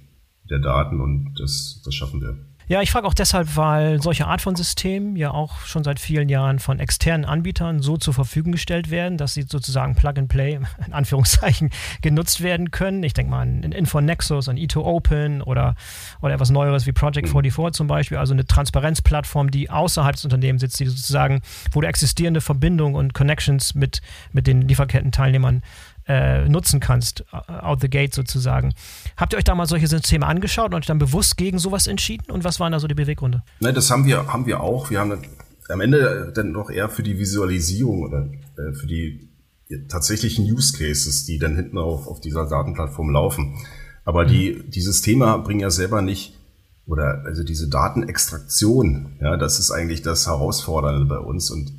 der 0.49 0.59
Daten 0.59 0.99
und 0.99 1.35
das, 1.39 1.83
das 1.85 1.93
schaffen 1.93 2.21
wir. 2.21 2.37
Ja, 2.67 2.81
ich 2.81 2.89
frage 2.89 3.05
auch 3.05 3.13
deshalb, 3.13 3.55
weil 3.55 4.01
solche 4.01 4.25
Art 4.25 4.41
von 4.41 4.55
Systemen 4.55 5.15
ja 5.15 5.29
auch 5.29 5.59
schon 5.59 5.83
seit 5.83 5.99
vielen 5.99 6.29
Jahren 6.29 6.57
von 6.57 6.79
externen 6.79 7.23
Anbietern 7.23 7.79
so 7.79 7.95
zur 7.95 8.15
Verfügung 8.15 8.53
gestellt 8.53 8.89
werden, 8.89 9.19
dass 9.19 9.35
sie 9.35 9.43
sozusagen 9.43 9.93
Plug 9.93 10.13
and 10.17 10.29
Play 10.29 10.59
in 10.87 10.93
Anführungszeichen 10.93 11.69
genutzt 12.01 12.41
werden 12.41 12.71
können. 12.71 13.03
Ich 13.03 13.13
denke 13.13 13.29
mal 13.29 13.41
an 13.41 13.61
InfoNexus, 13.61 14.49
an 14.49 14.57
E2Open 14.57 15.43
oder, 15.43 15.75
oder 16.21 16.33
etwas 16.33 16.49
Neueres 16.49 16.87
wie 16.87 16.91
Project 16.91 17.29
44 17.29 17.55
mhm. 17.55 17.73
zum 17.73 17.87
Beispiel, 17.87 18.17
also 18.17 18.33
eine 18.33 18.47
Transparenzplattform, 18.47 19.51
die 19.51 19.69
außerhalb 19.69 20.15
des 20.15 20.23
Unternehmens 20.23 20.61
sitzt, 20.61 20.79
die 20.79 20.87
sozusagen, 20.87 21.41
wo 21.71 21.81
du 21.81 21.87
existierende 21.87 22.41
Verbindungen 22.41 22.95
und 22.95 23.13
Connections 23.13 23.75
mit, 23.75 24.01
mit 24.31 24.47
den 24.47 24.67
Lieferkettenteilnehmern 24.67 25.61
äh, 26.07 26.47
nutzen 26.47 26.79
kannst, 26.79 27.23
out 27.31 27.81
the 27.81 27.89
gate 27.89 28.13
sozusagen. 28.13 28.73
Habt 29.17 29.33
ihr 29.33 29.37
euch 29.37 29.43
da 29.43 29.55
mal 29.55 29.65
solche 29.65 29.87
Systeme 29.87 30.25
angeschaut 30.25 30.73
und 30.73 30.79
euch 30.79 30.85
dann 30.85 30.99
bewusst 30.99 31.37
gegen 31.37 31.57
sowas 31.57 31.87
entschieden? 31.87 32.31
Und 32.31 32.43
was 32.43 32.59
waren 32.59 32.71
da 32.71 32.79
so 32.79 32.87
die 32.87 32.95
Beweggründe? 32.95 33.43
Nein, 33.59 33.75
das 33.75 33.89
haben 33.89 34.05
wir, 34.05 34.31
haben 34.31 34.45
wir 34.45 34.61
auch. 34.61 34.89
Wir 34.89 34.99
haben 34.99 35.17
am 35.67 35.81
Ende 35.81 36.31
dann 36.35 36.51
noch 36.51 36.69
eher 36.69 36.89
für 36.89 37.03
die 37.03 37.17
Visualisierung 37.17 38.03
oder 38.03 38.29
äh, 38.57 38.73
für 38.73 38.87
die 38.87 39.29
tatsächlichen 39.87 40.45
Use 40.45 40.77
Cases, 40.77 41.25
die 41.25 41.39
dann 41.39 41.55
hinten 41.55 41.79
auf, 41.79 42.07
auf 42.07 42.21
dieser 42.21 42.47
Datenplattform 42.47 43.09
laufen. 43.09 43.55
Aber 44.03 44.25
die, 44.25 44.53
mhm. 44.53 44.69
die 44.69 44.81
Systeme 44.81 45.39
bringen 45.39 45.61
ja 45.61 45.71
selber 45.71 46.03
nicht 46.03 46.37
oder 46.85 47.23
also 47.25 47.43
diese 47.43 47.67
Datenextraktion, 47.67 49.13
ja, 49.19 49.37
das 49.37 49.57
ist 49.57 49.71
eigentlich 49.71 50.03
das 50.03 50.27
Herausfordernde 50.27 51.05
bei 51.05 51.17
uns 51.17 51.49
und 51.49 51.73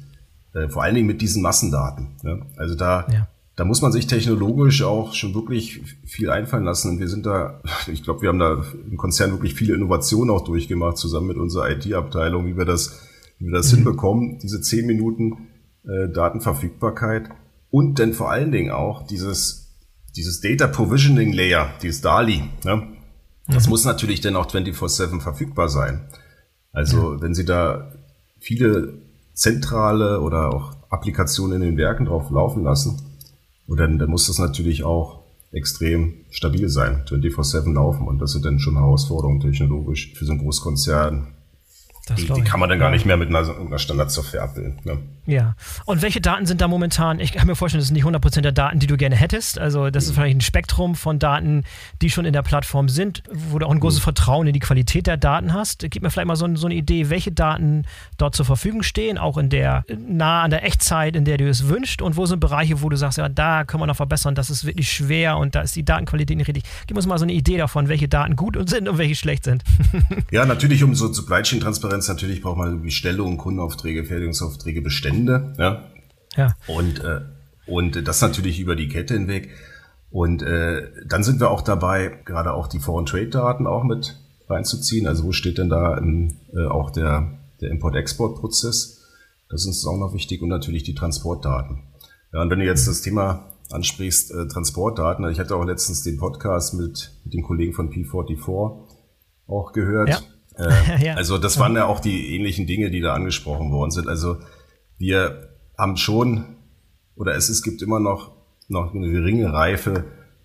äh, 0.52 0.68
vor 0.68 0.82
allen 0.82 0.96
Dingen 0.96 1.06
mit 1.06 1.22
diesen 1.22 1.42
Massendaten. 1.42 2.08
Ja. 2.24 2.38
Also 2.56 2.74
da 2.74 3.06
ja 3.08 3.28
da 3.56 3.64
muss 3.64 3.80
man 3.80 3.90
sich 3.90 4.06
technologisch 4.06 4.82
auch 4.82 5.14
schon 5.14 5.34
wirklich 5.34 5.80
viel 6.04 6.30
einfallen 6.30 6.64
lassen. 6.64 6.90
Und 6.90 7.00
wir 7.00 7.08
sind 7.08 7.24
da, 7.24 7.62
ich 7.90 8.02
glaube, 8.02 8.20
wir 8.20 8.28
haben 8.28 8.38
da 8.38 8.62
im 8.88 8.98
Konzern 8.98 9.32
wirklich 9.32 9.54
viele 9.54 9.74
Innovationen 9.74 10.30
auch 10.30 10.44
durchgemacht, 10.44 10.98
zusammen 10.98 11.28
mit 11.28 11.38
unserer 11.38 11.70
IT-Abteilung, 11.70 12.46
wie 12.46 12.56
wir 12.56 12.66
das, 12.66 13.00
wie 13.38 13.46
wir 13.46 13.52
das 13.52 13.72
mhm. 13.72 13.76
hinbekommen, 13.76 14.38
diese 14.38 14.60
zehn 14.60 14.86
Minuten 14.86 15.48
äh, 15.84 16.12
Datenverfügbarkeit 16.12 17.30
und 17.70 17.98
dann 17.98 18.12
vor 18.12 18.30
allen 18.30 18.52
Dingen 18.52 18.70
auch 18.70 19.06
dieses, 19.06 19.74
dieses 20.14 20.42
Data 20.42 20.66
Provisioning 20.66 21.32
Layer, 21.32 21.70
dieses 21.82 22.02
DALI. 22.02 22.42
Ne? 22.64 22.88
Das 23.48 23.66
mhm. 23.66 23.70
muss 23.70 23.86
natürlich 23.86 24.20
dann 24.20 24.36
auch 24.36 24.50
24-7 24.50 25.20
verfügbar 25.20 25.70
sein. 25.70 26.08
Also 26.72 27.14
ja. 27.14 27.22
wenn 27.22 27.34
Sie 27.34 27.46
da 27.46 27.92
viele 28.38 29.00
zentrale 29.32 30.20
oder 30.20 30.52
auch 30.52 30.74
Applikationen 30.90 31.62
in 31.62 31.68
den 31.70 31.78
Werken 31.78 32.04
drauf 32.04 32.30
laufen 32.30 32.62
lassen, 32.62 33.05
und 33.66 33.80
dann, 33.80 33.98
dann 33.98 34.10
muss 34.10 34.26
das 34.26 34.38
natürlich 34.38 34.84
auch 34.84 35.24
extrem 35.52 36.24
stabil 36.30 36.68
sein, 36.68 37.04
24-7 37.06 37.72
laufen. 37.72 38.06
Und 38.06 38.18
das 38.20 38.32
sind 38.32 38.44
dann 38.44 38.58
schon 38.58 38.76
Herausforderungen 38.76 39.40
technologisch 39.40 40.12
für 40.14 40.24
so 40.24 40.32
einen 40.32 40.40
Großkonzern. 40.40 41.35
Die, 42.14 42.32
die, 42.32 42.42
kann 42.42 42.60
man 42.60 42.68
dann 42.68 42.78
gar 42.78 42.90
nicht 42.90 43.04
mehr 43.04 43.16
mit 43.16 43.28
einer, 43.28 43.58
einer 43.58 43.78
Standardsoftware 43.78 44.42
abbilden. 44.42 44.78
Ne? 44.84 44.98
Ja. 45.26 45.56
Und 45.86 46.02
welche 46.02 46.20
Daten 46.20 46.46
sind 46.46 46.60
da 46.60 46.68
momentan? 46.68 47.18
Ich 47.18 47.32
kann 47.32 47.48
mir 47.48 47.56
vorstellen, 47.56 47.80
das 47.80 47.88
sind 47.88 47.94
nicht 47.94 48.06
100% 48.06 48.42
der 48.42 48.52
Daten, 48.52 48.78
die 48.78 48.86
du 48.86 48.96
gerne 48.96 49.16
hättest. 49.16 49.58
Also, 49.58 49.90
das 49.90 50.04
ist 50.04 50.14
vielleicht 50.14 50.36
ein 50.36 50.40
Spektrum 50.40 50.94
von 50.94 51.18
Daten, 51.18 51.64
die 52.00 52.10
schon 52.10 52.24
in 52.24 52.32
der 52.32 52.42
Plattform 52.42 52.88
sind, 52.88 53.24
wo 53.32 53.58
du 53.58 53.66
auch 53.66 53.72
ein 53.72 53.80
großes 53.80 54.00
mhm. 54.00 54.04
Vertrauen 54.04 54.46
in 54.46 54.52
die 54.52 54.60
Qualität 54.60 55.08
der 55.08 55.16
Daten 55.16 55.52
hast. 55.52 55.84
Gib 55.90 56.02
mir 56.02 56.10
vielleicht 56.10 56.28
mal 56.28 56.36
so, 56.36 56.54
so, 56.54 56.66
eine 56.66 56.76
Idee, 56.76 57.10
welche 57.10 57.32
Daten 57.32 57.86
dort 58.18 58.36
zur 58.36 58.46
Verfügung 58.46 58.84
stehen, 58.84 59.18
auch 59.18 59.36
in 59.36 59.50
der, 59.50 59.84
nah 59.98 60.42
an 60.42 60.50
der 60.50 60.64
Echtzeit, 60.64 61.16
in 61.16 61.24
der 61.24 61.38
du 61.38 61.48
es 61.48 61.68
wünschst. 61.68 62.02
Und 62.02 62.16
wo 62.16 62.26
sind 62.26 62.38
Bereiche, 62.38 62.82
wo 62.82 62.88
du 62.88 62.96
sagst, 62.96 63.18
ja, 63.18 63.28
da 63.28 63.64
können 63.64 63.82
wir 63.82 63.88
noch 63.88 63.96
verbessern, 63.96 64.36
das 64.36 64.48
ist 64.48 64.64
wirklich 64.64 64.92
schwer 64.92 65.38
und 65.38 65.56
da 65.56 65.62
ist 65.62 65.74
die 65.74 65.84
Datenqualität 65.84 66.36
nicht 66.36 66.46
richtig. 66.46 66.64
Gib 66.86 66.96
uns 66.96 67.06
mal 67.06 67.18
so 67.18 67.24
eine 67.24 67.32
Idee 67.32 67.56
davon, 67.56 67.88
welche 67.88 68.06
Daten 68.06 68.36
gut 68.36 68.56
sind 68.68 68.88
und 68.88 68.98
welche 68.98 69.16
schlecht 69.16 69.44
sind. 69.44 69.64
ja, 70.30 70.46
natürlich, 70.46 70.84
um 70.84 70.94
so 70.94 71.12
Supply 71.12 71.42
Chain 71.42 71.60
Transparenz, 71.60 71.95
natürlich 71.96 72.42
braucht 72.42 72.58
man 72.58 72.82
Bestellungen, 72.82 73.38
Kundenaufträge, 73.38 74.04
Fertigungsaufträge, 74.04 74.82
Bestände. 74.82 75.54
Ja. 75.58 75.84
ja. 76.36 76.54
Und, 76.66 77.02
äh, 77.02 77.20
und 77.66 78.06
das 78.06 78.20
natürlich 78.20 78.60
über 78.60 78.76
die 78.76 78.88
Kette 78.88 79.14
hinweg. 79.14 79.50
Und 80.10 80.42
äh, 80.42 80.90
dann 81.06 81.24
sind 81.24 81.40
wir 81.40 81.50
auch 81.50 81.62
dabei, 81.62 82.20
gerade 82.24 82.52
auch 82.54 82.68
die 82.68 82.78
Foreign 82.78 83.06
Trade 83.06 83.28
Daten 83.28 83.66
auch 83.66 83.84
mit 83.84 84.16
reinzuziehen. 84.48 85.06
Also 85.06 85.24
wo 85.24 85.32
steht 85.32 85.58
denn 85.58 85.68
da 85.68 85.96
im, 85.98 86.36
äh, 86.54 86.66
auch 86.66 86.90
der, 86.90 87.38
der 87.60 87.70
Import-Export-Prozess? 87.70 89.02
Das 89.48 89.62
ist 89.62 89.66
uns 89.66 89.86
auch 89.86 89.98
noch 89.98 90.14
wichtig 90.14 90.42
und 90.42 90.48
natürlich 90.48 90.82
die 90.82 90.94
Transportdaten. 90.94 91.82
Ja, 92.32 92.42
und 92.42 92.50
wenn 92.50 92.58
du 92.58 92.64
jetzt 92.64 92.88
das 92.88 93.02
Thema 93.02 93.52
ansprichst, 93.70 94.32
äh, 94.32 94.46
Transportdaten, 94.48 95.28
ich 95.30 95.38
hatte 95.38 95.56
auch 95.56 95.64
letztens 95.64 96.02
den 96.02 96.16
Podcast 96.16 96.74
mit, 96.74 97.12
mit 97.24 97.34
dem 97.34 97.42
Kollegen 97.42 97.72
von 97.72 97.90
P44 97.90 98.78
auch 99.46 99.72
gehört. 99.72 100.08
Ja. 100.08 100.20
Äh, 100.56 101.04
ja. 101.04 101.14
Also 101.14 101.38
das 101.38 101.58
waren 101.58 101.74
ja 101.74 101.86
auch 101.86 102.00
die 102.00 102.34
ähnlichen 102.34 102.66
Dinge, 102.66 102.90
die 102.90 103.00
da 103.00 103.14
angesprochen 103.14 103.70
worden 103.72 103.90
sind. 103.90 104.08
Also 104.08 104.38
wir 104.98 105.50
haben 105.78 105.96
schon, 105.96 106.44
oder 107.14 107.34
es, 107.34 107.48
es 107.48 107.62
gibt 107.62 107.82
immer 107.82 108.00
noch, 108.00 108.32
noch 108.68 108.94
eine 108.94 109.10
geringe 109.10 109.52
Reife 109.52 110.04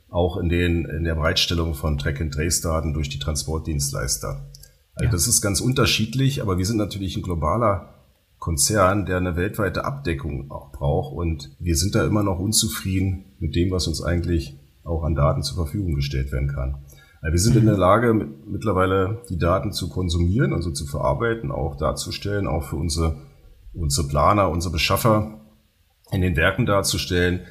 auch 0.09 0.37
in, 0.37 0.49
den, 0.49 0.85
in 0.85 1.05
der 1.05 1.15
Bereitstellung 1.15 1.73
von 1.73 1.97
Track-and-Trace-Daten 1.97 2.93
durch 2.93 3.09
die 3.09 3.19
Transportdienstleister. 3.19 4.51
Also 4.93 5.05
ja. 5.05 5.09
das 5.09 5.27
ist 5.27 5.41
ganz 5.41 5.61
unterschiedlich, 5.61 6.41
aber 6.41 6.57
wir 6.57 6.65
sind 6.65 6.77
natürlich 6.77 7.15
ein 7.15 7.23
globaler 7.23 7.95
Konzern, 8.37 9.05
der 9.05 9.17
eine 9.17 9.37
weltweite 9.37 9.85
Abdeckung 9.85 10.51
auch 10.51 10.71
braucht 10.71 11.13
und 11.13 11.55
wir 11.59 11.77
sind 11.77 11.95
da 11.95 12.05
immer 12.05 12.23
noch 12.23 12.39
unzufrieden 12.39 13.25
mit 13.39 13.55
dem, 13.55 13.71
was 13.71 13.87
uns 13.87 14.03
eigentlich 14.03 14.57
auch 14.83 15.03
an 15.03 15.15
Daten 15.15 15.43
zur 15.43 15.55
Verfügung 15.55 15.95
gestellt 15.95 16.31
werden 16.31 16.49
kann. 16.49 16.83
Wir 17.21 17.37
sind 17.37 17.55
in 17.55 17.65
der 17.67 17.77
Lage, 17.77 18.13
mittlerweile 18.47 19.21
die 19.29 19.37
Daten 19.37 19.71
zu 19.71 19.89
konsumieren, 19.89 20.53
also 20.53 20.71
zu 20.71 20.87
verarbeiten, 20.87 21.51
auch 21.51 21.75
darzustellen, 21.77 22.47
auch 22.47 22.63
für 22.63 22.77
unsere, 22.77 23.15
unsere 23.73 24.07
Planer, 24.07 24.49
unsere 24.49 24.71
Beschaffer 24.71 25.39
in 26.11 26.21
den 26.21 26.35
Werken 26.35 26.65
darzustellen. 26.65 27.41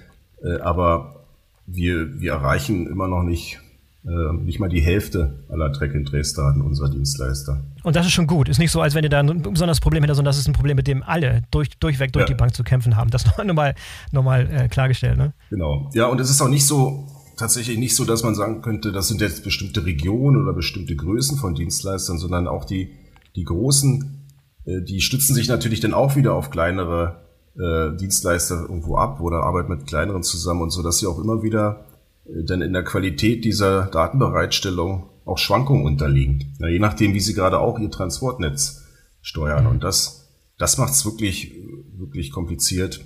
Äh, 0.43 0.61
aber 0.61 1.27
wir, 1.67 2.21
wir 2.21 2.33
erreichen 2.33 2.89
immer 2.89 3.07
noch 3.07 3.23
nicht 3.23 3.61
äh, 4.03 4.33
nicht 4.33 4.59
mal 4.59 4.71
die 4.71 4.81
Hälfte 4.81 5.45
aller 5.51 5.73
Track-and-Trace-Daten 5.73 6.63
unserer 6.63 6.89
Dienstleister. 6.89 7.63
Und 7.83 7.97
das 7.97 8.07
ist 8.07 8.13
schon 8.13 8.27
gut. 8.27 8.49
Ist 8.49 8.59
nicht 8.59 8.71
so, 8.71 8.81
als 8.81 8.95
wenn 8.95 9.05
ihr 9.05 9.11
da 9.11 9.21
ein 9.21 9.43
besonderes 9.43 9.81
Problem 9.81 10.03
hättet, 10.03 10.17
sondern 10.17 10.31
das 10.31 10.39
ist 10.39 10.49
ein 10.49 10.55
Problem, 10.55 10.77
mit 10.77 10.87
dem 10.87 11.03
alle 11.03 11.43
durch, 11.51 11.69
durchweg 11.79 12.13
durch 12.13 12.23
ja. 12.23 12.29
die 12.29 12.35
Bank 12.35 12.55
zu 12.55 12.65
kämpfen 12.65 12.97
haben. 12.97 13.11
Das 13.11 13.27
nochmal 13.45 13.75
noch 14.11 14.23
mal, 14.23 14.49
äh, 14.51 14.69
klargestellt. 14.69 15.19
Ne? 15.19 15.35
Genau. 15.51 15.91
Ja, 15.93 16.07
und 16.07 16.19
es 16.19 16.31
ist 16.31 16.41
auch 16.41 16.49
nicht 16.49 16.67
so, 16.67 17.07
tatsächlich 17.41 17.79
nicht 17.79 17.97
so, 17.97 18.05
dass 18.05 18.23
man 18.23 18.35
sagen 18.35 18.63
könnte, 18.63 18.93
das 18.93 19.09
sind 19.09 19.21
jetzt 19.21 19.43
bestimmte 19.43 19.85
Regionen 19.85 20.41
oder 20.43 20.53
bestimmte 20.53 20.95
Größen 20.95 21.39
von 21.39 21.55
Dienstleistern, 21.55 22.19
sondern 22.19 22.47
auch 22.47 22.65
die, 22.65 22.91
die 23.35 23.45
großen, 23.45 24.27
äh, 24.67 24.83
die 24.83 25.01
stützen 25.01 25.35
sich 25.35 25.49
natürlich 25.49 25.81
dann 25.81 25.95
auch 25.95 26.17
wieder 26.17 26.35
auf 26.35 26.51
kleinere 26.51 27.23
äh, 27.59 27.97
Dienstleister 27.97 28.61
irgendwo 28.61 28.97
ab 28.97 29.21
oder 29.21 29.43
arbeiten 29.43 29.71
mit 29.71 29.87
kleineren 29.87 30.23
zusammen 30.23 30.63
und 30.63 30.71
so, 30.71 30.83
dass 30.83 30.99
sie 30.99 31.07
auch 31.07 31.19
immer 31.19 31.43
wieder 31.43 31.87
äh, 32.27 32.45
dann 32.45 32.63
in 32.63 32.73
der 32.73 32.85
Qualität 32.85 33.45
dieser 33.45 33.87
Datenbereitstellung 33.87 35.09
auch 35.25 35.39
Schwankungen 35.39 35.85
unterliegen. 35.85 36.57
Ja, 36.61 36.69
je 36.69 36.79
nachdem, 36.79 37.15
wie 37.15 37.21
sie 37.21 37.35
gerade 37.35 37.59
auch 37.59 37.79
ihr 37.79 37.91
Transportnetz 37.91 38.85
steuern. 39.23 39.67
Und 39.67 39.85
das, 39.85 40.29
das 40.59 40.79
macht 40.79 40.93
es 40.93 41.05
wirklich, 41.05 41.55
wirklich 41.97 42.33
kompliziert. 42.33 43.01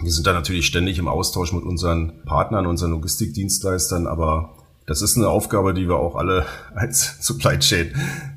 Wir 0.00 0.12
sind 0.12 0.26
da 0.26 0.32
natürlich 0.32 0.66
ständig 0.66 0.98
im 0.98 1.08
Austausch 1.08 1.52
mit 1.52 1.64
unseren 1.64 2.22
Partnern, 2.24 2.66
unseren 2.66 2.92
Logistikdienstleistern, 2.92 4.06
aber 4.06 4.54
das 4.86 5.02
ist 5.02 5.16
eine 5.16 5.28
Aufgabe, 5.28 5.74
die 5.74 5.88
wir 5.88 5.96
auch 5.96 6.16
alle 6.16 6.46
als 6.74 7.16
Supply 7.20 7.58
Chain 7.58 7.92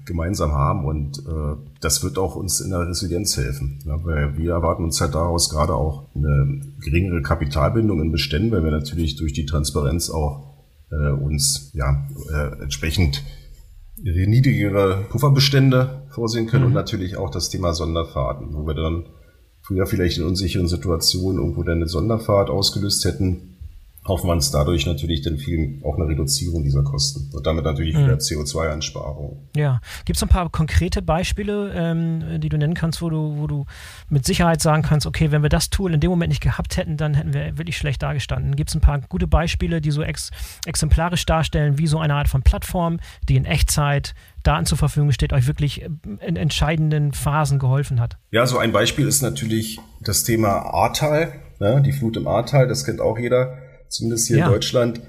gemeinsam 0.06 0.52
haben 0.52 0.86
und 0.86 1.20
äh, 1.20 1.56
das 1.80 2.04
wird 2.04 2.18
auch 2.18 2.36
uns 2.36 2.60
in 2.60 2.72
der 2.72 2.88
Resilienz 2.88 3.38
helfen. 3.38 3.80
Ja, 3.86 4.04
weil 4.04 4.38
wir 4.38 4.52
erwarten 4.52 4.84
uns 4.84 5.00
halt 5.00 5.16
daraus 5.16 5.50
gerade 5.50 5.74
auch 5.74 6.10
eine 6.16 6.62
geringere 6.82 7.22
Kapitalbindung 7.22 8.02
in 8.02 8.12
Beständen, 8.12 8.52
weil 8.52 8.64
wir 8.64 8.72
natürlich 8.72 9.16
durch 9.16 9.34
die 9.34 9.46
Transparenz 9.46 10.10
auch 10.10 10.52
äh, 10.92 11.12
uns 11.12 11.72
ja 11.74 12.08
äh, 12.34 12.62
entsprechend 12.64 13.24
niedrigere 14.04 15.06
Pufferbestände 15.10 16.08
vorsehen 16.10 16.48
können 16.48 16.64
mhm. 16.64 16.68
und 16.70 16.74
natürlich 16.74 17.18
auch 17.18 17.30
das 17.30 17.50
Thema 17.50 17.74
Sonderfahrten, 17.74 18.54
wo 18.54 18.66
wir 18.66 18.74
dann 18.74 19.06
früher 19.72 19.88
vielleicht 19.88 20.18
in 20.18 20.26
unsicheren 20.26 20.68
Situationen 20.68 21.40
irgendwo 21.40 21.64
dann 21.64 21.78
eine 21.78 21.88
Sonderfahrt 21.88 22.50
ausgelöst 22.50 23.06
hätten, 23.06 23.51
hoffen 24.06 24.28
wir 24.28 24.34
uns 24.34 24.50
dadurch 24.50 24.88
natürlich 24.88 25.22
dann 25.22 25.38
viel 25.38 25.80
auch 25.84 25.96
eine 25.96 26.08
Reduzierung 26.08 26.64
dieser 26.64 26.84
Kosten 26.84 27.30
und 27.36 27.46
damit 27.46 27.66
natürlich 27.66 27.96
wieder 27.96 28.14
mhm. 28.14 28.20
CO2-Einsparung. 28.20 29.48
Ja, 29.56 29.80
gibt 30.06 30.18
es 30.18 30.24
ein 30.24 30.30
paar 30.30 30.50
konkrete 30.50 31.04
Beispiele, 31.04 31.72
ähm, 31.76 32.42
die 32.42 32.50
du 32.50 32.58
nennen 32.58 32.74
kannst, 32.74 33.02
wo 33.02 33.10
du, 33.10 33.38
wo 33.38 33.46
du 33.46 33.66
mit 34.10 34.26
Sicherheit 34.26 34.62
sagen 34.62 34.82
kannst, 34.82 35.06
okay, 35.06 35.32
wenn 35.32 35.44
wir 35.44 35.50
das 35.50 35.70
Tool 35.70 35.94
in 35.94 36.00
dem 36.00 36.10
Moment 36.10 36.30
nicht 36.30 36.42
gehabt 36.42 36.78
hätten, 36.78 36.98
dann 36.98 37.14
hätten 37.14 37.34
wir 37.34 37.58
wirklich 37.60 37.78
schlecht 37.78 38.02
dargestanden. 38.02 38.56
Gibt 38.56 38.72
es 38.72 38.76
ein 38.76 38.82
paar 38.82 39.02
gute 39.02 39.28
Beispiele, 39.28 39.82
die 39.82 39.92
so 39.92 40.02
ex 40.02 40.32
exemplarisch 40.66 41.26
darstellen, 41.26 41.78
wie 41.78 41.88
so 41.88 42.00
eine 42.00 42.16
Art 42.16 42.28
von 42.28 42.42
Plattform, 42.42 43.00
die 43.30 43.36
in 43.36 43.46
Echtzeit 43.46 44.16
Daten 44.44 44.66
zur 44.66 44.80
Verfügung 44.80 45.12
steht, 45.12 45.34
euch 45.34 45.46
wirklich 45.46 45.84
in 46.26 46.36
entscheidenden 46.36 47.14
Phasen 47.14 47.60
geholfen 47.60 48.00
hat? 48.00 48.18
Ja, 48.32 48.48
so 48.48 48.58
ein 48.58 48.72
Beispiel 48.72 49.08
ist 49.08 49.22
natürlich 49.22 49.80
das 50.00 50.24
Thema 50.24 50.74
Ahrtal, 50.74 51.34
ne, 51.60 51.84
die 51.86 51.92
Flut 51.92 52.18
im 52.18 52.28
Ahrtal, 52.28 52.68
das 52.68 52.84
kennt 52.84 53.00
auch 53.00 53.20
jeder 53.20 53.58
zumindest 53.92 54.28
hier 54.28 54.38
ja. 54.38 54.46
in 54.48 54.54
Deutschland. 54.54 55.02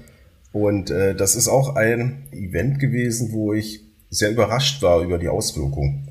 Und 0.51 0.91
äh, 0.91 1.15
das 1.15 1.35
ist 1.35 1.47
auch 1.47 1.75
ein 1.75 2.27
Event 2.31 2.79
gewesen, 2.79 3.31
wo 3.31 3.53
ich 3.53 3.81
sehr 4.09 4.31
überrascht 4.31 4.81
war 4.83 5.01
über 5.01 5.17
die 5.17 5.29
Auswirkungen 5.29 6.09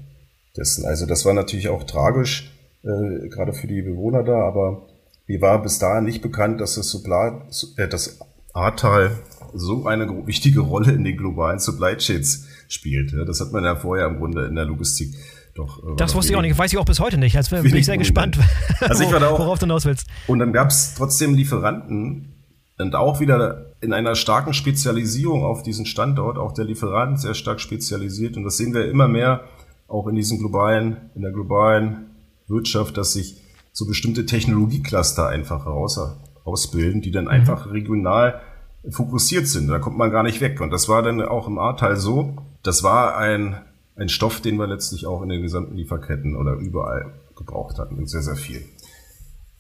dessen. 0.57 0.85
Also 0.85 1.07
das 1.07 1.25
war 1.25 1.33
natürlich 1.33 1.69
auch 1.69 1.85
tragisch, 1.85 2.53
äh, 2.83 3.29
gerade 3.29 3.53
für 3.53 3.69
die 3.69 3.83
Bewohner 3.83 4.25
da, 4.25 4.41
aber 4.41 4.89
mir 5.29 5.41
war 5.41 5.63
bis 5.63 5.79
dahin 5.79 6.05
nicht 6.05 6.21
bekannt, 6.21 6.61
dass 6.61 6.75
das, 6.75 6.89
Supply, 6.89 7.41
äh, 7.77 7.87
das 7.87 8.19
Ahrtal 8.53 9.13
so 9.55 9.87
eine 9.87 10.27
wichtige 10.27 10.61
Rolle 10.61 10.93
in 10.93 11.05
den 11.05 11.17
globalen 11.17 11.61
Supply 11.61 11.97
Chains 11.97 12.47
spielt. 12.69 13.13
Das 13.27 13.41
hat 13.41 13.53
man 13.53 13.65
ja 13.65 13.77
vorher 13.77 14.07
im 14.07 14.19
Grunde 14.19 14.47
in 14.47 14.55
der 14.55 14.65
Logistik 14.65 15.15
doch. 15.55 15.79
Äh, 15.85 15.97
das 15.97 16.15
wusste 16.15 16.33
ich 16.33 16.37
auch 16.37 16.43
nicht, 16.43 16.57
weiß 16.57 16.73
ich 16.73 16.79
auch 16.79 16.85
bis 16.85 17.01
heute 17.01 17.19
nicht. 17.19 17.37
Also 17.37 17.63
bin 17.63 17.75
ich 17.77 17.87
sehr 17.87 17.99
gespannt, 17.99 18.39
also 18.81 19.05
ich 19.05 19.13
war 19.13 19.21
da 19.21 19.29
auch, 19.29 19.39
worauf 19.39 19.59
du 19.59 19.67
hinaus 19.67 19.85
willst. 19.85 20.07
Und 20.27 20.39
dann 20.39 20.53
gab 20.53 20.69
es 20.69 20.95
trotzdem 20.95 21.35
Lieferanten, 21.35 22.32
und 22.79 22.95
auch 22.95 23.21
wieder 23.21 23.67
in 23.81 23.93
einer 23.93 24.15
starken 24.15 24.55
Spezialisierung 24.55 25.45
auf 25.45 25.63
diesen 25.63 25.87
Standort, 25.87 26.39
auch 26.39 26.53
der 26.53 26.65
Lieferant 26.65 27.21
sehr 27.21 27.35
stark 27.35 27.61
spezialisiert. 27.61 28.37
Und 28.37 28.45
das 28.45 28.57
sehen 28.57 28.75
wir 28.75 28.91
immer 28.91 29.09
mehr 29.09 29.45
auch 29.89 30.07
in 30.07 30.17
diesem 30.17 30.39
globalen, 30.39 31.11
in 31.15 31.23
der 31.23 31.33
globalen 31.33 32.07
Wirtschaft, 32.49 32.97
dass 32.97 33.13
sich 33.13 33.43
so 33.73 33.87
bestimmte 33.87 34.27
Technologiecluster 34.27 35.29
einfach 35.29 35.67
raus, 35.67 35.99
ausbilden, 36.45 37.03
die 37.03 37.11
dann 37.11 37.25
mhm. 37.25 37.31
einfach 37.31 37.71
regional 37.71 38.41
fokussiert 38.89 39.47
sind. 39.47 39.69
Da 39.69 39.79
kommt 39.79 39.99
man 39.99 40.11
gar 40.11 40.23
nicht 40.23 40.41
weg. 40.41 40.61
Und 40.61 40.71
das 40.71 40.89
war 40.89 41.03
dann 41.03 41.21
auch 41.23 41.47
im 41.47 41.59
A-Teil 41.59 41.97
so. 41.97 42.37
Das 42.63 42.83
war 42.83 43.17
ein, 43.17 43.61
ein 43.97 44.09
Stoff, 44.09 44.41
den 44.41 44.57
wir 44.57 44.67
letztlich 44.67 45.07
auch 45.07 45.23
in 45.23 45.29
den 45.29 45.43
gesamten 45.43 45.77
Lieferketten 45.77 46.37
oder 46.37 46.55
überall 46.55 47.13
gebraucht 47.37 47.79
hatten. 47.79 48.07
Sehr, 48.07 48.23
sehr 48.23 48.37
viel. 48.37 48.65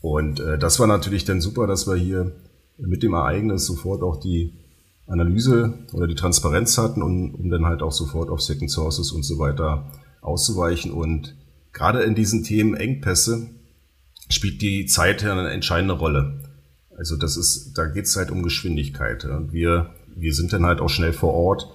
Und 0.00 0.40
äh, 0.40 0.58
das 0.58 0.80
war 0.80 0.86
natürlich 0.86 1.24
dann 1.24 1.40
super, 1.40 1.66
dass 1.66 1.86
wir 1.86 1.94
hier 1.94 2.32
mit 2.78 3.02
dem 3.02 3.14
Ereignis 3.14 3.66
sofort 3.66 4.02
auch 4.02 4.18
die 4.18 4.52
Analyse 5.06 5.74
oder 5.92 6.06
die 6.06 6.14
Transparenz 6.14 6.78
hatten, 6.78 7.02
um, 7.02 7.34
um 7.34 7.50
dann 7.50 7.66
halt 7.66 7.82
auch 7.82 7.92
sofort 7.92 8.30
auf 8.30 8.40
Second 8.40 8.70
Sources 8.70 9.12
und 9.12 9.24
so 9.24 9.38
weiter 9.38 9.90
auszuweichen. 10.20 10.92
Und 10.92 11.36
gerade 11.72 12.02
in 12.02 12.14
diesen 12.14 12.44
Themen 12.44 12.74
Engpässe 12.74 13.50
spielt 14.28 14.62
die 14.62 14.86
Zeit 14.86 15.22
ja 15.22 15.32
eine 15.32 15.50
entscheidende 15.50 15.94
Rolle. 15.94 16.40
Also 16.96 17.16
das 17.16 17.36
ist, 17.36 17.72
da 17.74 17.86
geht 17.86 18.04
es 18.04 18.16
halt 18.16 18.30
um 18.30 18.42
Geschwindigkeit. 18.42 19.24
Und 19.24 19.52
wir, 19.52 19.94
wir 20.14 20.32
sind 20.34 20.52
dann 20.52 20.64
halt 20.64 20.80
auch 20.80 20.88
schnell 20.88 21.12
vor 21.12 21.34
Ort. 21.34 21.68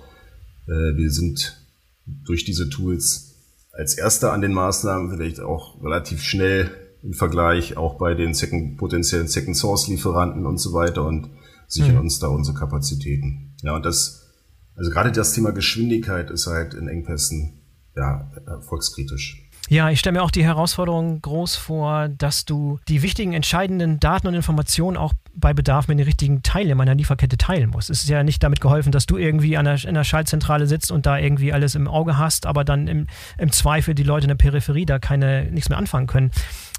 Äh, 0.67 0.95
wir 0.95 1.11
sind 1.11 1.65
durch 2.05 2.45
diese 2.45 2.69
Tools 2.69 3.35
als 3.73 3.97
Erster 3.97 4.33
an 4.33 4.41
den 4.41 4.53
Maßnahmen 4.53 5.11
vielleicht 5.11 5.39
auch 5.39 5.83
relativ 5.83 6.23
schnell 6.23 6.71
im 7.07 7.13
Vergleich 7.13 7.77
auch 7.77 7.97
bei 7.97 8.13
den 8.15 8.33
second, 8.33 8.77
potenziellen 8.77 9.29
Second 9.29 9.55
Source 9.55 9.87
Lieferanten 9.87 10.45
und 10.45 10.57
so 10.57 10.73
weiter 10.73 11.05
und 11.05 11.29
sichern 11.65 11.95
mhm. 11.95 12.01
uns 12.01 12.19
da 12.19 12.27
unsere 12.27 12.57
Kapazitäten. 12.57 13.55
Ja, 13.63 13.75
und 13.75 13.85
das, 13.85 14.29
also 14.75 14.91
gerade 14.91 15.13
das 15.13 15.31
Thema 15.31 15.51
Geschwindigkeit 15.51 16.29
ist 16.29 16.47
halt 16.47 16.73
in 16.73 16.89
Engpässen 16.89 17.61
ja 17.95 18.29
erfolgskritisch. 18.45 19.49
Ja, 19.69 19.89
ich 19.89 19.99
stelle 19.99 20.19
mir 20.19 20.23
auch 20.23 20.31
die 20.31 20.43
Herausforderung 20.43 21.21
groß 21.21 21.55
vor, 21.55 22.09
dass 22.09 22.43
du 22.43 22.79
die 22.89 23.01
wichtigen, 23.01 23.31
entscheidenden 23.31 24.01
Daten 24.01 24.27
und 24.27 24.33
Informationen 24.33 24.97
auch 24.97 25.13
bei 25.39 25.53
Bedarf 25.53 25.87
mit 25.87 25.99
den 25.99 26.05
richtigen 26.05 26.41
Teilen 26.41 26.77
meiner 26.77 26.95
Lieferkette 26.95 27.37
teilen 27.37 27.69
musst. 27.69 27.89
Es 27.89 28.01
ist 28.01 28.09
ja 28.09 28.23
nicht 28.23 28.41
damit 28.43 28.59
geholfen, 28.59 28.91
dass 28.91 29.05
du 29.05 29.17
irgendwie 29.17 29.55
an 29.55 29.65
der, 29.65 29.83
in 29.85 29.93
der 29.93 30.03
Schaltzentrale 30.03 30.67
sitzt 30.67 30.91
und 30.91 31.05
da 31.05 31.17
irgendwie 31.17 31.53
alles 31.53 31.75
im 31.75 31.87
Auge 31.87 32.17
hast, 32.17 32.45
aber 32.45 32.63
dann 32.63 32.87
im, 32.87 33.07
im 33.37 33.51
Zweifel 33.51 33.93
die 33.93 34.03
Leute 34.03 34.25
in 34.25 34.29
der 34.29 34.35
Peripherie 34.35 34.85
da 34.85 34.99
keine 34.99 35.45
nichts 35.51 35.69
mehr 35.69 35.77
anfangen 35.77 36.07
können. 36.07 36.31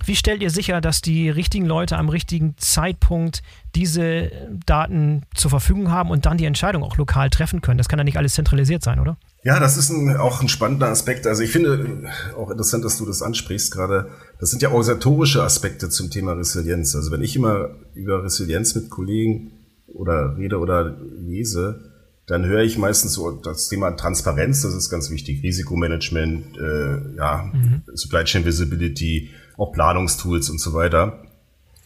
Wie 0.05 0.17
stellt 0.17 0.43
ihr 0.43 0.51
sicher, 0.51 0.81
dass 0.81 1.01
die 1.01 1.31
richtigen 1.31 1.67
Leute 1.67 1.97
am 1.97 2.09
richtigen 2.09 2.57
Zeitpunkt 2.57 3.43
diese 3.75 4.31
Daten 4.67 5.23
zur 5.35 5.51
Verfügung 5.51 5.91
haben 5.91 6.11
und 6.11 6.27
dann 6.27 6.39
die 6.39 6.45
Entscheidung 6.45 6.83
auch 6.83 6.97
lokal 6.97 7.31
treffen 7.31 7.61
können? 7.61 7.79
Das 7.79 7.89
kann 7.89 7.99
ja 7.99 8.05
nicht 8.05 8.17
alles 8.17 8.35
zentralisiert 8.35 8.83
sein, 8.83 8.99
oder? 8.99 9.17
Ja, 9.45 9.61
das 9.61 9.77
ist 9.77 9.91
ein, 9.91 10.17
auch 10.17 10.41
ein 10.41 10.49
spannender 10.49 10.89
Aspekt. 10.89 11.27
Also 11.27 11.43
ich 11.43 11.51
finde 11.51 12.11
auch 12.37 12.51
interessant, 12.51 12.85
dass 12.85 12.99
du 12.99 13.07
das 13.07 13.23
ansprichst 13.23 13.73
gerade. 13.73 14.11
Das 14.41 14.51
sind 14.51 14.63
ja 14.63 14.71
organisatorische 14.71 15.43
Aspekte 15.43 15.89
zum 15.89 16.11
Thema 16.11 16.33
Resilienz. 16.33 16.95
Also 16.95 17.11
wenn 17.11 17.23
ich 17.23 17.35
immer 17.35 17.71
über 17.95 18.23
Resilienz 18.23 18.75
mit 18.75 18.89
Kollegen 18.89 19.53
oder 19.87 20.37
rede 20.37 20.59
oder 20.59 20.97
lese, 21.19 21.93
dann 22.27 22.45
höre 22.45 22.63
ich 22.63 22.77
meistens 22.79 23.15
so 23.15 23.31
das 23.31 23.69
Thema 23.69 23.93
Transparenz, 23.93 24.63
das 24.63 24.75
ist 24.75 24.91
ganz 24.91 25.11
wichtig, 25.11 25.43
Risikomanagement, 25.43 26.59
äh, 26.59 27.17
ja, 27.17 27.51
mhm. 27.53 27.83
Supply 27.95 28.25
Chain 28.25 28.45
Visibility, 28.45 29.31
auch 29.57 29.73
Planungstools 29.73 30.51
und 30.51 30.61
so 30.61 30.75
weiter. 30.75 31.23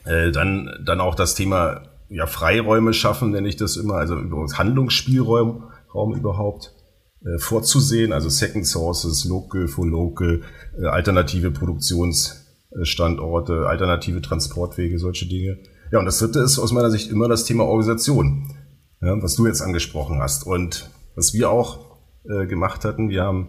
Äh, 0.05 0.33
dann, 0.33 0.69
dann 0.85 1.01
auch 1.01 1.15
das 1.15 1.37
Thema 1.37 1.83
ja, 2.09 2.27
Freiräume 2.27 2.93
schaffen, 2.93 3.31
nenne 3.31 3.49
ich 3.49 3.57
das 3.57 3.77
immer, 3.77 3.95
also 3.95 4.17
Handlungsspielraum 4.17 5.65
Raum 5.95 6.15
überhaupt 6.15 6.75
äh, 7.25 7.39
vorzusehen, 7.39 8.13
also 8.13 8.29
Second 8.29 8.67
Sources, 8.67 9.25
Local 9.25 9.69
for 9.69 9.87
Local, 9.87 10.43
äh, 10.79 10.87
alternative 10.87 11.51
Produktionsstandorte, 12.73 13.67
alternative 13.67 14.23
Transportwege, 14.23 14.99
solche 14.99 15.27
Dinge. 15.27 15.59
Ja, 15.91 15.99
und 15.99 16.07
das 16.07 16.19
dritte 16.19 16.41
ist 16.41 16.59
aus 16.59 16.73
meiner 16.73 16.91
Sicht 16.91 17.11
immer 17.11 17.29
das 17.29 17.45
Thema 17.45 17.65
Organisation 17.65 18.49
ja, 19.03 19.21
was 19.21 19.35
du 19.35 19.47
jetzt 19.47 19.61
angesprochen 19.61 20.21
hast. 20.21 20.47
Und 20.47 20.91
was 21.15 21.35
wir 21.35 21.51
auch 21.51 21.99
äh, 22.25 22.47
gemacht 22.47 22.85
hatten, 22.85 23.09
wir 23.11 23.25
haben 23.25 23.49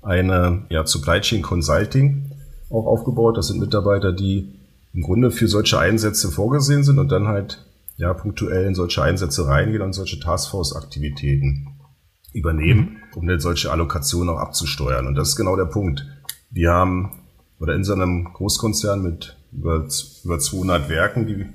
eine 0.00 0.64
ja, 0.70 0.86
Supply 0.86 1.20
Chain 1.20 1.42
Consulting 1.42 2.30
auch 2.70 2.86
aufgebaut. 2.86 3.36
Das 3.36 3.48
sind 3.48 3.60
Mitarbeiter, 3.60 4.12
die 4.12 4.54
im 4.94 5.02
Grunde 5.02 5.30
für 5.30 5.48
solche 5.48 5.78
Einsätze 5.78 6.30
vorgesehen 6.30 6.84
sind 6.84 6.98
und 6.98 7.10
dann 7.10 7.28
halt 7.28 7.66
ja 7.96 8.14
punktuell 8.14 8.66
in 8.66 8.74
solche 8.74 9.02
Einsätze 9.02 9.46
reingehen 9.46 9.82
und 9.82 9.92
solche 9.92 10.18
Taskforce-Aktivitäten 10.18 11.68
übernehmen, 12.32 12.80
mhm. 12.80 13.18
um 13.18 13.26
dann 13.26 13.40
solche 13.40 13.70
Allokationen 13.70 14.30
auch 14.30 14.38
abzusteuern. 14.38 15.06
Und 15.06 15.14
das 15.16 15.30
ist 15.30 15.36
genau 15.36 15.56
der 15.56 15.66
Punkt. 15.66 16.06
Wir 16.50 16.72
haben 16.72 17.21
oder 17.62 17.76
in 17.76 17.84
so 17.84 17.92
einem 17.92 18.24
Großkonzern 18.24 19.00
mit 19.00 19.36
über, 19.52 19.86
über 20.24 20.38
200 20.40 20.88
Werken, 20.88 21.26
die, 21.28 21.46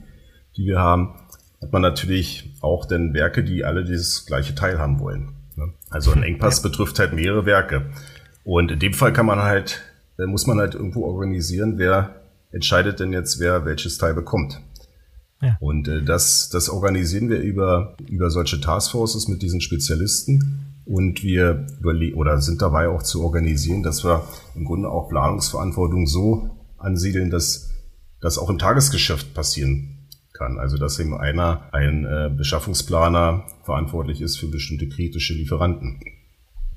die 0.56 0.66
wir 0.66 0.80
haben, 0.80 1.16
hat 1.62 1.74
man 1.74 1.82
natürlich 1.82 2.56
auch 2.62 2.86
dann 2.86 3.14
Werke, 3.14 3.44
die 3.44 3.66
alle 3.66 3.84
dieses 3.84 4.26
gleiche 4.26 4.56
Teil 4.56 4.80
haben 4.80 5.00
wollen. 5.02 5.34
Ne? 5.58 5.74
Also 5.90 6.12
ein 6.14 6.24
Engpass 6.24 6.62
betrifft 6.62 6.98
halt 7.00 7.12
mehrere 7.12 7.46
Werke. 7.46 7.90
Und 8.46 8.72
in 8.72 8.80
dem 8.80 8.94
Fall 8.94 9.12
kann 9.12 9.26
man 9.26 9.40
halt, 9.40 9.82
muss 10.18 10.48
man 10.48 10.60
halt 10.60 10.76
irgendwo 10.76 11.04
organisieren, 11.04 11.78
wer 11.78 12.22
entscheidet 12.52 13.02
denn 13.02 13.12
jetzt, 13.12 13.42
wer 13.42 13.66
welches 13.66 13.98
Teil 13.98 14.14
bekommt. 14.14 14.62
Ja. 15.42 15.58
Und 15.60 15.90
äh, 15.90 16.04
das, 16.04 16.50
das 16.50 16.70
organisieren 16.70 17.30
wir 17.30 17.42
über, 17.42 17.98
über 18.08 18.30
solche 18.30 18.62
Taskforces 18.62 19.28
mit 19.28 19.42
diesen 19.42 19.60
Spezialisten. 19.60 20.67
Und 20.88 21.22
wir 21.22 21.68
oder 22.16 22.40
sind 22.40 22.62
dabei 22.62 22.88
auch 22.88 23.04
zu 23.04 23.22
organisieren, 23.24 23.84
dass 23.84 24.06
wir 24.06 24.24
im 24.56 24.64
Grunde 24.64 24.90
auch 24.90 25.10
Planungsverantwortung 25.10 26.08
so 26.08 26.50
ansiedeln, 26.78 27.30
dass 27.30 27.72
das 28.22 28.38
auch 28.38 28.50
im 28.50 28.58
Tagesgeschäft 28.58 29.34
passieren 29.34 30.08
kann. 30.32 30.60
Also 30.60 30.78
dass 30.78 30.98
eben 31.00 31.18
einer, 31.18 31.68
ein 31.74 32.06
äh, 32.06 32.32
Beschaffungsplaner 32.36 33.46
verantwortlich 33.64 34.22
ist 34.22 34.38
für 34.38 34.48
bestimmte 34.48 34.88
kritische 34.88 35.34
Lieferanten. 35.34 36.00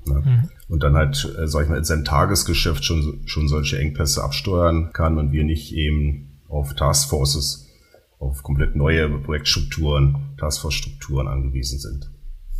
Ne? 0.05 0.15
Mhm. 0.25 0.49
Und 0.67 0.83
dann 0.83 0.95
halt, 0.95 1.33
äh, 1.39 1.47
sag 1.47 1.63
ich 1.63 1.69
mal, 1.69 1.77
in 1.77 1.85
seinem 1.85 2.03
Tagesgeschäft 2.03 2.83
schon, 2.83 3.21
schon 3.25 3.47
solche 3.47 3.79
Engpässe 3.79 4.23
absteuern 4.23 4.91
kann 4.91 5.17
und 5.17 5.31
wir 5.31 5.45
nicht 5.45 5.73
eben 5.73 6.41
auf 6.49 6.73
Taskforces, 6.73 7.69
auf 8.19 8.43
komplett 8.43 8.75
neue 8.75 9.07
Projektstrukturen, 9.09 10.33
Taskforce-Strukturen 10.37 11.29
angewiesen 11.29 11.79
sind. 11.79 12.10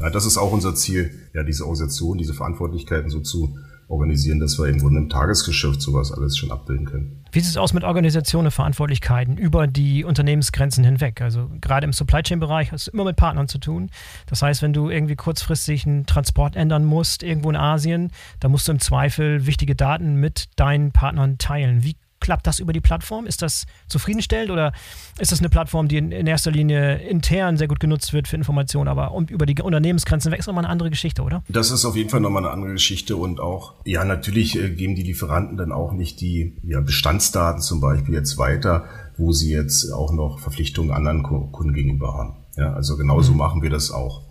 Ja, 0.02 0.10
das 0.10 0.26
ist 0.26 0.38
auch 0.38 0.52
unser 0.52 0.76
Ziel, 0.76 1.12
ja, 1.34 1.44
diese 1.44 1.64
Organisation, 1.64 2.18
diese 2.18 2.34
Verantwortlichkeiten 2.34 3.10
so 3.10 3.20
zu 3.20 3.56
organisieren, 3.92 4.40
dass 4.40 4.58
wir 4.58 4.68
im 4.68 4.80
Grunde 4.80 5.00
im 5.00 5.10
Tagesgeschäft 5.10 5.82
sowas 5.82 6.12
alles 6.12 6.38
schon 6.38 6.52
abbilden 6.52 6.86
können. 6.86 7.24
Wie 7.34 7.40
sieht 7.40 7.52
es 7.52 7.58
aus 7.58 7.74
mit 7.74 7.84
Organisationen 7.84 8.48
und 8.48 8.52
Verantwortlichkeiten 8.52 9.38
über 9.38 9.68
die 9.68 10.04
Unternehmensgrenzen 10.04 10.84
hinweg? 10.84 11.22
Also 11.22 11.50
gerade 11.62 11.86
im 11.86 11.94
Supply 11.94 12.24
Chain 12.24 12.40
Bereich 12.40 12.72
hast 12.72 12.88
du 12.88 12.92
immer 12.92 13.06
mit 13.06 13.16
Partnern 13.16 13.48
zu 13.48 13.58
tun. 13.58 13.90
Das 14.28 14.42
heißt, 14.42 14.62
wenn 14.62 14.74
du 14.74 14.90
irgendwie 14.90 15.16
kurzfristig 15.16 15.86
einen 15.86 16.06
Transport 16.06 16.56
ändern 16.56 16.86
musst, 16.86 17.22
irgendwo 17.22 17.50
in 17.50 17.56
Asien, 17.56 18.12
dann 18.40 18.52
musst 18.52 18.68
du 18.68 18.72
im 18.72 18.80
Zweifel 18.80 19.46
wichtige 19.46 19.76
Daten 19.76 20.16
mit 20.16 20.50
deinen 20.56 20.92
Partnern 20.92 21.38
teilen. 21.38 21.84
Wie 21.84 21.96
Klappt 22.22 22.48
das 22.48 22.60
über 22.60 22.72
die 22.72 22.80
Plattform? 22.80 23.26
Ist 23.26 23.42
das 23.42 23.66
zufriedenstellend 23.88 24.52
oder 24.52 24.72
ist 25.20 25.34
das 25.34 25.40
eine 25.40 25.50
Plattform, 25.50 25.90
die 25.90 25.98
in, 25.98 26.12
erster 26.12 26.52
Linie 26.52 27.00
intern 27.00 27.58
sehr 27.58 27.68
gut 27.68 27.80
genutzt 27.80 28.14
wird 28.14 28.30
für 28.30 28.38
Informationen, 28.38 28.88
aber 28.88 29.14
über 29.30 29.46
die 29.46 29.62
Unternehmensgrenzen 29.62 30.32
weg 30.32 30.40
ist 30.40 30.48
nochmal 30.48 30.64
eine 30.64 30.72
andere 30.72 30.90
Geschichte, 30.90 31.24
oder? 31.24 31.44
Das 31.50 31.72
ist 31.72 31.84
auf 31.84 31.96
jeden 31.96 32.10
Fall 32.10 32.22
nochmal 32.22 32.46
eine 32.46 32.54
andere 32.54 32.72
Geschichte 32.72 33.18
und 33.18 33.40
auch, 33.42 33.74
ja, 33.86 34.06
natürlich 34.06 34.58
äh, 34.58 34.70
geben 34.70 34.96
die 34.96 35.04
Lieferanten 35.04 35.58
dann 35.58 35.72
auch 35.72 35.92
nicht 35.92 36.22
die 36.22 36.56
ja, 36.64 36.80
Bestandsdaten 36.80 37.62
zum 37.62 37.82
Beispiel 37.82 38.14
jetzt 38.14 38.38
weiter, 38.38 38.86
wo 39.18 39.32
sie 39.32 39.52
jetzt 39.52 39.92
auch 39.92 40.14
noch 40.14 40.40
Verpflichtungen 40.40 40.92
anderen 40.92 41.24
Kunden 41.24 41.74
gegenüber 41.74 42.14
haben. 42.14 42.36
Ja, 42.56 42.74
also 42.74 42.98
genauso 42.98 43.32
mhm. 43.32 43.40
machen 43.40 43.62
wir 43.62 43.70
das 43.70 43.92
auch. 43.92 44.24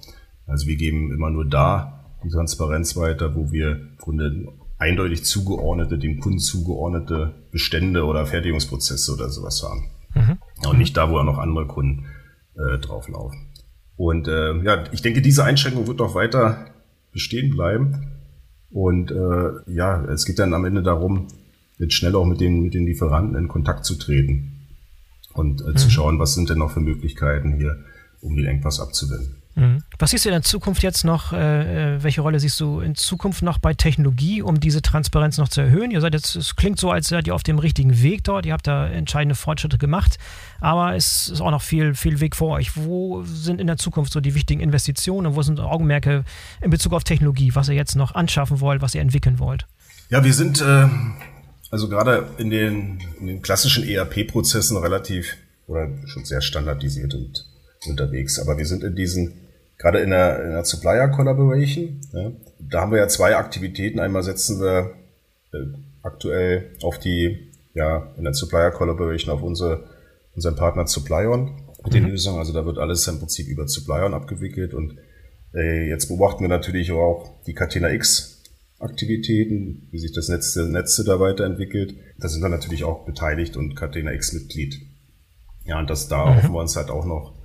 Also 0.47 0.67
wir 0.67 0.77
geben 0.77 1.13
immer 1.13 1.31
nur 1.31 1.45
da 1.45 2.05
die 2.25 2.29
Transparenz 2.29 2.97
weiter, 2.97 3.35
wo 3.35 3.51
wir 3.51 3.71
im 3.73 3.97
Grunde 3.99 4.49
eindeutig 4.81 5.25
zugeordnete, 5.25 5.99
dem 5.99 6.19
Kunden 6.19 6.39
zugeordnete 6.39 7.35
Bestände 7.53 8.05
oder 8.05 8.27
Fertigungsprozesse 8.27 9.13
oder 9.13 9.29
sowas 9.29 9.63
haben. 9.63 9.91
Mhm. 10.15 10.69
Und 10.69 10.79
nicht 10.79 10.97
da, 10.97 11.11
wo 11.11 11.19
auch 11.19 11.25
noch 11.25 11.39
andere 11.39 11.67
Kunden 11.67 12.07
äh, 12.57 12.79
drauflaufen. 12.79 13.47
Und 13.97 14.27
äh, 14.27 14.57
ja, 14.63 14.85
ich 14.93 15.03
denke, 15.03 15.21
diese 15.21 15.45
Einschränkung 15.45 15.87
wird 15.87 16.01
auch 16.01 16.15
weiter 16.15 16.67
bestehen 17.13 17.51
bleiben. 17.51 18.13
Und 18.71 19.11
äh, 19.11 19.51
ja, 19.67 20.03
es 20.07 20.25
geht 20.25 20.39
dann 20.39 20.55
am 20.55 20.65
Ende 20.65 20.83
darum, 20.83 21.29
jetzt 21.79 21.95
schnell 21.95 22.15
auch 22.15 22.25
mit 22.25 22.41
den, 22.41 22.63
mit 22.63 22.73
den 22.73 22.87
Lieferanten 22.87 23.37
in 23.37 23.49
Kontakt 23.49 23.85
zu 23.85 23.97
treten 23.97 24.67
und 25.35 25.61
äh, 25.61 25.71
mhm. 25.71 25.77
zu 25.77 25.91
schauen, 25.91 26.19
was 26.19 26.35
sind 26.35 26.49
denn 26.49 26.59
noch 26.59 26.71
für 26.71 26.81
Möglichkeiten 26.81 27.55
hier, 27.55 27.85
um 28.23 28.35
den 28.37 28.47
Engpass 28.47 28.81
abzuwenden. 28.81 29.40
Mhm. 29.55 29.83
Was 29.99 30.11
siehst 30.11 30.25
du 30.25 30.29
in 30.29 30.35
der 30.35 30.43
Zukunft 30.43 30.83
jetzt 30.83 31.05
noch? 31.05 31.33
Äh, 31.33 31.97
äh, 31.97 32.03
welche 32.03 32.21
Rolle 32.21 32.39
siehst 32.41 32.59
du 32.61 32.81
in 32.81 32.95
Zukunft 32.95 33.43
noch 33.43 33.59
bei 33.59 33.75
Technologie, 33.75 34.43
um 34.43 34.61
diese 34.61 34.81
Transparenz 34.81 35.39
noch 35.39 35.49
zu 35.49 35.61
erhöhen? 35.61 35.91
Ihr 35.91 36.01
seid 36.01 36.15
jetzt, 36.15 36.37
es 36.37 36.57
klingt 36.57 36.79
so, 36.79 36.91
als 36.91 37.09
seid 37.09 37.27
ihr 37.27 37.35
auf 37.35 37.43
dem 37.43 37.59
richtigen 37.59 38.01
Weg 38.03 38.25
dort. 38.25 38.47
Ihr 38.47 38.53
habt 38.53 38.67
da 38.67 38.87
entscheidende 38.89 39.35
Fortschritte 39.35 39.79
gemacht, 39.79 40.19
aber 40.61 40.95
es 40.95 41.29
ist 41.29 41.41
auch 41.41 41.51
noch 41.51 41.63
viel, 41.63 41.95
viel 41.95 42.21
Weg 42.21 42.37
vor 42.37 42.57
euch. 42.57 42.77
Wo 42.77 43.25
sind 43.25 43.61
in 43.61 43.67
der 43.67 43.77
Zukunft 43.77 44.13
so 44.13 44.21
die 44.21 44.35
wichtigen 44.35 44.61
Investitionen 44.61 45.27
und 45.27 45.37
wo 45.37 45.43
sind 45.43 45.61
Augenmerke 45.61 46.25
in 46.61 46.71
Bezug 46.71 46.93
auf 46.93 47.05
Technologie, 47.05 47.55
was 47.55 47.69
ihr 47.69 47.75
jetzt 47.75 47.97
noch 47.97 48.15
anschaffen 48.15 48.61
wollt, 48.61 48.83
was 48.83 48.95
ihr 48.95 49.01
entwickeln 49.01 49.39
wollt? 49.39 49.67
Ja, 50.11 50.25
wir 50.25 50.33
sind 50.35 50.61
äh, 50.61 50.89
also 51.71 51.89
gerade 51.89 52.29
in 52.39 52.51
den, 52.51 53.01
in 53.21 53.27
den 53.27 53.43
klassischen 53.43 53.89
ERP-Prozessen 53.89 54.77
relativ 54.77 55.37
oder 55.67 55.89
schon 56.07 56.25
sehr 56.25 56.41
standardisiert 56.41 57.15
und 57.15 57.47
unterwegs. 57.87 58.39
Aber 58.41 58.59
wir 58.59 58.67
sind 58.67 58.83
in 58.83 58.95
diesen, 58.95 59.40
gerade 59.81 60.01
in 60.01 60.11
der, 60.11 60.45
in 60.45 60.51
der 60.53 60.65
Supplier 60.65 61.09
Collaboration, 61.09 62.01
ja, 62.13 62.33
da 62.59 62.83
haben 62.83 62.93
wir 62.93 62.99
ja 62.99 63.09
zwei 63.09 63.35
Aktivitäten. 63.37 63.99
Einmal 63.99 64.23
setzen 64.23 64.61
wir 64.61 64.93
äh, 65.53 65.59
aktuell 66.03 66.77
auf 66.83 66.99
die, 66.99 67.51
ja, 67.73 68.13
in 68.17 68.25
der 68.25 68.35
Supplier 68.35 68.71
Collaboration 68.71 69.35
auf 69.35 69.43
unsere, 69.43 69.89
unseren 70.35 70.55
Partner 70.55 70.87
Supplion 70.87 71.63
mit 71.83 71.95
den 71.95 72.05
mhm. 72.05 72.11
Lösungen. 72.11 72.39
Also 72.39 72.53
da 72.53 72.67
wird 72.67 72.79
alles 72.79 73.09
im 73.09 73.19
Prinzip 73.19 73.49
über 73.49 73.67
Supplion 73.67 74.13
abgewickelt 74.13 74.75
und 74.75 74.99
äh, 75.55 75.89
jetzt 75.89 76.09
beobachten 76.09 76.45
wir 76.45 76.49
natürlich 76.49 76.93
auch 76.93 77.43
die 77.47 77.55
Catena 77.55 77.91
X 77.91 78.37
Aktivitäten, 78.79 79.89
wie 79.91 79.99
sich 79.99 80.13
das 80.13 80.29
Netz 80.29 80.55
der 80.55 80.65
Netze 80.65 81.05
da 81.05 81.21
weiterentwickelt. 81.21 81.97
Da 82.19 82.29
sind 82.29 82.43
wir 82.43 82.49
natürlich 82.49 82.85
auch 82.85 83.05
beteiligt 83.05 83.57
und 83.57 83.75
Catena 83.77 84.13
X 84.13 84.33
Mitglied. 84.33 84.75
Ja, 85.65 85.79
und 85.79 85.91
das 85.91 86.09
da 86.09 86.27
mhm. 86.27 86.37
hoffen 86.37 86.53
wir 86.53 86.61
uns 86.61 86.77
halt 86.77 86.91
auch 86.91 87.05
noch 87.05 87.40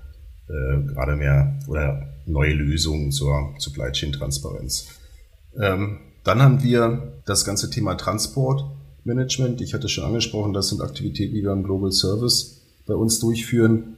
äh, 0.48 0.84
gerade 0.88 1.16
mehr 1.16 1.60
oder 1.68 2.08
neue 2.26 2.54
Lösungen 2.54 3.12
zur 3.12 3.54
Supply 3.58 3.92
Chain 3.92 4.12
Transparenz. 4.12 4.88
Ähm, 5.60 6.00
dann 6.24 6.42
haben 6.42 6.64
wir 6.64 7.22
das 7.26 7.46
ganze 7.46 7.70
Thema 7.70 7.96
Transportmanagement. 7.96 9.62
Ich 9.62 9.74
hatte 9.74 9.90
schon 9.90 10.06
angesprochen, 10.06 10.54
das 10.54 10.70
sind 10.70 10.82
Aktivitäten, 10.82 11.36
die 11.36 11.44
wir 11.44 11.52
im 11.52 11.64
Global 11.64 11.92
Service 11.92 12.62
bei 12.88 12.96
uns 12.96 13.20
durchführen. 13.20 13.98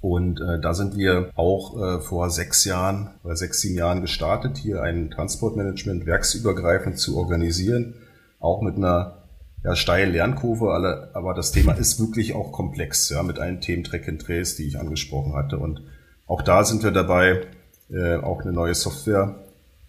Und 0.00 0.40
äh, 0.40 0.60
da 0.60 0.74
sind 0.74 0.96
wir 0.96 1.30
auch 1.34 1.82
äh, 1.82 2.00
vor 2.00 2.30
sechs 2.30 2.64
Jahren 2.64 3.10
oder 3.24 3.34
sechs, 3.34 3.60
sieben 3.60 3.74
Jahren 3.74 4.00
gestartet, 4.00 4.56
hier 4.56 4.82
ein 4.82 5.10
Transportmanagement 5.10 6.06
werksübergreifend 6.06 6.98
zu 6.98 7.16
organisieren, 7.16 7.94
auch 8.38 8.62
mit 8.62 8.76
einer 8.76 9.17
ja, 9.64 9.74
steile 9.74 10.12
Lernkurve, 10.12 10.72
alle, 10.72 11.10
aber 11.14 11.34
das 11.34 11.52
Thema 11.52 11.72
ist 11.72 11.98
wirklich 11.98 12.34
auch 12.34 12.52
komplex, 12.52 13.10
ja, 13.10 13.22
mit 13.22 13.38
allen 13.38 13.60
Themen 13.60 13.84
Track 13.84 14.08
and 14.08 14.22
Trace, 14.22 14.56
die 14.56 14.64
ich 14.64 14.78
angesprochen 14.78 15.34
hatte. 15.34 15.58
Und 15.58 15.82
auch 16.26 16.42
da 16.42 16.64
sind 16.64 16.82
wir 16.84 16.90
dabei, 16.90 17.46
äh, 17.90 18.16
auch 18.16 18.42
eine 18.42 18.52
neue 18.52 18.74
Software 18.74 19.36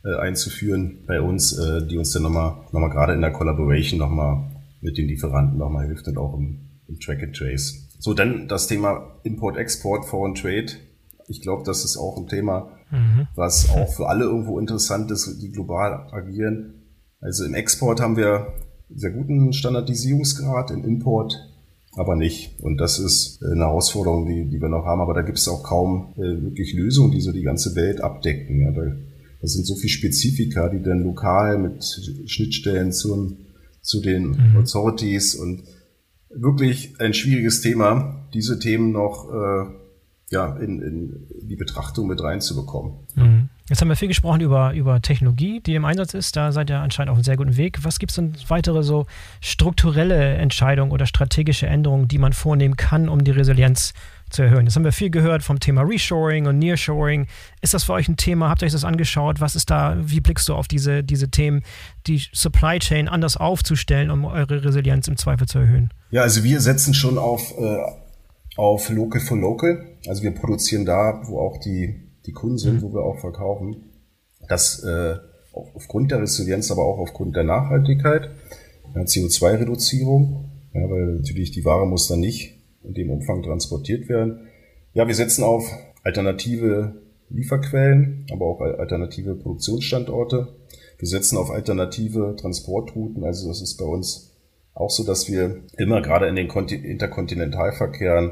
äh, 0.03 0.15
einzuführen 0.15 1.03
bei 1.05 1.21
uns, 1.21 1.57
äh, 1.57 1.85
die 1.85 1.97
uns 1.97 2.11
dann 2.11 2.23
nochmal, 2.23 2.57
nochmal 2.71 2.89
gerade 2.89 3.13
in 3.13 3.21
der 3.21 3.31
Collaboration 3.31 3.99
nochmal 3.99 4.49
mit 4.81 4.97
den 4.97 5.07
Lieferanten 5.07 5.57
nochmal 5.57 5.85
hilft 5.85 6.07
und 6.07 6.17
auch 6.17 6.37
im, 6.37 6.69
im 6.87 6.99
Track 6.99 7.21
and 7.21 7.35
Trace. 7.35 7.89
So, 7.99 8.13
dann 8.13 8.47
das 8.47 8.67
Thema 8.67 9.19
Import-Export, 9.23 10.05
Foreign 10.05 10.35
Trade. 10.35 10.67
Ich 11.27 11.41
glaube, 11.41 11.63
das 11.65 11.83
ist 11.83 11.97
auch 11.97 12.17
ein 12.17 12.27
Thema, 12.27 12.71
mhm. 12.91 13.27
was 13.35 13.69
auch 13.69 13.93
für 13.93 14.07
alle 14.07 14.23
irgendwo 14.23 14.57
interessant 14.57 15.11
ist, 15.11 15.41
die 15.41 15.51
global 15.51 16.07
agieren. 16.11 16.75
Also 17.19 17.43
im 17.43 17.53
Export 17.53 17.99
haben 17.99 18.15
wir 18.15 18.53
sehr 18.93 19.11
guten 19.11 19.53
Standardisierungsgrad, 19.53 20.71
im 20.71 20.83
Import 20.83 21.49
aber 21.95 22.15
nicht. 22.15 22.59
Und 22.61 22.77
das 22.77 22.99
ist 22.99 23.43
eine 23.43 23.65
Herausforderung, 23.65 24.25
die, 24.25 24.45
die 24.45 24.61
wir 24.61 24.69
noch 24.69 24.85
haben. 24.85 25.01
Aber 25.01 25.13
da 25.13 25.21
gibt 25.21 25.37
es 25.37 25.47
auch 25.47 25.63
kaum 25.63 26.13
äh, 26.15 26.41
wirklich 26.41 26.73
Lösungen, 26.73 27.11
die 27.11 27.21
so 27.21 27.31
die 27.31 27.41
ganze 27.41 27.75
Welt 27.75 28.01
abdecken. 28.01 28.61
Ja, 28.61 28.71
da 28.71 28.95
Das 29.41 29.53
sind 29.53 29.65
so 29.65 29.75
viele 29.75 29.89
Spezifika, 29.89 30.69
die 30.69 30.81
dann 30.81 31.03
lokal 31.03 31.57
mit 31.57 31.83
Schnittstellen 32.27 32.91
zum, 32.91 33.37
zu 33.81 34.01
den 34.01 34.29
mhm. 34.29 34.57
Authorities 34.57 35.35
und 35.35 35.63
wirklich 36.29 36.93
ein 36.99 37.13
schwieriges 37.13 37.61
Thema, 37.61 38.27
diese 38.33 38.59
Themen 38.59 38.91
noch 38.91 39.29
äh, 39.33 39.65
ja, 40.31 40.55
in, 40.57 40.81
in 40.81 41.27
die 41.41 41.55
Betrachtung 41.55 42.07
mit 42.07 42.21
reinzubekommen. 42.21 42.93
Mhm. 43.15 43.49
Jetzt 43.69 43.81
haben 43.81 43.87
wir 43.87 43.95
viel 43.95 44.07
gesprochen 44.07 44.41
über, 44.41 44.73
über 44.73 44.99
Technologie, 44.99 45.59
die 45.59 45.75
im 45.75 45.85
Einsatz 45.85 46.15
ist. 46.15 46.35
Da 46.35 46.51
seid 46.51 46.71
ihr 46.71 46.79
anscheinend 46.79 47.11
auf 47.11 47.17
einem 47.17 47.23
sehr 47.23 47.37
guten 47.37 47.55
Weg. 47.55 47.83
Was 47.83 47.99
gibt 47.99 48.11
es 48.11 48.15
denn 48.15 48.33
weitere 48.47 48.81
so 48.81 49.05
strukturelle 49.41 50.33
Entscheidungen 50.37 50.91
oder 50.91 51.05
strategische 51.05 51.67
Änderungen, 51.67 52.07
die 52.07 52.17
man 52.17 52.33
vornehmen 52.33 52.77
kann, 52.77 53.09
um 53.09 53.23
die 53.23 53.29
Resilienz 53.29 53.93
zu 54.31 54.41
erhöhen? 54.41 54.65
Jetzt 54.65 54.75
haben 54.75 54.85
wir 54.85 54.91
viel 54.91 55.11
gehört 55.11 55.43
vom 55.43 55.59
Thema 55.59 55.83
Reshoring 55.83 56.47
und 56.47 56.57
Nearshoring. 56.57 57.27
Ist 57.61 57.75
das 57.75 57.83
für 57.83 57.93
euch 57.93 58.07
ein 58.07 58.17
Thema? 58.17 58.49
Habt 58.49 58.63
ihr 58.63 58.65
euch 58.65 58.71
das 58.71 58.85
angeschaut? 58.85 59.39
Was 59.39 59.55
ist 59.55 59.69
da, 59.69 59.97
wie 60.01 60.19
blickst 60.19 60.49
du 60.49 60.55
auf 60.55 60.67
diese, 60.67 61.03
diese 61.03 61.29
Themen, 61.29 61.61
die 62.07 62.23
Supply 62.33 62.79
Chain 62.79 63.07
anders 63.07 63.37
aufzustellen, 63.37 64.09
um 64.09 64.25
eure 64.25 64.65
Resilienz 64.65 65.07
im 65.07 65.15
Zweifel 65.15 65.47
zu 65.47 65.59
erhöhen? 65.59 65.93
Ja, 66.09 66.23
also 66.23 66.43
wir 66.43 66.59
setzen 66.59 66.95
schon 66.95 67.19
auf, 67.19 67.53
äh, 67.55 67.77
auf 68.57 68.89
Local 68.89 69.21
for 69.21 69.37
Local. 69.37 69.85
Also 70.07 70.23
wir 70.23 70.31
produzieren 70.31 70.87
da, 70.87 71.21
wo 71.25 71.39
auch 71.39 71.59
die 71.59 72.08
die 72.29 72.33
Kunden 72.33 72.59
sind, 72.59 72.75
mhm. 72.75 72.81
wo 72.83 72.93
wir 72.93 73.01
auch 73.01 73.19
verkaufen. 73.19 73.83
Das 74.47 74.83
äh, 74.83 75.15
aufgrund 75.53 76.11
der 76.11 76.21
Resilienz, 76.21 76.69
aber 76.71 76.85
auch 76.85 76.99
aufgrund 76.99 77.35
der 77.35 77.43
Nachhaltigkeit, 77.43 78.29
CO2-Reduzierung, 78.95 80.45
ja, 80.73 80.89
weil 80.89 81.15
natürlich 81.15 81.51
die 81.51 81.65
Ware 81.65 81.87
muss 81.87 82.07
dann 82.07 82.19
nicht 82.19 82.55
in 82.83 82.93
dem 82.93 83.09
Umfang 83.09 83.41
transportiert 83.41 84.09
werden. 84.09 84.47
Ja, 84.93 85.07
wir 85.07 85.15
setzen 85.15 85.43
auf 85.43 85.71
alternative 86.03 87.01
Lieferquellen, 87.29 88.25
aber 88.31 88.45
auch 88.45 88.61
alternative 88.61 89.35
Produktionsstandorte. 89.35 90.55
Wir 90.97 91.07
setzen 91.07 91.37
auf 91.37 91.51
alternative 91.51 92.35
Transportrouten. 92.39 93.23
Also 93.23 93.47
das 93.47 93.61
ist 93.61 93.77
bei 93.77 93.85
uns 93.85 94.35
auch 94.73 94.89
so, 94.89 95.03
dass 95.03 95.29
wir 95.29 95.63
immer 95.77 96.01
gerade 96.01 96.27
in 96.27 96.35
den 96.35 96.49
Interkontinentalverkehren 96.49 98.31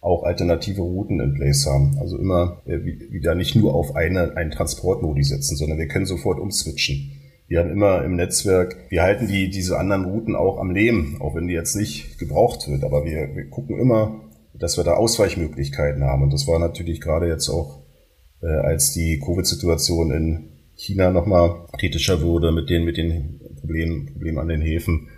auch 0.00 0.22
alternative 0.22 0.82
Routen 0.82 1.20
in 1.20 1.34
place 1.34 1.66
haben. 1.66 1.96
Also 2.00 2.18
immer 2.18 2.62
äh, 2.66 2.78
wieder 2.84 3.34
nicht 3.34 3.56
nur 3.56 3.74
auf 3.74 3.96
eine, 3.96 4.36
einen 4.36 4.50
Transportmodi 4.50 5.24
setzen, 5.24 5.56
sondern 5.56 5.78
wir 5.78 5.88
können 5.88 6.06
sofort 6.06 6.38
umswitchen. 6.38 7.12
Wir 7.48 7.60
haben 7.60 7.70
immer 7.70 8.04
im 8.04 8.16
Netzwerk, 8.16 8.76
wir 8.90 9.02
halten 9.02 9.26
die, 9.26 9.48
diese 9.48 9.78
anderen 9.78 10.04
Routen 10.04 10.36
auch 10.36 10.58
am 10.58 10.70
Leben, 10.70 11.16
auch 11.20 11.34
wenn 11.34 11.48
die 11.48 11.54
jetzt 11.54 11.76
nicht 11.76 12.18
gebraucht 12.18 12.68
wird. 12.68 12.84
Aber 12.84 13.04
wir, 13.04 13.34
wir 13.34 13.48
gucken 13.48 13.78
immer, 13.78 14.20
dass 14.54 14.76
wir 14.76 14.84
da 14.84 14.94
Ausweichmöglichkeiten 14.94 16.04
haben. 16.04 16.22
Und 16.22 16.32
das 16.32 16.46
war 16.46 16.58
natürlich 16.58 17.00
gerade 17.00 17.26
jetzt 17.26 17.48
auch, 17.48 17.82
äh, 18.42 18.46
als 18.46 18.92
die 18.92 19.18
Covid-Situation 19.18 20.10
in 20.10 20.48
China 20.74 21.10
nochmal 21.10 21.66
kritischer 21.78 22.22
wurde 22.22 22.52
mit 22.52 22.70
den, 22.70 22.84
mit 22.84 22.96
den 22.96 23.40
Problemen, 23.60 24.06
Problemen 24.12 24.38
an 24.38 24.48
den 24.48 24.60
Häfen. 24.60 25.08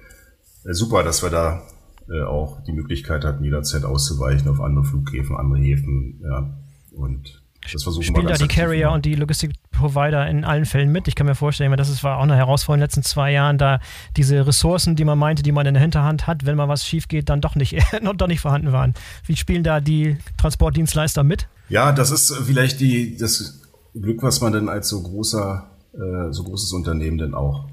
Äh, 0.65 0.73
super, 0.73 1.03
dass 1.03 1.23
wir 1.23 1.31
da 1.31 1.63
äh, 2.11 2.23
auch 2.23 2.63
die 2.65 2.73
Möglichkeit 2.73 3.25
hatten, 3.25 3.45
jederzeit 3.45 3.85
auszuweichen 3.85 4.49
auf 4.49 4.61
andere 4.61 4.85
Flughäfen, 4.85 5.37
andere 5.37 5.61
Häfen. 5.61 6.21
Ja. 6.23 6.51
Und 6.93 7.41
das 7.73 7.83
versuchen 7.83 8.05
Spielen 8.05 8.27
wir 8.27 8.33
da 8.33 8.39
die 8.39 8.49
Carrier 8.49 8.91
und 8.91 9.05
die 9.05 9.15
Logistikprovider 9.15 10.29
in 10.29 10.45
allen 10.45 10.65
Fällen 10.65 10.91
mit? 10.91 11.07
Ich 11.09 11.15
kann 11.15 11.27
mir 11.27 11.35
vorstellen, 11.35 11.77
das 11.77 12.03
war 12.03 12.19
auch 12.19 12.23
eine 12.23 12.35
Herausforderung 12.35 12.79
in 12.79 12.81
den 12.81 12.87
letzten 12.87 13.03
zwei 13.03 13.31
Jahren, 13.31 13.59
da 13.59 13.81
diese 14.17 14.47
Ressourcen, 14.47 14.97
die 14.97 15.05
man 15.05 15.19
meinte, 15.19 15.43
die 15.43 15.53
man 15.53 15.67
in 15.67 15.75
der 15.75 15.83
Hinterhand 15.83 16.27
hat, 16.27 16.47
wenn 16.47 16.57
mal 16.57 16.69
was 16.69 16.87
schief 16.87 17.07
geht, 17.07 17.29
dann 17.29 17.41
doch 17.41 17.55
nicht, 17.55 17.77
doch 18.17 18.27
nicht 18.27 18.41
vorhanden 18.41 18.73
waren. 18.73 18.95
Wie 19.27 19.37
spielen 19.37 19.63
da 19.63 19.81
die 19.81 20.17
Transportdienstleister 20.39 21.23
mit? 21.23 21.49
Ja, 21.69 21.93
das 21.93 22.11
ist 22.11 22.35
vielleicht 22.35 22.81
die, 22.81 23.17
das 23.17 23.61
Glück, 23.95 24.23
was 24.23 24.41
man 24.41 24.53
denn 24.53 24.69
als 24.69 24.89
so 24.89 25.03
großer, 25.03 25.71
äh, 25.93 26.33
so 26.33 26.45
großes 26.45 26.73
Unternehmen 26.73 27.19
denn 27.19 27.35
auch 27.35 27.69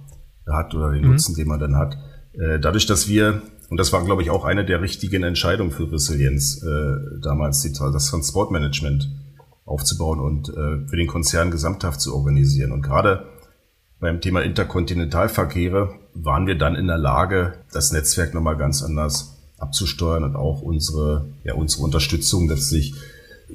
hat 0.48 0.76
oder 0.76 0.92
den 0.92 1.06
mhm. 1.06 1.12
Nutzen, 1.12 1.36
den 1.36 1.48
man 1.48 1.60
dann 1.60 1.76
hat. 1.76 1.98
Äh, 2.34 2.60
dadurch, 2.60 2.86
dass 2.86 3.08
wir 3.08 3.42
und 3.70 3.78
das 3.78 3.92
war, 3.92 4.04
glaube 4.04 4.22
ich, 4.22 4.30
auch 4.30 4.46
eine 4.46 4.66
der 4.66 4.82
richtigen 4.82 5.24
Entscheidungen 5.24 5.72
für 5.72 5.92
Resilienz, 5.92 6.64
äh, 6.64 7.20
damals 7.22 7.62
die, 7.62 7.74
das 7.74 8.10
Transportmanagement 8.10 9.10
aufzubauen 9.66 10.20
und 10.20 10.50
äh, 10.50 10.88
für 10.88 10.96
den 10.96 11.08
Konzern 11.08 11.52
gesamthaft 11.52 12.00
zu 12.00 12.16
organisieren. 12.16 12.72
Und 12.72 12.82
gerade 12.82 13.26
beim 14.00 14.22
Thema 14.22 14.42
Interkontinentalverkehre 14.42 15.96
waren 16.14 16.48
wir 16.48 16.58
dann 16.58 16.76
in 16.76 16.88
der 16.88 16.98
Lage, 16.98 17.56
das 17.74 17.92
Netzwerk 17.92 18.34
nochmal 18.34 18.56
ganz 18.56 18.82
anders 18.82 19.38
abzusteuern 19.58 20.24
und 20.24 20.36
auch 20.36 20.62
unsere, 20.62 21.28
ja, 21.44 21.56
unsere 21.56 21.84
Unterstützung 21.84 22.48
letztlich 22.48 22.94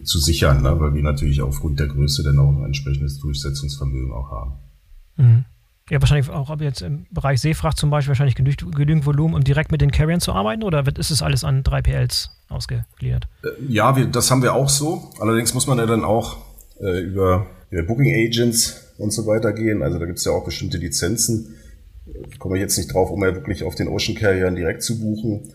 zu 0.03 0.19
sichern, 0.19 0.63
ne? 0.63 0.79
weil 0.81 0.95
wir 0.95 1.03
natürlich 1.03 1.43
aufgrund 1.43 1.79
der 1.79 1.87
Größe 1.87 2.23
dann 2.23 2.39
auch 2.39 2.51
ein 2.51 2.65
entsprechendes 2.65 3.19
Durchsetzungsvermögen 3.21 4.13
auch 4.13 4.31
haben. 4.31 4.53
Mhm. 5.17 5.45
Ja, 5.93 6.01
wahrscheinlich 6.01 6.31
auch 6.31 6.49
aber 6.49 6.65
jetzt 6.65 6.81
im 6.81 7.05
Bereich 7.11 7.43
Seefracht 7.43 7.77
zum 7.77 7.91
Beispiel 7.91 8.13
wahrscheinlich 8.13 8.35
genügend, 8.35 8.75
genügend 8.75 9.05
Volumen, 9.05 9.35
um 9.35 9.45
direkt 9.45 9.71
mit 9.71 9.83
den 9.83 9.91
Carriern 9.91 10.21
zu 10.21 10.33
arbeiten 10.33 10.63
oder 10.63 10.87
wird, 10.87 10.99
ist 10.99 11.11
es 11.11 11.21
alles 11.21 11.45
an 11.45 11.65
3PLs 11.65 12.29
ausgegliedert? 12.49 13.29
Äh, 13.45 13.49
ja, 13.69 13.95
wir, 13.95 14.07
das 14.07 14.31
haben 14.31 14.43
wir 14.43 14.55
auch 14.55 14.71
so. 14.71 15.11
Allerdings 15.21 15.53
muss 15.53 15.67
man 15.67 15.77
ja 15.77 15.85
dann 15.85 16.03
auch 16.03 16.39
äh, 16.81 16.99
über, 17.01 17.47
über 17.69 17.83
Booking 17.83 18.11
Agents 18.27 18.95
und 18.97 19.13
so 19.13 19.27
weiter 19.27 19.53
gehen. 19.53 19.83
Also 19.83 19.99
da 19.99 20.07
gibt 20.07 20.17
es 20.17 20.25
ja 20.25 20.33
auch 20.33 20.47
bestimmte 20.47 20.79
Lizenzen. 20.79 21.57
Komme 22.39 22.57
ich 22.57 22.63
jetzt 22.63 22.79
nicht 22.79 22.95
drauf, 22.95 23.11
um 23.11 23.23
ja 23.23 23.35
wirklich 23.35 23.63
auf 23.63 23.75
den 23.75 23.89
Ocean 23.89 24.17
Carriern 24.17 24.55
direkt 24.55 24.83
zu 24.83 24.99
buchen. 24.99 25.53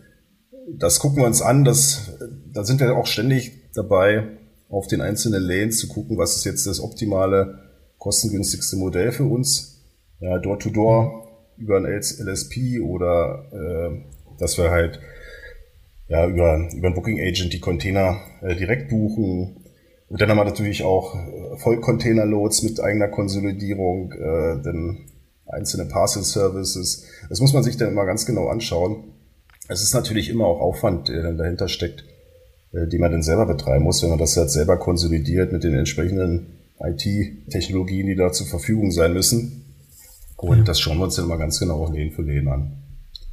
Das 0.71 0.99
gucken 0.99 1.17
wir 1.17 1.25
uns 1.25 1.41
an. 1.41 1.65
Das, 1.65 2.11
da 2.53 2.63
sind 2.63 2.79
wir 2.79 2.95
auch 2.95 3.07
ständig 3.07 3.73
dabei, 3.73 4.37
auf 4.69 4.85
den 4.85 5.01
einzelnen 5.01 5.41
Lanes 5.41 5.79
zu 5.79 5.87
gucken, 5.87 6.15
was 6.19 6.35
ist 6.35 6.45
jetzt 6.45 6.67
das 6.67 6.79
optimale, 6.79 7.57
kostengünstigste 7.97 8.77
Modell 8.77 9.11
für 9.11 9.23
uns 9.23 9.76
ja, 10.19 10.37
Door-to-Door 10.39 11.27
über 11.57 11.77
ein 11.77 11.85
LSP 11.85 12.79
oder 12.81 13.45
äh, 13.51 14.39
dass 14.39 14.57
wir 14.57 14.69
halt 14.69 14.99
ja, 16.07 16.25
über, 16.27 16.69
über 16.73 16.87
ein 16.87 16.93
Booking 16.93 17.19
Agent 17.19 17.53
die 17.53 17.59
Container 17.59 18.21
äh, 18.41 18.55
direkt 18.55 18.89
buchen. 18.89 19.57
Und 20.09 20.21
dann 20.21 20.29
haben 20.29 20.37
wir 20.37 20.45
natürlich 20.45 20.83
auch 20.83 21.15
äh, 21.15 21.57
Vollcontainer-Loads 21.57 22.63
mit 22.63 22.79
eigener 22.79 23.09
Konsolidierung, 23.09 24.11
äh, 24.13 24.61
dann 24.63 24.99
einzelne 25.45 25.85
Parcel-Services. 25.85 27.05
Das 27.29 27.41
muss 27.41 27.53
man 27.53 27.63
sich 27.63 27.77
dann 27.77 27.89
immer 27.89 28.05
ganz 28.05 28.25
genau 28.25 28.47
anschauen. 28.47 29.03
Es 29.67 29.81
ist 29.81 29.93
natürlich 29.93 30.29
immer 30.29 30.45
auch 30.45 30.61
Aufwand, 30.61 31.09
der 31.09 31.23
dann 31.23 31.37
dahinter 31.37 31.67
steckt, 31.67 32.05
äh, 32.71 32.87
den 32.87 33.01
man 33.01 33.11
dann 33.11 33.23
selber 33.23 33.45
betreiben 33.45 33.83
muss, 33.83 34.01
wenn 34.01 34.09
man 34.09 34.19
das 34.19 34.37
halt 34.37 34.49
selber 34.49 34.77
konsolidiert 34.77 35.51
mit 35.51 35.63
den 35.63 35.73
entsprechenden 35.73 36.57
IT-Technologien, 36.79 38.07
die 38.07 38.15
da 38.15 38.31
zur 38.31 38.47
Verfügung 38.47 38.91
sein 38.91 39.13
müssen. 39.13 39.66
Und 40.37 40.59
mhm. 40.59 40.65
das 40.65 40.79
schauen 40.79 40.97
wir 40.97 41.05
uns 41.05 41.15
dann 41.15 41.25
immer 41.25 41.37
ganz 41.37 41.59
genau 41.59 41.83
auch 41.83 41.91
Lehen 41.91 42.11
für 42.11 42.21
Lehen 42.21 42.47
an. 42.47 42.71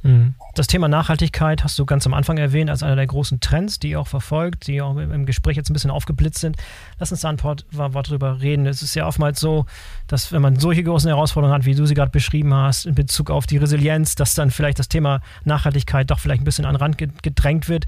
Mhm. 0.05 0.35
Das 0.53 0.67
Thema 0.67 0.87
Nachhaltigkeit 0.87 1.63
hast 1.63 1.77
du 1.79 1.85
ganz 1.85 2.05
am 2.05 2.13
Anfang 2.13 2.37
erwähnt 2.37 2.69
als 2.69 2.83
einer 2.83 2.95
der 2.95 3.07
großen 3.07 3.39
Trends, 3.39 3.79
die 3.79 3.89
ihr 3.89 3.99
auch 3.99 4.07
verfolgt, 4.07 4.67
die 4.67 4.81
auch 4.81 4.95
im 4.95 5.25
Gespräch 5.25 5.57
jetzt 5.57 5.69
ein 5.69 5.73
bisschen 5.73 5.89
aufgeblitzt 5.89 6.39
sind. 6.39 6.57
Lass 6.99 7.11
uns 7.11 7.21
da 7.21 7.29
ein 7.29 7.37
paar 7.37 7.57
Wort 7.71 8.09
drüber 8.09 8.39
reden. 8.39 8.67
Es 8.67 8.83
ist 8.83 8.95
ja 8.95 9.07
oftmals 9.07 9.39
so, 9.39 9.65
dass 10.07 10.31
wenn 10.31 10.43
man 10.43 10.57
solche 10.57 10.83
großen 10.83 11.09
Herausforderungen 11.09 11.57
hat, 11.57 11.65
wie 11.65 11.73
du 11.73 11.85
sie 11.87 11.95
gerade 11.95 12.11
beschrieben 12.11 12.53
hast, 12.53 12.85
in 12.85 12.93
Bezug 12.93 13.31
auf 13.31 13.47
die 13.47 13.57
Resilienz, 13.57 14.15
dass 14.15 14.35
dann 14.35 14.51
vielleicht 14.51 14.77
das 14.77 14.89
Thema 14.89 15.21
Nachhaltigkeit 15.43 16.09
doch 16.09 16.19
vielleicht 16.19 16.41
ein 16.41 16.45
bisschen 16.45 16.65
an 16.65 16.75
den 16.75 16.81
Rand 16.81 16.97
gedrängt 17.23 17.67
wird. 17.67 17.85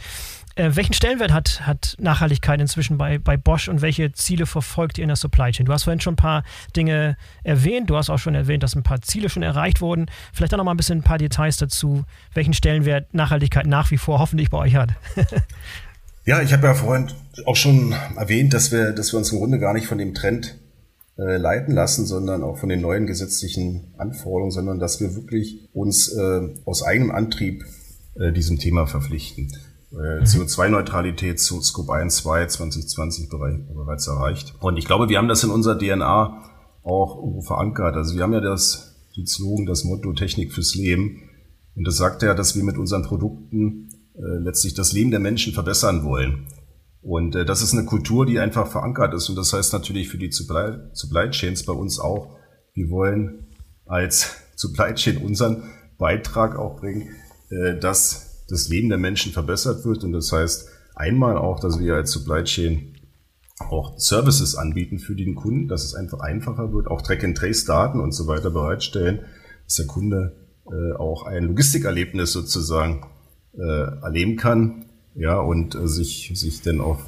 Äh, 0.57 0.75
welchen 0.75 0.93
Stellenwert 0.93 1.31
hat, 1.31 1.67
hat 1.67 1.95
Nachhaltigkeit 1.99 2.59
inzwischen 2.59 2.97
bei, 2.97 3.19
bei 3.19 3.37
Bosch 3.37 3.69
und 3.69 3.83
welche 3.83 4.11
Ziele 4.13 4.47
verfolgt 4.47 4.97
ihr 4.97 5.03
in 5.03 5.09
der 5.09 5.15
Supply 5.15 5.51
Chain? 5.51 5.67
Du 5.67 5.71
hast 5.71 5.83
vorhin 5.83 6.01
schon 6.01 6.13
ein 6.13 6.17
paar 6.17 6.43
Dinge 6.75 7.15
erwähnt. 7.43 7.91
Du 7.91 7.95
hast 7.95 8.09
auch 8.09 8.17
schon 8.17 8.33
erwähnt, 8.33 8.63
dass 8.63 8.75
ein 8.75 8.81
paar 8.81 8.99
Ziele 9.01 9.29
schon 9.29 9.43
erreicht 9.43 9.81
wurden. 9.81 10.07
Vielleicht 10.33 10.55
auch 10.55 10.57
noch 10.57 10.63
mal 10.63 10.71
ein 10.71 10.77
bisschen 10.77 10.99
ein 10.99 11.03
paar 11.03 11.19
Details 11.19 11.57
dazu, 11.57 12.05
welchen 12.33 12.53
Stellenwert 12.53 13.13
Nachhaltigkeit 13.13 13.67
nach 13.67 13.91
wie 13.91 13.97
vor 13.97 14.17
hoffentlich 14.17 14.49
bei 14.49 14.57
euch 14.57 14.75
hat. 14.75 14.89
ja, 16.25 16.41
ich 16.41 16.51
habe 16.53 16.65
ja 16.65 16.73
vorhin 16.73 17.11
auch 17.45 17.55
schon 17.55 17.93
erwähnt, 18.15 18.51
dass 18.55 18.71
wir, 18.71 18.93
dass 18.93 19.13
wir 19.13 19.19
uns 19.19 19.31
im 19.31 19.37
Grunde 19.37 19.59
gar 19.59 19.75
nicht 19.75 19.85
von 19.85 19.99
dem 19.99 20.15
Trend 20.15 20.57
äh, 21.19 21.37
leiten 21.37 21.75
lassen, 21.75 22.07
sondern 22.07 22.41
auch 22.41 22.57
von 22.57 22.69
den 22.69 22.81
neuen 22.81 23.05
gesetzlichen 23.05 23.93
Anforderungen, 23.99 24.51
sondern 24.51 24.79
dass 24.79 24.99
wir 25.01 25.13
wirklich 25.13 25.69
uns 25.73 26.11
äh, 26.13 26.49
aus 26.65 26.81
eigenem 26.81 27.11
Antrieb 27.11 27.63
äh, 28.15 28.31
diesem 28.31 28.57
Thema 28.57 28.87
verpflichten 28.87 29.51
äh, 29.91 30.23
CO2-Neutralität 30.23 31.39
zu 31.39 31.61
Scope 31.61 31.93
1, 31.93 32.17
2 32.17 32.47
2020 32.47 33.29
bereits 33.29 34.07
erreicht. 34.07 34.55
Und 34.59 34.77
ich 34.77 34.85
glaube, 34.85 35.09
wir 35.09 35.17
haben 35.17 35.27
das 35.27 35.43
in 35.43 35.49
unserer 35.49 35.77
DNA 35.77 36.43
auch 36.83 37.43
verankert. 37.43 37.95
Also 37.95 38.15
wir 38.15 38.23
haben 38.23 38.33
ja 38.33 38.41
das, 38.41 38.95
die 39.15 39.25
Slogan, 39.25 39.65
das 39.65 39.83
Motto 39.83 40.13
Technik 40.13 40.53
fürs 40.53 40.75
Leben. 40.75 41.29
Und 41.75 41.85
das 41.85 41.97
sagt 41.97 42.23
ja, 42.23 42.33
dass 42.33 42.55
wir 42.55 42.63
mit 42.63 42.77
unseren 42.77 43.03
Produkten 43.03 43.89
äh, 44.15 44.39
letztlich 44.39 44.73
das 44.73 44.93
Leben 44.93 45.11
der 45.11 45.19
Menschen 45.19 45.53
verbessern 45.53 46.03
wollen. 46.03 46.47
Und 47.01 47.35
äh, 47.35 47.45
das 47.45 47.61
ist 47.61 47.73
eine 47.73 47.85
Kultur, 47.85 48.25
die 48.25 48.39
einfach 48.39 48.67
verankert 48.67 49.13
ist. 49.13 49.29
Und 49.29 49.35
das 49.35 49.53
heißt 49.53 49.73
natürlich 49.73 50.09
für 50.09 50.17
die 50.17 50.31
Supply, 50.31 50.77
Supply 50.93 51.29
Chains 51.29 51.63
bei 51.63 51.73
uns 51.73 51.99
auch, 51.99 52.35
wir 52.73 52.89
wollen 52.89 53.47
als 53.85 54.35
Supply 54.55 54.93
Chain 54.93 55.17
unseren 55.17 55.63
Beitrag 55.97 56.57
auch 56.57 56.79
bringen, 56.79 57.09
äh, 57.49 57.77
dass 57.79 58.26
das 58.47 58.69
Leben 58.69 58.89
der 58.89 58.97
Menschen 58.97 59.31
verbessert 59.31 59.85
wird. 59.85 60.03
Und 60.03 60.13
das 60.13 60.31
heißt 60.31 60.69
einmal 60.95 61.37
auch, 61.37 61.59
dass 61.59 61.79
wir 61.79 61.95
als 61.95 62.11
Supply 62.11 62.43
Chain 62.43 62.93
auch 63.59 63.97
Services 63.97 64.55
anbieten 64.55 64.99
für 64.99 65.15
den 65.15 65.35
Kunden, 65.35 65.67
dass 65.67 65.83
es 65.83 65.95
einfach 65.95 66.19
einfacher 66.19 66.73
wird, 66.73 66.87
auch 66.87 67.01
Track-and-Trace-Daten 67.01 67.99
und 67.99 68.11
so 68.11 68.27
weiter 68.27 68.51
bereitstellen, 68.51 69.21
dass 69.65 69.75
der 69.75 69.87
Kunde 69.87 70.35
äh, 70.67 70.95
auch 70.95 71.25
ein 71.25 71.45
Logistikerlebnis 71.45 72.31
sozusagen 72.31 73.05
äh, 73.53 74.01
erleben 74.01 74.35
kann, 74.37 74.85
ja, 75.15 75.39
und 75.39 75.73
äh, 75.75 75.87
sich, 75.87 76.31
sich 76.35 76.61
dann 76.61 76.79
auch 76.79 76.99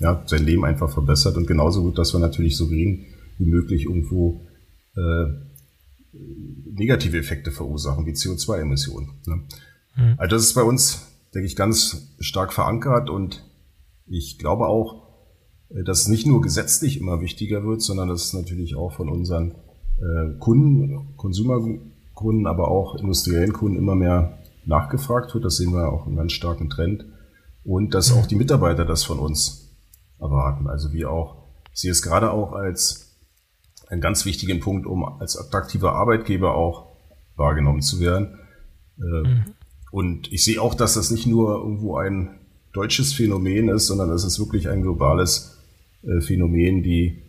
ja, 0.00 0.22
sein 0.26 0.44
Leben 0.44 0.64
einfach 0.64 0.90
verbessert. 0.90 1.36
Und 1.36 1.46
genauso 1.46 1.82
gut, 1.82 1.98
dass 1.98 2.12
wir 2.12 2.18
natürlich 2.18 2.56
so 2.56 2.68
gering 2.68 3.06
wie 3.38 3.46
möglich 3.46 3.84
irgendwo 3.84 4.46
äh, 4.96 5.26
negative 6.74 7.18
Effekte 7.18 7.52
verursachen, 7.52 8.04
wie 8.06 8.12
CO2-Emissionen. 8.12 9.10
Ne? 9.26 9.42
Mhm. 9.96 10.14
Also 10.18 10.36
das 10.36 10.42
ist 10.44 10.54
bei 10.54 10.62
uns, 10.62 11.06
denke 11.34 11.46
ich, 11.46 11.56
ganz 11.56 12.14
stark 12.20 12.52
verankert 12.52 13.10
und 13.10 13.44
ich 14.06 14.38
glaube 14.38 14.66
auch, 14.66 15.02
äh, 15.70 15.84
dass 15.84 16.02
es 16.02 16.08
nicht 16.08 16.26
nur 16.26 16.40
gesetzlich 16.40 17.00
immer 17.00 17.20
wichtiger 17.20 17.64
wird, 17.64 17.82
sondern 17.82 18.08
dass 18.08 18.24
es 18.24 18.32
natürlich 18.32 18.76
auch 18.76 18.92
von 18.92 19.08
unseren 19.08 19.52
äh, 19.98 20.38
Kunden, 20.38 21.16
Konsumerkunden, 21.16 22.46
aber 22.46 22.68
auch 22.68 22.96
industriellen 22.96 23.52
Kunden 23.52 23.78
immer 23.78 23.94
mehr 23.94 24.38
nachgefragt 24.64 25.34
wird. 25.34 25.44
Das 25.44 25.56
sehen 25.56 25.72
wir 25.72 25.92
auch 25.92 26.06
einen 26.06 26.16
ganz 26.16 26.32
starken 26.32 26.70
Trend. 26.70 27.04
Und 27.64 27.94
dass 27.94 28.12
auch 28.12 28.26
die 28.26 28.34
Mitarbeiter 28.34 28.84
das 28.84 29.04
von 29.04 29.18
uns 29.18 29.70
erwarten. 30.18 30.66
Also 30.68 30.92
wie 30.92 31.04
auch, 31.04 31.36
ich 31.72 31.80
sehe 31.80 31.90
es 31.90 32.02
gerade 32.02 32.32
auch 32.32 32.52
als 32.52 33.16
einen 33.88 34.00
ganz 34.00 34.24
wichtigen 34.24 34.60
Punkt, 34.60 34.86
um 34.86 35.04
als 35.04 35.36
attraktiver 35.36 35.92
Arbeitgeber 35.92 36.54
auch 36.54 36.86
wahrgenommen 37.36 37.82
zu 37.82 38.00
werden. 38.00 38.38
Äh, 38.98 39.28
mhm. 39.28 39.44
Und 39.92 40.32
ich 40.32 40.42
sehe 40.42 40.60
auch, 40.60 40.74
dass 40.74 40.94
das 40.94 41.10
nicht 41.10 41.26
nur 41.26 41.58
irgendwo 41.58 41.96
ein 41.96 42.30
deutsches 42.72 43.12
Phänomen 43.12 43.68
ist, 43.68 43.86
sondern 43.86 44.10
es 44.10 44.24
ist 44.24 44.38
wirklich 44.38 44.70
ein 44.70 44.80
globales 44.80 45.58
äh, 46.02 46.22
Phänomen, 46.22 46.82
die 46.82 47.22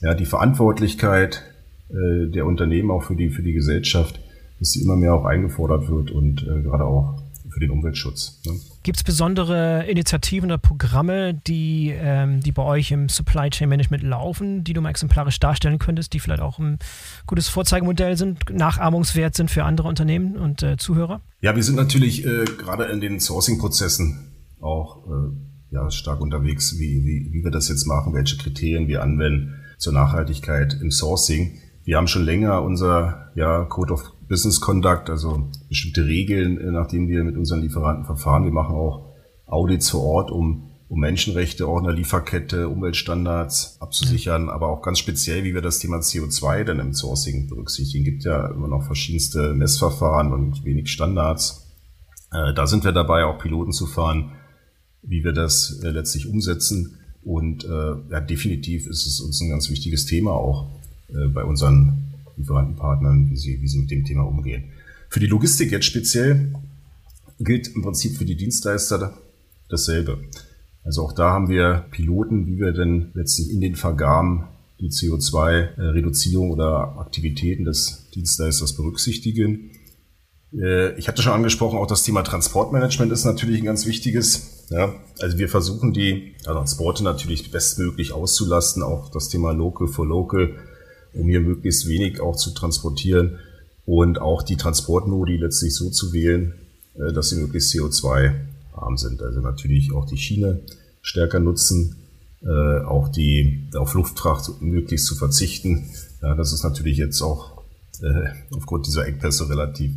ja 0.00 0.14
die 0.14 0.24
Verantwortlichkeit 0.24 1.42
äh, 1.90 2.30
der 2.30 2.46
Unternehmen 2.46 2.92
auch 2.92 3.02
für 3.02 3.16
die 3.16 3.30
für 3.30 3.42
die 3.42 3.52
Gesellschaft, 3.52 4.20
dass 4.60 4.70
sie 4.70 4.82
immer 4.82 4.94
mehr 4.94 5.12
auch 5.12 5.24
eingefordert 5.24 5.88
wird 5.88 6.12
und 6.12 6.44
äh, 6.44 6.62
gerade 6.62 6.84
auch 6.84 7.20
für 7.52 7.60
den 7.60 7.70
Umweltschutz. 7.70 8.40
Ne? 8.46 8.52
Gibt 8.82 8.96
es 8.96 9.04
besondere 9.04 9.84
Initiativen 9.86 10.50
oder 10.50 10.58
Programme, 10.58 11.34
die, 11.34 11.92
ähm, 11.94 12.40
die 12.40 12.52
bei 12.52 12.62
euch 12.62 12.90
im 12.90 13.08
Supply 13.08 13.50
Chain 13.50 13.68
Management 13.68 14.02
laufen, 14.02 14.64
die 14.64 14.72
du 14.72 14.80
mal 14.80 14.90
exemplarisch 14.90 15.38
darstellen 15.38 15.78
könntest, 15.78 16.12
die 16.12 16.20
vielleicht 16.20 16.42
auch 16.42 16.58
ein 16.58 16.78
gutes 17.26 17.48
Vorzeigemodell 17.48 18.16
sind, 18.16 18.50
nachahmungswert 18.50 19.34
sind 19.34 19.50
für 19.50 19.64
andere 19.64 19.88
Unternehmen 19.88 20.36
und 20.36 20.62
äh, 20.62 20.76
Zuhörer? 20.76 21.20
Ja, 21.40 21.54
wir 21.54 21.62
sind 21.62 21.76
natürlich 21.76 22.24
äh, 22.24 22.44
gerade 22.44 22.84
in 22.84 23.00
den 23.00 23.20
Sourcing-Prozessen 23.20 24.32
auch 24.60 25.06
äh, 25.06 25.74
ja, 25.74 25.90
stark 25.90 26.20
unterwegs, 26.20 26.78
wie, 26.78 27.04
wie, 27.04 27.32
wie 27.32 27.44
wir 27.44 27.50
das 27.50 27.68
jetzt 27.68 27.86
machen, 27.86 28.14
welche 28.14 28.36
Kriterien 28.36 28.88
wir 28.88 29.02
anwenden 29.02 29.54
zur 29.78 29.92
Nachhaltigkeit 29.92 30.76
im 30.80 30.90
Sourcing. 30.90 31.58
Wir 31.84 31.96
haben 31.96 32.06
schon 32.06 32.24
länger 32.24 32.62
unser 32.62 33.32
ja, 33.34 33.64
Code 33.64 33.94
of 33.94 34.11
Business 34.32 34.62
Conduct, 34.62 35.10
also 35.10 35.50
bestimmte 35.68 36.06
Regeln, 36.06 36.58
äh, 36.58 36.70
nach 36.70 36.86
denen 36.86 37.06
wir 37.06 37.22
mit 37.22 37.36
unseren 37.36 37.60
Lieferanten 37.60 38.06
verfahren. 38.06 38.44
Wir 38.44 38.50
machen 38.50 38.74
auch 38.74 39.12
Audits 39.44 39.90
vor 39.90 40.02
Ort, 40.02 40.30
um, 40.30 40.70
um 40.88 41.00
Menschenrechte 41.00 41.66
der 41.66 41.92
Lieferkette, 41.92 42.70
Umweltstandards 42.70 43.76
abzusichern, 43.80 44.48
aber 44.48 44.68
auch 44.68 44.80
ganz 44.80 45.00
speziell, 45.00 45.44
wie 45.44 45.52
wir 45.52 45.60
das 45.60 45.80
Thema 45.80 45.98
CO2 45.98 46.64
dann 46.64 46.78
im 46.78 46.94
Sourcing 46.94 47.46
berücksichtigen. 47.46 48.06
Es 48.06 48.10
gibt 48.10 48.24
ja 48.24 48.46
immer 48.46 48.68
noch 48.68 48.86
verschiedenste 48.86 49.52
Messverfahren 49.52 50.32
und 50.32 50.64
wenig 50.64 50.90
Standards. 50.90 51.70
Äh, 52.32 52.54
da 52.54 52.66
sind 52.66 52.84
wir 52.84 52.92
dabei, 52.92 53.26
auch 53.26 53.38
Piloten 53.38 53.72
zu 53.72 53.86
fahren, 53.86 54.32
wie 55.02 55.24
wir 55.24 55.34
das 55.34 55.78
äh, 55.84 55.90
letztlich 55.90 56.26
umsetzen. 56.26 56.98
Und 57.22 57.64
ja, 57.64 58.18
definitiv 58.18 58.88
ist 58.88 59.06
es 59.06 59.20
uns 59.20 59.40
ein 59.40 59.48
ganz 59.48 59.70
wichtiges 59.70 60.06
Thema 60.06 60.32
auch 60.32 60.66
bei 61.32 61.44
unseren 61.44 62.11
Lieferantenpartnern, 62.42 63.30
wie 63.30 63.36
sie, 63.36 63.60
wie 63.62 63.68
sie 63.68 63.78
mit 63.78 63.90
dem 63.90 64.04
Thema 64.04 64.22
umgehen. 64.22 64.72
Für 65.08 65.20
die 65.20 65.26
Logistik 65.26 65.72
jetzt 65.72 65.86
speziell 65.86 66.52
gilt 67.38 67.74
im 67.74 67.82
Prinzip 67.82 68.16
für 68.16 68.24
die 68.24 68.36
Dienstleister 68.36 69.18
dasselbe. 69.68 70.18
Also 70.84 71.02
auch 71.02 71.12
da 71.12 71.30
haben 71.30 71.48
wir 71.48 71.86
Piloten, 71.90 72.46
wie 72.46 72.58
wir 72.58 72.72
denn 72.72 73.12
letztlich 73.14 73.50
in 73.50 73.60
den 73.60 73.76
Vergaben 73.76 74.48
die 74.80 74.90
CO2-Reduzierung 74.90 76.50
oder 76.50 76.98
Aktivitäten 76.98 77.64
des 77.64 78.10
Dienstleisters 78.14 78.74
berücksichtigen. 78.74 79.70
Äh, 80.52 80.98
ich 80.98 81.08
hatte 81.08 81.22
schon 81.22 81.32
angesprochen, 81.32 81.78
auch 81.78 81.86
das 81.86 82.02
Thema 82.02 82.22
Transportmanagement 82.22 83.12
ist 83.12 83.24
natürlich 83.24 83.60
ein 83.60 83.64
ganz 83.64 83.86
wichtiges. 83.86 84.66
Ja, 84.70 84.94
also 85.20 85.38
wir 85.38 85.48
versuchen 85.48 85.92
die 85.92 86.34
Transporte 86.42 87.04
natürlich 87.04 87.50
bestmöglich 87.50 88.12
auszulasten, 88.12 88.82
auch 88.82 89.10
das 89.10 89.28
Thema 89.28 89.52
Local 89.52 89.86
for 89.86 90.06
Local, 90.06 90.54
um 91.14 91.28
hier 91.28 91.40
möglichst 91.40 91.88
wenig 91.88 92.20
auch 92.20 92.36
zu 92.36 92.52
transportieren 92.52 93.38
und 93.84 94.20
auch 94.20 94.42
die 94.42 94.56
Transportmodi 94.56 95.36
letztlich 95.36 95.74
so 95.74 95.90
zu 95.90 96.12
wählen, 96.12 96.54
äh, 96.94 97.12
dass 97.12 97.30
sie 97.30 97.36
möglichst 97.36 97.74
CO2-arm 97.74 98.96
sind. 98.96 99.22
Also 99.22 99.40
natürlich 99.40 99.92
auch 99.92 100.06
die 100.06 100.18
Schiene 100.18 100.60
stärker 101.00 101.40
nutzen, 101.40 101.96
äh, 102.42 102.84
auch 102.84 103.08
die 103.08 103.68
auf 103.74 103.94
Luftfracht 103.94 104.60
möglichst 104.60 105.06
zu 105.06 105.14
verzichten. 105.14 105.90
Ja, 106.22 106.34
das 106.34 106.52
ist 106.52 106.64
natürlich 106.64 106.98
jetzt 106.98 107.22
auch 107.22 107.62
aufgrund 108.50 108.88
dieser 108.88 109.06
Engpässe 109.06 109.48
relativ 109.48 109.92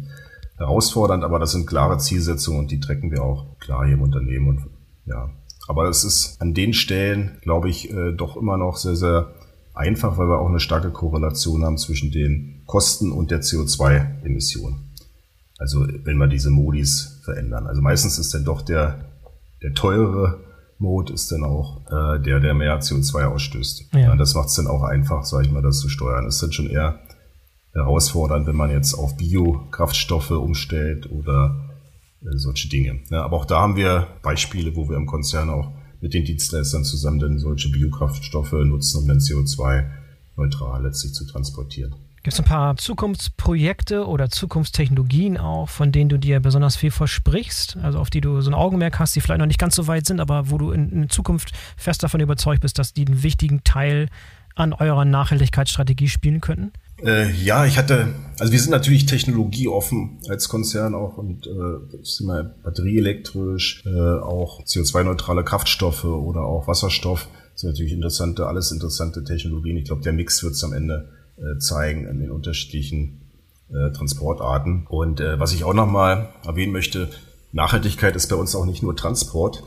herausfordernd, 0.57 1.23
aber 1.23 1.39
das 1.39 1.51
sind 1.51 1.67
klare 1.67 1.97
Zielsetzungen 1.97 2.59
und 2.59 2.71
die 2.71 2.79
trecken 2.79 3.11
wir 3.11 3.23
auch 3.23 3.57
klar 3.59 3.85
hier 3.85 3.95
im 3.95 4.01
Unternehmen 4.01 4.47
und 4.47 4.65
ja. 5.05 5.29
Aber 5.67 5.89
es 5.89 6.03
ist 6.03 6.39
an 6.39 6.53
den 6.53 6.73
Stellen, 6.73 7.39
glaube 7.41 7.69
ich, 7.69 7.91
äh, 7.91 8.11
doch 8.11 8.37
immer 8.37 8.57
noch 8.57 8.77
sehr, 8.77 8.95
sehr 8.95 9.33
einfach, 9.75 10.17
weil 10.17 10.27
wir 10.27 10.39
auch 10.39 10.49
eine 10.49 10.59
starke 10.59 10.91
Korrelation 10.91 11.63
haben 11.63 11.77
zwischen 11.77 12.11
den 12.11 12.63
Kosten 12.65 13.11
und 13.11 13.31
der 13.31 13.41
CO2-Emission. 13.41 14.79
Also 15.57 15.87
wenn 16.03 16.17
wir 16.17 16.27
diese 16.27 16.49
Modis 16.49 17.21
verändern. 17.23 17.67
Also 17.67 17.81
meistens 17.81 18.17
ist 18.17 18.33
dann 18.33 18.45
doch 18.45 18.61
der, 18.61 19.05
der 19.61 19.73
teurere 19.73 20.39
Mode 20.77 21.13
ist 21.13 21.31
dann 21.31 21.43
auch 21.43 21.81
äh, 21.87 22.19
der, 22.19 22.39
der 22.39 22.53
mehr 22.53 22.79
CO2 22.81 23.25
ausstößt. 23.25 23.93
Ja. 23.93 23.99
ja 23.99 24.15
das 24.15 24.35
macht 24.35 24.49
es 24.49 24.55
dann 24.55 24.67
auch 24.67 24.83
einfach, 24.83 25.23
sage 25.23 25.45
ich 25.45 25.51
mal, 25.51 25.61
das 25.61 25.79
zu 25.79 25.89
steuern. 25.89 26.25
Das 26.25 26.35
ist 26.35 26.43
dann 26.43 26.51
schon 26.51 26.69
eher 26.69 26.99
herausfordernd, 27.73 28.47
wenn 28.47 28.55
man 28.55 28.71
jetzt 28.71 28.93
auf 28.93 29.15
Biokraftstoffe 29.15 30.31
umstellt 30.31 31.09
oder 31.11 31.55
äh, 32.21 32.37
solche 32.37 32.67
Dinge. 32.67 32.99
Ja, 33.09 33.23
aber 33.23 33.37
auch 33.37 33.45
da 33.45 33.61
haben 33.61 33.75
wir 33.75 34.07
Beispiele, 34.21 34.75
wo 34.75 34.89
wir 34.89 34.97
im 34.97 35.05
Konzern 35.05 35.49
auch 35.49 35.71
mit 36.01 36.13
den 36.13 36.25
Dienstleistern 36.25 36.83
zusammen 36.83 37.19
dann 37.19 37.39
solche 37.39 37.69
Biokraftstoffe 37.69 38.53
nutzen, 38.53 39.01
um 39.01 39.07
dann 39.07 39.19
CO2 39.19 39.85
neutral 40.37 40.83
letztlich 40.83 41.13
zu 41.13 41.25
transportieren. 41.25 41.95
Gibt 42.25 42.33
es 42.33 42.39
ein 42.39 42.45
paar 42.45 42.75
Zukunftsprojekte 42.75 44.07
oder 44.07 44.31
Zukunftstechnologien 44.31 45.37
auch, 45.37 45.69
von 45.69 45.91
denen 45.91 46.09
du 46.09 46.17
dir 46.17 46.39
besonders 46.39 46.75
viel 46.75 46.89
versprichst? 46.89 47.77
Also 47.83 47.99
auf 47.99 48.09
die 48.09 48.19
du 48.19 48.41
so 48.41 48.49
ein 48.49 48.55
Augenmerk 48.55 48.97
hast, 48.97 49.15
die 49.15 49.21
vielleicht 49.21 49.39
noch 49.39 49.45
nicht 49.45 49.59
ganz 49.59 49.75
so 49.75 49.85
weit 49.85 50.07
sind, 50.07 50.19
aber 50.19 50.49
wo 50.49 50.57
du 50.57 50.71
in, 50.71 50.89
in 50.89 51.09
Zukunft 51.09 51.51
fest 51.77 52.01
davon 52.01 52.21
überzeugt 52.21 52.61
bist, 52.61 52.79
dass 52.79 52.93
die 52.93 53.05
einen 53.05 53.21
wichtigen 53.21 53.63
Teil 53.63 54.09
an 54.55 54.73
eurer 54.73 55.05
Nachhaltigkeitsstrategie 55.05 56.07
spielen 56.07 56.41
könnten? 56.41 56.71
Äh, 57.03 57.31
ja, 57.31 57.65
ich 57.65 57.77
hatte, 57.77 58.07
also 58.39 58.53
wir 58.53 58.59
sind 58.59 58.71
natürlich 58.71 59.05
technologieoffen 59.05 60.19
als 60.29 60.47
Konzern 60.49 60.95
auch 60.95 61.17
und 61.17 61.45
äh, 61.45 61.97
das 61.97 62.17
Thema 62.17 62.43
batterieelektrisch, 62.63 63.83
äh, 63.85 63.89
auch 63.89 64.63
CO2-neutrale 64.63 65.43
Kraftstoffe 65.43 66.05
oder 66.05 66.41
auch 66.41 66.67
Wasserstoff 66.67 67.27
sind 67.55 67.69
natürlich 67.69 67.93
interessante, 67.93 68.47
alles 68.47 68.71
interessante 68.71 69.23
Technologien. 69.23 69.77
Ich 69.77 69.85
glaube, 69.85 70.01
der 70.01 70.13
Mix 70.13 70.43
wird 70.43 70.53
es 70.53 70.63
am 70.63 70.73
Ende 70.73 71.09
äh, 71.37 71.57
zeigen 71.59 72.05
in 72.05 72.19
den 72.19 72.31
unterschiedlichen 72.31 73.21
äh, 73.69 73.91
Transportarten. 73.91 74.85
Und 74.87 75.19
äh, 75.19 75.39
was 75.39 75.53
ich 75.53 75.63
auch 75.63 75.73
nochmal 75.73 76.29
erwähnen 76.45 76.73
möchte, 76.73 77.09
Nachhaltigkeit 77.51 78.15
ist 78.15 78.27
bei 78.27 78.35
uns 78.35 78.55
auch 78.55 78.65
nicht 78.65 78.83
nur 78.83 78.95
Transport, 78.95 79.63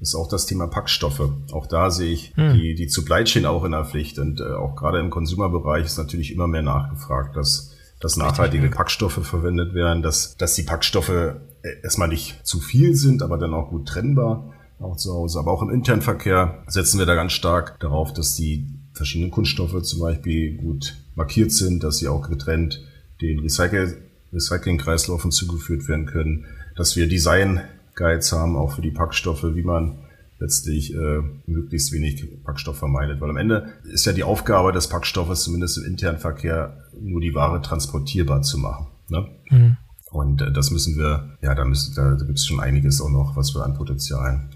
ist 0.00 0.14
auch 0.14 0.28
das 0.28 0.46
Thema 0.46 0.68
Packstoffe. 0.68 1.30
Auch 1.52 1.66
da 1.66 1.90
sehe 1.90 2.12
ich 2.12 2.32
hm. 2.36 2.54
die, 2.54 2.74
die 2.74 2.88
Supply 2.88 3.24
Chain 3.24 3.46
auch 3.46 3.64
in 3.64 3.72
der 3.72 3.84
Pflicht. 3.84 4.18
Und 4.18 4.40
äh, 4.40 4.54
auch 4.54 4.76
gerade 4.76 5.00
im 5.00 5.10
Konsumerbereich 5.10 5.84
ist 5.84 5.98
natürlich 5.98 6.32
immer 6.32 6.46
mehr 6.46 6.62
nachgefragt, 6.62 7.36
dass, 7.36 7.74
dass 8.00 8.16
nachhaltige 8.16 8.64
Richtig, 8.64 8.76
Packstoffe 8.76 9.26
verwendet 9.26 9.74
werden, 9.74 10.02
dass, 10.02 10.36
dass 10.36 10.54
die 10.54 10.62
Packstoffe 10.62 11.08
äh, 11.08 11.36
erstmal 11.82 12.08
nicht 12.08 12.46
zu 12.46 12.60
viel 12.60 12.94
sind, 12.94 13.22
aber 13.22 13.38
dann 13.38 13.54
auch 13.54 13.70
gut 13.70 13.88
trennbar 13.88 14.54
auch 14.80 14.96
zu 14.96 15.12
Hause. 15.12 15.38
Aber 15.38 15.52
auch 15.52 15.62
im 15.62 15.70
internen 15.70 16.02
Verkehr 16.02 16.62
setzen 16.66 16.98
wir 16.98 17.06
da 17.06 17.14
ganz 17.14 17.32
stark 17.32 17.80
darauf, 17.80 18.12
dass 18.12 18.34
die 18.34 18.66
verschiedenen 18.92 19.30
Kunststoffe 19.30 19.82
zum 19.82 20.00
Beispiel 20.00 20.56
gut 20.56 20.96
markiert 21.14 21.52
sind, 21.52 21.82
dass 21.84 21.98
sie 21.98 22.08
auch 22.08 22.28
getrennt 22.28 22.84
den 23.20 23.40
Recycle, 23.40 23.96
Recycling-Kreislaufen 24.32 25.30
zugeführt 25.30 25.88
werden 25.88 26.06
können, 26.06 26.46
dass 26.76 26.96
wir 26.96 27.08
Design 27.08 27.60
Guides 27.98 28.32
haben, 28.32 28.56
auch 28.56 28.72
für 28.72 28.82
die 28.82 28.90
Packstoffe, 28.90 29.44
wie 29.54 29.62
man 29.62 29.98
letztlich 30.38 30.94
äh, 30.94 31.20
möglichst 31.46 31.92
wenig 31.92 32.24
Packstoff 32.44 32.78
vermeidet. 32.78 33.20
Weil 33.20 33.30
am 33.30 33.36
Ende 33.36 33.72
ist 33.84 34.06
ja 34.06 34.12
die 34.12 34.24
Aufgabe 34.24 34.72
des 34.72 34.88
Packstoffes, 34.88 35.42
zumindest 35.42 35.78
im 35.78 35.84
internen 35.84 36.18
Verkehr, 36.18 36.78
nur 37.00 37.20
die 37.20 37.34
Ware 37.34 37.60
transportierbar 37.60 38.42
zu 38.42 38.58
machen. 38.58 38.86
Ne? 39.08 39.28
Mhm. 39.50 39.76
Und 40.10 40.40
äh, 40.40 40.52
das 40.52 40.70
müssen 40.70 40.96
wir, 40.96 41.36
ja, 41.42 41.54
da, 41.54 41.64
müssen, 41.64 41.94
da, 41.94 42.14
da 42.14 42.24
gibt 42.24 42.38
es 42.38 42.46
schon 42.46 42.60
einiges 42.60 43.00
auch 43.00 43.10
noch, 43.10 43.36
was 43.36 43.54
wir 43.54 43.64
an 43.64 43.74
Potenzialen 43.74 44.50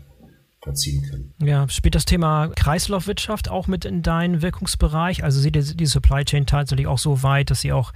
erzielen 0.65 1.03
können. 1.03 1.35
Ja, 1.43 1.69
spielt 1.69 1.97
das 1.97 2.05
Thema 2.05 2.49
Kreislaufwirtschaft 2.55 3.51
auch 3.51 3.67
mit 3.67 3.85
in 3.85 4.03
deinen 4.03 4.43
Wirkungsbereich? 4.43 5.25
Also 5.25 5.41
seht 5.41 5.57
ihr 5.57 5.63
die 5.63 5.87
Supply 5.87 6.25
Chain 6.25 6.47
tatsächlich 6.47 6.87
auch 6.87 6.99
so 6.99 7.23
weit, 7.25 7.51
dass 7.51 7.63
sie 7.63 7.73
auch 7.73 7.93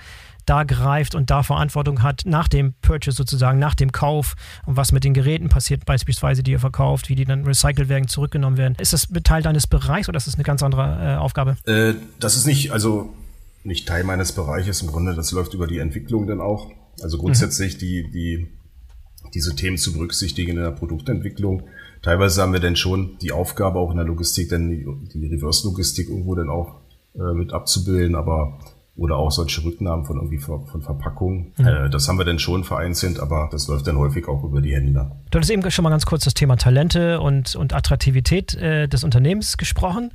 da 0.47 0.64
greift 0.64 1.14
und 1.14 1.30
da 1.30 1.42
Verantwortung 1.42 2.03
hat 2.03 2.22
nach 2.24 2.49
dem 2.49 2.74
Purchase 2.80 3.16
sozusagen, 3.16 3.59
nach 3.59 3.74
dem 3.74 3.92
Kauf 3.92 4.34
und 4.64 4.76
was 4.76 4.92
mit 4.92 5.05
den 5.05 5.12
Geräten 5.12 5.49
passiert, 5.49 5.84
beispielsweise, 5.84 6.42
die 6.42 6.53
ihr 6.53 6.61
verkauft, 6.61 7.09
wie 7.09 7.14
die 7.14 7.24
dann 7.24 7.44
recycelt 7.44 7.88
werden, 7.88 8.09
zurückgenommen 8.09 8.57
werden. 8.57 8.76
Ist 8.80 8.92
das 8.92 9.09
Teil 9.24 9.42
deines 9.42 9.66
Bereichs 9.66 10.09
oder 10.09 10.16
ist 10.16 10.26
das 10.26 10.34
eine 10.36 10.44
ganz 10.44 10.62
andere 10.62 11.14
äh, 11.14 11.16
Aufgabe? 11.16 11.57
Äh, 11.66 11.94
das 12.20 12.36
ist 12.36 12.47
nicht, 12.47 12.72
also 12.72 13.12
nicht 13.64 13.88
Teil 13.88 14.05
meines 14.05 14.32
Bereiches 14.32 14.80
im 14.82 14.88
Grunde, 14.88 15.14
das 15.14 15.32
läuft 15.32 15.55
über 15.55 15.66
die 15.66 15.78
Entwicklung 15.78 16.26
dann 16.26 16.40
auch. 16.40 16.70
Also 17.03 17.18
grundsätzlich 17.18 17.74
mhm. 17.74 17.78
die, 17.78 18.11
die, 18.11 18.49
diese 19.34 19.57
Themen 19.57 19.76
zu 19.76 19.92
berücksichtigen 19.92 20.53
in 20.53 20.62
der 20.62 20.70
Produktentwicklung. 20.70 21.64
Teilweise 22.03 22.42
haben 22.42 22.53
wir 22.53 22.61
dann 22.61 22.76
schon 22.76 23.18
die 23.20 23.32
Aufgabe 23.32 23.78
auch 23.80 23.90
in 23.90 23.97
der 23.97 24.07
Logistik, 24.07 24.49
dann 24.49 24.70
die, 24.70 24.86
die 25.12 25.26
Reverse-Logistik 25.26 26.09
irgendwo 26.09 26.36
dann 26.36 26.49
auch 26.49 26.80
äh, 27.14 27.34
mit 27.34 27.53
abzubilden, 27.53 28.14
aber 28.14 28.59
oder 28.97 29.16
auch 29.16 29.30
solche 29.30 29.62
Rücknahmen 29.64 30.05
von 30.07 30.16
irgendwie 30.16 30.38
von 30.38 30.82
Verpackungen. 30.82 31.53
Mhm. 31.57 31.66
Äh, 31.66 31.90
das 31.90 32.09
haben 32.09 32.18
wir 32.18 32.24
dann 32.24 32.38
schon 32.38 32.64
vereinzelt, 32.64 33.20
aber 33.20 33.49
das 33.53 33.68
läuft 33.68 33.86
dann 33.86 33.99
häufig 33.99 34.26
auch 34.28 34.42
über 34.42 34.61
die 34.61 34.74
Händler. 34.74 35.16
Du 35.30 35.38
hattest 35.38 35.51
eben 35.51 35.68
schon 35.70 35.82
mal 35.82 35.90
ganz 35.90 36.07
kurz 36.07 36.24
das 36.24 36.34
Thema 36.34 36.57
Talente 36.57 37.20
und, 37.20 37.55
und 37.57 37.74
Attraktivität 37.74 38.55
äh, 38.55 38.88
des 38.88 39.05
Unternehmens 39.05 39.57
gesprochen. 39.57 40.12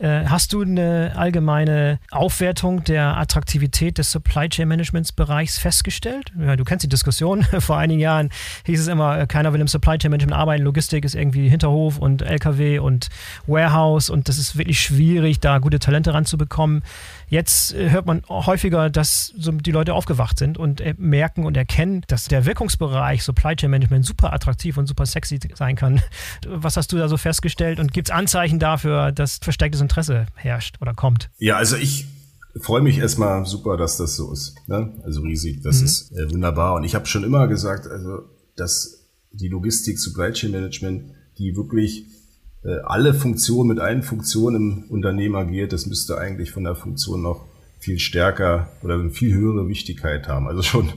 Äh, 0.00 0.24
hast 0.28 0.54
du 0.54 0.62
eine 0.62 1.12
allgemeine 1.14 1.98
Aufwertung 2.10 2.82
der 2.84 3.18
Attraktivität 3.18 3.98
des 3.98 4.10
Supply 4.10 4.48
Chain 4.48 4.66
Managements 4.66 5.12
Bereichs 5.12 5.58
festgestellt? 5.58 6.32
Ja, 6.40 6.56
du 6.56 6.64
kennst 6.64 6.84
die 6.84 6.88
Diskussion. 6.88 7.42
Vor 7.58 7.76
einigen 7.76 8.00
Jahren 8.00 8.30
hieß 8.64 8.80
es 8.80 8.88
immer, 8.88 9.18
äh, 9.18 9.26
keiner 9.26 9.52
will 9.52 9.60
im 9.60 9.68
Supply 9.68 9.98
Chain 9.98 10.10
Management 10.10 10.40
arbeiten. 10.40 10.64
Logistik 10.64 11.04
ist 11.04 11.14
irgendwie 11.14 11.50
Hinterhof 11.50 11.98
und 11.98 12.22
LKW 12.22 12.78
und 12.78 13.10
Warehouse 13.46 14.08
und 14.08 14.30
das 14.30 14.38
ist 14.38 14.56
wirklich 14.56 14.80
schwierig, 14.80 15.38
da 15.40 15.58
gute 15.58 15.78
Talente 15.78 16.14
ranzubekommen. 16.14 16.82
Jetzt 17.30 17.72
äh, 17.74 17.90
hört 17.90 18.06
man 18.06 18.22
häufiger, 18.28 18.90
dass 18.90 19.32
so 19.38 19.52
die 19.52 19.70
Leute 19.70 19.94
aufgewacht 19.94 20.38
sind 20.38 20.58
und 20.58 20.80
äh, 20.80 20.94
merken 20.98 21.46
und 21.46 21.56
erkennen, 21.56 22.02
dass 22.08 22.26
der 22.26 22.44
Wirkungsbereich 22.44 23.22
Supply 23.22 23.54
Chain 23.54 23.70
Management 23.70 24.04
super 24.04 24.32
attraktiv 24.32 24.76
und 24.76 24.86
super 24.86 25.06
sexy 25.06 25.38
sein 25.54 25.76
kann. 25.76 26.02
Was 26.46 26.76
hast 26.76 26.92
du 26.92 26.98
da 26.98 27.08
so 27.08 27.16
festgestellt 27.16 27.78
und 27.78 27.92
gibt 27.92 28.08
es 28.08 28.12
Anzeichen 28.12 28.58
dafür, 28.58 29.12
dass 29.12 29.38
verstecktes 29.38 29.80
Interesse 29.80 30.26
herrscht 30.34 30.76
oder 30.80 30.92
kommt? 30.92 31.30
Ja, 31.38 31.56
also 31.56 31.76
ich 31.76 32.06
freue 32.60 32.82
mich 32.82 32.98
erstmal 32.98 33.46
super, 33.46 33.76
dass 33.76 33.96
das 33.96 34.16
so 34.16 34.32
ist. 34.32 34.56
Ne? 34.66 34.92
Also 35.04 35.20
riesig, 35.20 35.62
das 35.62 35.78
mhm. 35.78 35.84
ist 35.84 36.12
äh, 36.12 36.32
wunderbar. 36.32 36.74
Und 36.74 36.82
ich 36.82 36.96
habe 36.96 37.06
schon 37.06 37.22
immer 37.22 37.46
gesagt, 37.46 37.86
also 37.86 38.24
dass 38.56 39.06
die 39.30 39.48
Logistik, 39.48 40.00
Supply 40.00 40.32
Chain 40.32 40.50
Management, 40.50 41.12
die 41.38 41.54
wirklich 41.54 42.06
alle 42.84 43.14
Funktionen 43.14 43.68
mit 43.68 43.78
allen 43.78 44.02
Funktionen 44.02 44.56
im 44.56 44.90
Unternehmen 44.90 45.34
agiert, 45.34 45.72
das 45.72 45.86
müsste 45.86 46.18
eigentlich 46.18 46.50
von 46.50 46.64
der 46.64 46.74
Funktion 46.74 47.22
noch 47.22 47.46
viel 47.80 47.98
stärker 47.98 48.68
oder 48.82 48.94
eine 48.94 49.10
viel 49.10 49.34
höhere 49.34 49.66
Wichtigkeit 49.66 50.28
haben. 50.28 50.46
Also 50.46 50.62
schon 50.62 50.92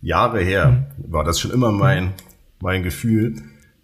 Jahre 0.00 0.40
her 0.40 0.86
mhm. 0.96 1.12
war 1.12 1.24
das 1.24 1.40
schon 1.40 1.50
immer 1.50 1.72
mein, 1.72 2.14
mein 2.60 2.82
Gefühl 2.82 3.36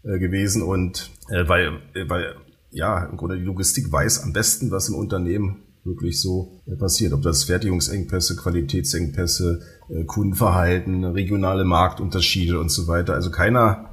äh, 0.05 0.18
gewesen 0.18 0.62
und 0.62 1.11
äh, 1.29 1.49
weil, 1.49 1.81
äh, 1.95 2.09
weil 2.09 2.37
ja, 2.70 3.05
im 3.05 3.16
Grunde 3.16 3.39
die 3.39 3.45
Logistik 3.45 3.91
weiß 3.91 4.22
am 4.22 4.33
besten, 4.33 4.70
was 4.70 4.89
im 4.89 4.95
Unternehmen 4.95 5.62
wirklich 5.85 6.20
so 6.20 6.61
äh, 6.66 6.77
passiert. 6.77 7.12
Ob 7.12 7.22
das 7.22 7.45
Fertigungsengpässe, 7.45 8.37
Qualitätsengpässe, 8.37 9.62
äh, 9.89 10.05
Kundenverhalten, 10.05 11.05
regionale 11.05 11.64
Marktunterschiede 11.64 12.59
und 12.59 12.70
so 12.70 12.87
weiter. 12.87 13.14
Also 13.14 13.31
keiner, 13.31 13.91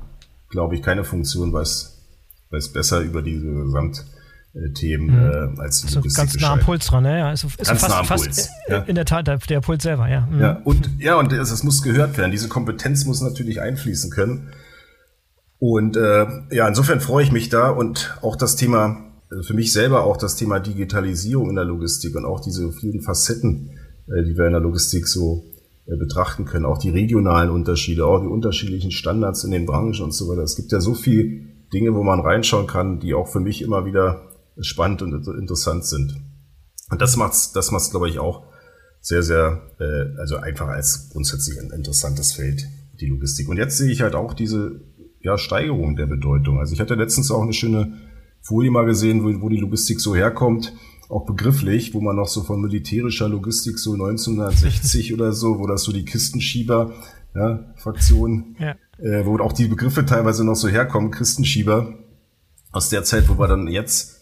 glaube 0.49 0.75
ich, 0.75 0.81
keine 0.81 1.03
Funktion 1.03 1.53
weiß 1.53 1.92
weiß 2.53 2.69
besser 2.69 3.01
über 3.01 3.21
diese 3.21 3.45
Gesamtthemen 3.45 5.07
mhm. 5.07 5.57
äh, 5.57 5.61
als 5.61 5.81
die 5.81 5.87
also 5.87 6.01
ganz 6.15 6.39
nah 6.39 6.53
am 6.53 6.59
Puls 6.59 6.85
dran, 6.85 7.03
ne? 7.03 7.19
ja. 7.19 7.31
Ist, 7.31 7.43
ist 7.43 7.57
ganz 7.57 7.81
fast, 7.81 7.89
nah 7.89 7.99
am 7.99 8.05
fast 8.05 8.25
Puls. 8.25 8.49
Ja. 8.69 8.77
In 8.83 8.95
der 8.95 9.05
Tat 9.05 9.27
der, 9.27 9.37
der 9.37 9.61
Puls 9.61 9.83
selber, 9.83 10.07
ja. 10.09 10.27
Mhm. 10.27 10.39
Ja, 10.39 10.61
und 10.63 10.89
ja, 10.99 11.15
und 11.15 11.31
das, 11.31 11.49
das 11.49 11.63
muss 11.63 11.81
gehört 11.81 12.17
werden. 12.17 12.31
Diese 12.31 12.47
Kompetenz 12.47 13.05
muss 13.05 13.21
natürlich 13.21 13.59
einfließen 13.59 14.11
können. 14.11 14.51
Und 15.57 15.97
äh, 15.97 16.25
ja, 16.51 16.67
insofern 16.67 16.99
freue 16.99 17.23
ich 17.23 17.31
mich 17.31 17.49
da 17.49 17.69
und 17.69 18.17
auch 18.21 18.35
das 18.35 18.55
Thema, 18.55 19.13
also 19.31 19.43
für 19.43 19.53
mich 19.53 19.71
selber 19.71 20.03
auch 20.03 20.17
das 20.17 20.35
Thema 20.35 20.59
Digitalisierung 20.59 21.49
in 21.49 21.55
der 21.55 21.65
Logistik 21.65 22.15
und 22.15 22.25
auch 22.25 22.41
diese 22.41 22.71
vielen 22.73 23.01
Facetten, 23.01 23.71
äh, 24.07 24.23
die 24.23 24.37
wir 24.37 24.45
in 24.45 24.51
der 24.51 24.61
Logistik 24.61 25.07
so 25.07 25.45
äh, 25.87 25.95
betrachten 25.95 26.45
können, 26.45 26.65
auch 26.65 26.77
die 26.77 26.89
regionalen 26.89 27.49
Unterschiede, 27.49 28.05
auch 28.05 28.19
die 28.19 28.27
unterschiedlichen 28.27 28.91
Standards 28.91 29.45
in 29.45 29.51
den 29.51 29.65
Branchen 29.65 30.03
und 30.03 30.13
so 30.13 30.27
weiter. 30.27 30.41
Es 30.41 30.57
gibt 30.57 30.71
ja 30.73 30.81
so 30.81 30.95
viel 30.95 31.52
Dinge, 31.73 31.93
wo 31.95 32.03
man 32.03 32.19
reinschauen 32.19 32.67
kann, 32.67 32.99
die 32.99 33.13
auch 33.13 33.27
für 33.27 33.39
mich 33.39 33.61
immer 33.61 33.85
wieder 33.85 34.29
spannend 34.59 35.01
und 35.01 35.27
interessant 35.27 35.85
sind. 35.85 36.21
Und 36.89 37.01
das 37.01 37.17
macht's, 37.17 37.51
das 37.53 37.71
macht's, 37.71 37.89
glaube 37.89 38.09
ich, 38.09 38.19
auch 38.19 38.43
sehr, 39.01 39.23
sehr, 39.23 39.61
äh, 39.79 40.19
also 40.19 40.37
einfach 40.37 40.67
als 40.67 41.09
grundsätzlich 41.11 41.59
ein 41.59 41.71
interessantes 41.71 42.33
Feld, 42.33 42.67
die 42.99 43.07
Logistik. 43.07 43.49
Und 43.49 43.57
jetzt 43.57 43.77
sehe 43.77 43.91
ich 43.91 44.01
halt 44.01 44.15
auch 44.15 44.33
diese 44.33 44.81
ja, 45.21 45.37
Steigerung 45.37 45.95
der 45.95 46.05
Bedeutung. 46.05 46.59
Also 46.59 46.73
ich 46.73 46.79
hatte 46.79 46.95
letztens 46.95 47.31
auch 47.31 47.41
eine 47.41 47.53
schöne 47.53 47.97
Folie 48.41 48.71
mal 48.71 48.85
gesehen, 48.85 49.23
wo, 49.23 49.41
wo 49.41 49.49
die 49.49 49.57
Logistik 49.57 49.99
so 49.99 50.15
herkommt, 50.15 50.73
auch 51.09 51.25
begrifflich, 51.25 51.93
wo 51.93 52.01
man 52.01 52.15
noch 52.15 52.27
so 52.27 52.43
von 52.43 52.61
militärischer 52.61 53.27
Logistik 53.29 53.79
so 53.79 53.93
1960 53.93 55.13
oder 55.15 55.33
so, 55.33 55.59
wo 55.59 55.67
das 55.67 55.83
so 55.83 55.91
die 55.91 56.05
Kistenschieber 56.05 56.93
ja, 57.35 57.75
ja 58.59 58.75
äh, 58.99 59.25
wo 59.25 59.37
auch 59.39 59.53
die 59.53 59.67
Begriffe 59.67 60.05
teilweise 60.05 60.45
noch 60.45 60.55
so 60.55 60.67
herkommen, 60.67 61.11
Christenschieber, 61.11 61.93
aus 62.71 62.89
der 62.89 63.03
Zeit, 63.03 63.29
wo 63.29 63.37
wir 63.37 63.47
dann 63.47 63.67
jetzt 63.67 64.21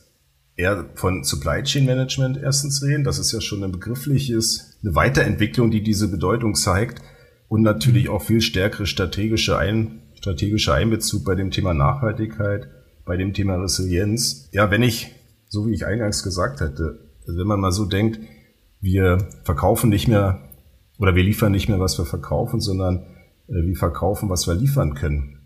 eher 0.55 0.85
von 0.95 1.23
Supply 1.23 1.63
Chain 1.63 1.85
Management 1.85 2.37
erstens 2.37 2.83
reden. 2.83 3.03
Das 3.03 3.17
ist 3.17 3.31
ja 3.31 3.41
schon 3.41 3.63
ein 3.63 3.71
begriffliches, 3.71 4.77
eine 4.83 4.95
Weiterentwicklung, 4.95 5.71
die 5.71 5.81
diese 5.81 6.09
Bedeutung 6.09 6.55
zeigt 6.55 7.01
und 7.47 7.61
natürlich 7.61 8.09
auch 8.09 8.21
viel 8.21 8.41
stärkere 8.41 8.85
strategische, 8.85 9.57
Ein, 9.57 10.01
strategische 10.13 10.73
Einbezug 10.73 11.25
bei 11.25 11.35
dem 11.35 11.51
Thema 11.51 11.73
Nachhaltigkeit, 11.73 12.67
bei 13.05 13.17
dem 13.17 13.33
Thema 13.33 13.55
Resilienz. 13.55 14.49
Ja, 14.51 14.69
wenn 14.69 14.83
ich, 14.83 15.11
so 15.47 15.67
wie 15.67 15.73
ich 15.73 15.85
eingangs 15.85 16.23
gesagt 16.23 16.61
hätte, 16.61 17.09
also 17.25 17.39
wenn 17.39 17.47
man 17.47 17.59
mal 17.59 17.71
so 17.71 17.85
denkt, 17.85 18.19
wir 18.81 19.29
verkaufen 19.43 19.89
nicht 19.89 20.07
mehr 20.07 20.49
oder 20.99 21.15
wir 21.15 21.23
liefern 21.23 21.51
nicht 21.51 21.69
mehr, 21.69 21.79
was 21.79 21.97
wir 21.97 22.05
verkaufen, 22.05 22.59
sondern 22.59 23.05
äh, 23.51 23.67
wie 23.67 23.75
verkaufen, 23.75 24.29
was 24.29 24.47
wir 24.47 24.55
liefern 24.55 24.93
können, 24.93 25.41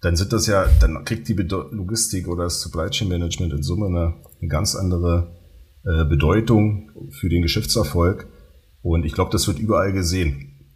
dann 0.00 0.16
sind 0.16 0.32
das 0.32 0.46
ja, 0.46 0.66
dann 0.80 1.04
kriegt 1.04 1.28
die 1.28 1.34
Logistik 1.34 2.28
oder 2.28 2.44
das 2.44 2.60
Supply 2.60 2.90
Chain 2.90 3.08
Management 3.08 3.52
in 3.52 3.62
Summe 3.62 3.86
eine, 3.86 4.14
eine 4.40 4.48
ganz 4.48 4.74
andere 4.74 5.36
äh, 5.84 6.04
Bedeutung 6.04 6.90
für 7.10 7.28
den 7.28 7.42
Geschäftserfolg. 7.42 8.28
Und 8.82 9.04
ich 9.04 9.12
glaube, 9.12 9.30
das 9.32 9.46
wird 9.48 9.58
überall 9.58 9.92
gesehen. 9.92 10.68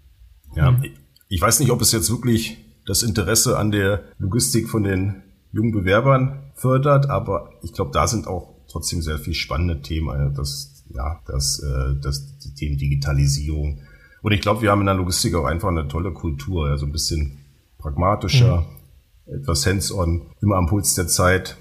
Ja, 0.56 0.72
mhm. 0.72 0.84
ich 1.28 1.40
weiß 1.40 1.60
nicht, 1.60 1.70
ob 1.70 1.80
es 1.80 1.92
jetzt 1.92 2.10
wirklich 2.10 2.58
das 2.86 3.02
Interesse 3.02 3.58
an 3.58 3.70
der 3.70 4.02
Logistik 4.18 4.68
von 4.68 4.82
den 4.82 5.22
jungen 5.52 5.72
Bewerbern 5.72 6.52
fördert, 6.54 7.08
aber 7.08 7.50
ich 7.62 7.72
glaube, 7.72 7.90
da 7.92 8.06
sind 8.06 8.26
auch 8.26 8.54
trotzdem 8.68 9.02
sehr 9.02 9.18
viel 9.18 9.34
spannende 9.34 9.82
Themen. 9.82 10.10
Also 10.10 10.36
das, 10.36 10.84
ja, 10.94 11.20
das, 11.26 11.60
äh, 11.60 12.00
das, 12.02 12.38
die 12.38 12.54
Themen 12.54 12.78
Digitalisierung, 12.78 13.80
und 14.22 14.32
ich 14.32 14.40
glaube, 14.40 14.62
wir 14.62 14.70
haben 14.70 14.80
in 14.80 14.86
der 14.86 14.94
Logistik 14.94 15.34
auch 15.34 15.44
einfach 15.44 15.68
eine 15.68 15.88
tolle 15.88 16.12
Kultur, 16.12 16.68
also 16.68 16.86
ein 16.86 16.92
bisschen 16.92 17.44
pragmatischer, 17.78 18.66
mhm. 19.26 19.34
etwas 19.40 19.66
hands-on, 19.66 20.22
immer 20.42 20.56
am 20.56 20.66
Puls 20.66 20.94
der 20.94 21.08
Zeit. 21.08 21.56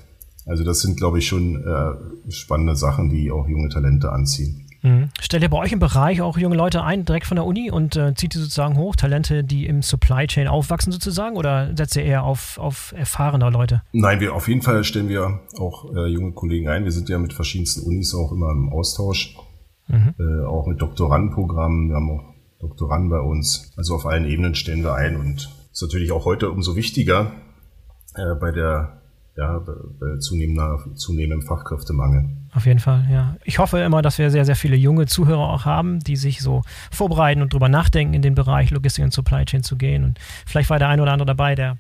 Also 0.46 0.64
das 0.64 0.82
sind, 0.82 0.98
glaube 0.98 1.20
ich, 1.20 1.28
schon 1.28 1.64
äh, 1.64 2.32
spannende 2.32 2.76
Sachen, 2.76 3.10
die 3.10 3.32
auch 3.32 3.48
junge 3.48 3.70
Talente 3.70 4.12
anziehen. 4.12 4.66
Mhm. 4.82 5.10
Stellt 5.20 5.44
ihr 5.44 5.50
bei 5.50 5.58
euch 5.58 5.72
im 5.72 5.80
Bereich 5.80 6.22
auch 6.22 6.38
junge 6.38 6.56
Leute 6.56 6.84
ein, 6.84 7.04
direkt 7.04 7.26
von 7.26 7.36
der 7.36 7.46
Uni 7.46 7.70
und 7.70 7.96
äh, 7.98 8.14
zieht 8.16 8.34
die 8.34 8.38
sozusagen 8.38 8.78
hoch, 8.78 8.96
Talente, 8.96 9.44
die 9.44 9.66
im 9.66 9.82
Supply 9.82 10.26
Chain 10.28 10.48
aufwachsen 10.48 10.92
sozusagen, 10.92 11.36
oder 11.36 11.76
setzt 11.76 11.96
ihr 11.98 12.04
eher 12.04 12.24
auf, 12.24 12.58
auf 12.58 12.94
erfahrene 12.96 13.50
Leute? 13.50 13.82
Nein, 13.92 14.20
wir 14.22 14.34
auf 14.34 14.48
jeden 14.48 14.62
Fall 14.62 14.84
stellen 14.84 15.10
wir 15.10 15.42
auch 15.58 15.94
äh, 15.94 16.08
junge 16.08 16.32
Kollegen 16.32 16.70
ein. 16.70 16.86
Wir 16.86 16.92
sind 16.92 17.10
ja 17.10 17.20
mit 17.20 17.34
verschiedensten 17.34 17.86
Unis 17.86 18.16
auch 18.16 18.32
immer 18.32 18.52
im 18.52 18.70
Austausch, 18.70 19.36
mhm. 19.88 20.16
äh, 20.18 20.46
auch 20.46 20.66
mit 20.66 20.82
Doktorandenprogrammen. 20.82 21.90
Wir 21.90 21.96
haben 21.96 22.12
auch 22.12 22.24
Doktoranden 22.60 23.10
bei 23.10 23.20
uns. 23.20 23.72
Also 23.78 23.96
auf 23.96 24.06
allen 24.06 24.26
Ebenen 24.26 24.56
stellen 24.56 24.84
wir 24.84 24.96
ein 24.96 25.16
und 25.16 25.50
ist 25.72 25.82
natürlich 25.82 26.12
auch 26.12 26.26
heute 26.26 26.52
umso 26.52 26.76
wichtiger 26.76 27.32
äh, 28.16 28.36
bei 28.36 28.52
der 28.52 29.00
ja, 29.40 29.60
bei 29.60 30.18
zunehmender, 30.18 30.80
zunehmendem 30.96 31.42
Fachkräftemangel. 31.48 32.30
auf 32.54 32.66
jeden 32.66 32.80
Fall, 32.80 33.08
ja. 33.10 33.38
Ich 33.46 33.58
hoffe 33.58 33.80
immer, 33.80 34.02
dass 34.02 34.18
wir 34.18 34.30
sehr, 34.32 34.44
sehr 34.44 34.58
viele 34.58 34.76
junge 34.76 35.06
Zuhörer 35.06 35.50
auch 35.50 35.64
haben, 35.64 36.00
die 36.00 36.18
sich 36.18 36.42
so 36.42 36.64
vorbereiten 36.92 37.42
und 37.42 37.54
drüber 37.54 37.70
nachdenken, 37.70 38.14
in 38.14 38.22
den 38.22 38.36
Bereich 38.36 38.72
Logistik 38.72 39.06
und 39.06 39.14
Supply 39.14 39.46
Chain 39.46 39.64
zu 39.64 39.78
gehen. 39.78 40.04
Und 40.04 40.20
vielleicht 40.46 40.70
war 40.70 40.78
der 40.78 40.90
ein 40.90 41.00
oder 41.00 41.14
andere 41.14 41.28
dabei, 41.28 41.56
der 41.56 41.78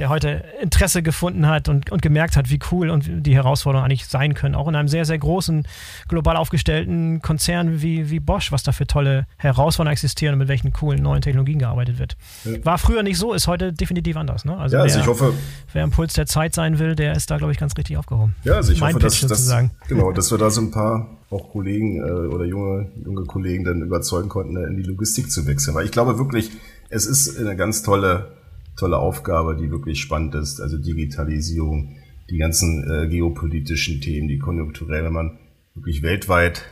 der 0.00 0.08
heute 0.08 0.44
Interesse 0.62 1.02
gefunden 1.02 1.46
hat 1.46 1.68
und, 1.68 1.92
und 1.92 2.00
gemerkt 2.00 2.34
hat, 2.34 2.48
wie 2.48 2.58
cool 2.72 2.88
und 2.88 3.04
die 3.06 3.34
Herausforderungen 3.34 3.84
eigentlich 3.84 4.06
sein 4.06 4.32
können. 4.32 4.54
Auch 4.54 4.66
in 4.66 4.74
einem 4.74 4.88
sehr, 4.88 5.04
sehr 5.04 5.18
großen, 5.18 5.66
global 6.08 6.38
aufgestellten 6.38 7.20
Konzern 7.20 7.82
wie, 7.82 8.08
wie 8.08 8.18
Bosch, 8.18 8.50
was 8.50 8.62
da 8.62 8.72
für 8.72 8.86
tolle 8.86 9.26
Herausforderungen 9.36 9.92
existieren 9.92 10.32
und 10.32 10.38
mit 10.38 10.48
welchen 10.48 10.72
coolen 10.72 11.02
neuen 11.02 11.20
Technologien 11.20 11.58
gearbeitet 11.58 11.98
wird. 11.98 12.16
Ja. 12.44 12.64
War 12.64 12.78
früher 12.78 13.02
nicht 13.02 13.18
so, 13.18 13.34
ist 13.34 13.46
heute 13.46 13.74
definitiv 13.74 14.16
anders. 14.16 14.46
Ne? 14.46 14.56
Also, 14.56 14.76
ja, 14.76 14.82
also 14.82 14.94
wer, 14.94 15.02
ich 15.02 15.06
hoffe. 15.06 15.34
Wer 15.74 15.84
im 15.84 15.90
Puls 15.90 16.14
der 16.14 16.24
Zeit 16.24 16.54
sein 16.54 16.78
will, 16.78 16.96
der 16.96 17.12
ist 17.12 17.30
da, 17.30 17.36
glaube 17.36 17.52
ich, 17.52 17.58
ganz 17.58 17.76
richtig 17.76 17.98
aufgehoben. 17.98 18.34
Ja, 18.42 18.54
also 18.54 18.72
ich 18.72 18.80
mein 18.80 18.94
hoffe, 18.94 19.06
Pitch, 19.06 19.22
dass, 19.24 19.48
dass, 19.48 19.70
genau, 19.86 20.12
dass 20.12 20.30
wir 20.30 20.38
da 20.38 20.48
so 20.48 20.62
ein 20.62 20.70
paar 20.70 21.10
auch 21.28 21.50
Kollegen 21.50 21.98
äh, 21.98 22.10
oder 22.10 22.46
junge, 22.46 22.90
junge 23.04 23.26
Kollegen 23.26 23.64
dann 23.64 23.82
überzeugen 23.82 24.30
konnten, 24.30 24.56
in 24.56 24.78
die 24.78 24.82
Logistik 24.82 25.30
zu 25.30 25.46
wechseln. 25.46 25.74
Weil 25.74 25.84
ich 25.84 25.92
glaube 25.92 26.18
wirklich, 26.18 26.50
es 26.88 27.04
ist 27.04 27.38
eine 27.38 27.54
ganz 27.54 27.82
tolle 27.82 28.39
tolle 28.80 28.98
Aufgabe, 28.98 29.56
die 29.56 29.70
wirklich 29.70 30.00
spannend 30.00 30.34
ist. 30.34 30.60
Also 30.60 30.78
Digitalisierung, 30.78 31.96
die 32.30 32.38
ganzen 32.38 32.90
äh, 32.90 33.08
geopolitischen 33.08 34.00
Themen, 34.00 34.28
die 34.28 34.38
konjunkturell, 34.38 35.04
wenn 35.04 35.12
man 35.12 35.38
wirklich 35.74 36.02
weltweit 36.02 36.64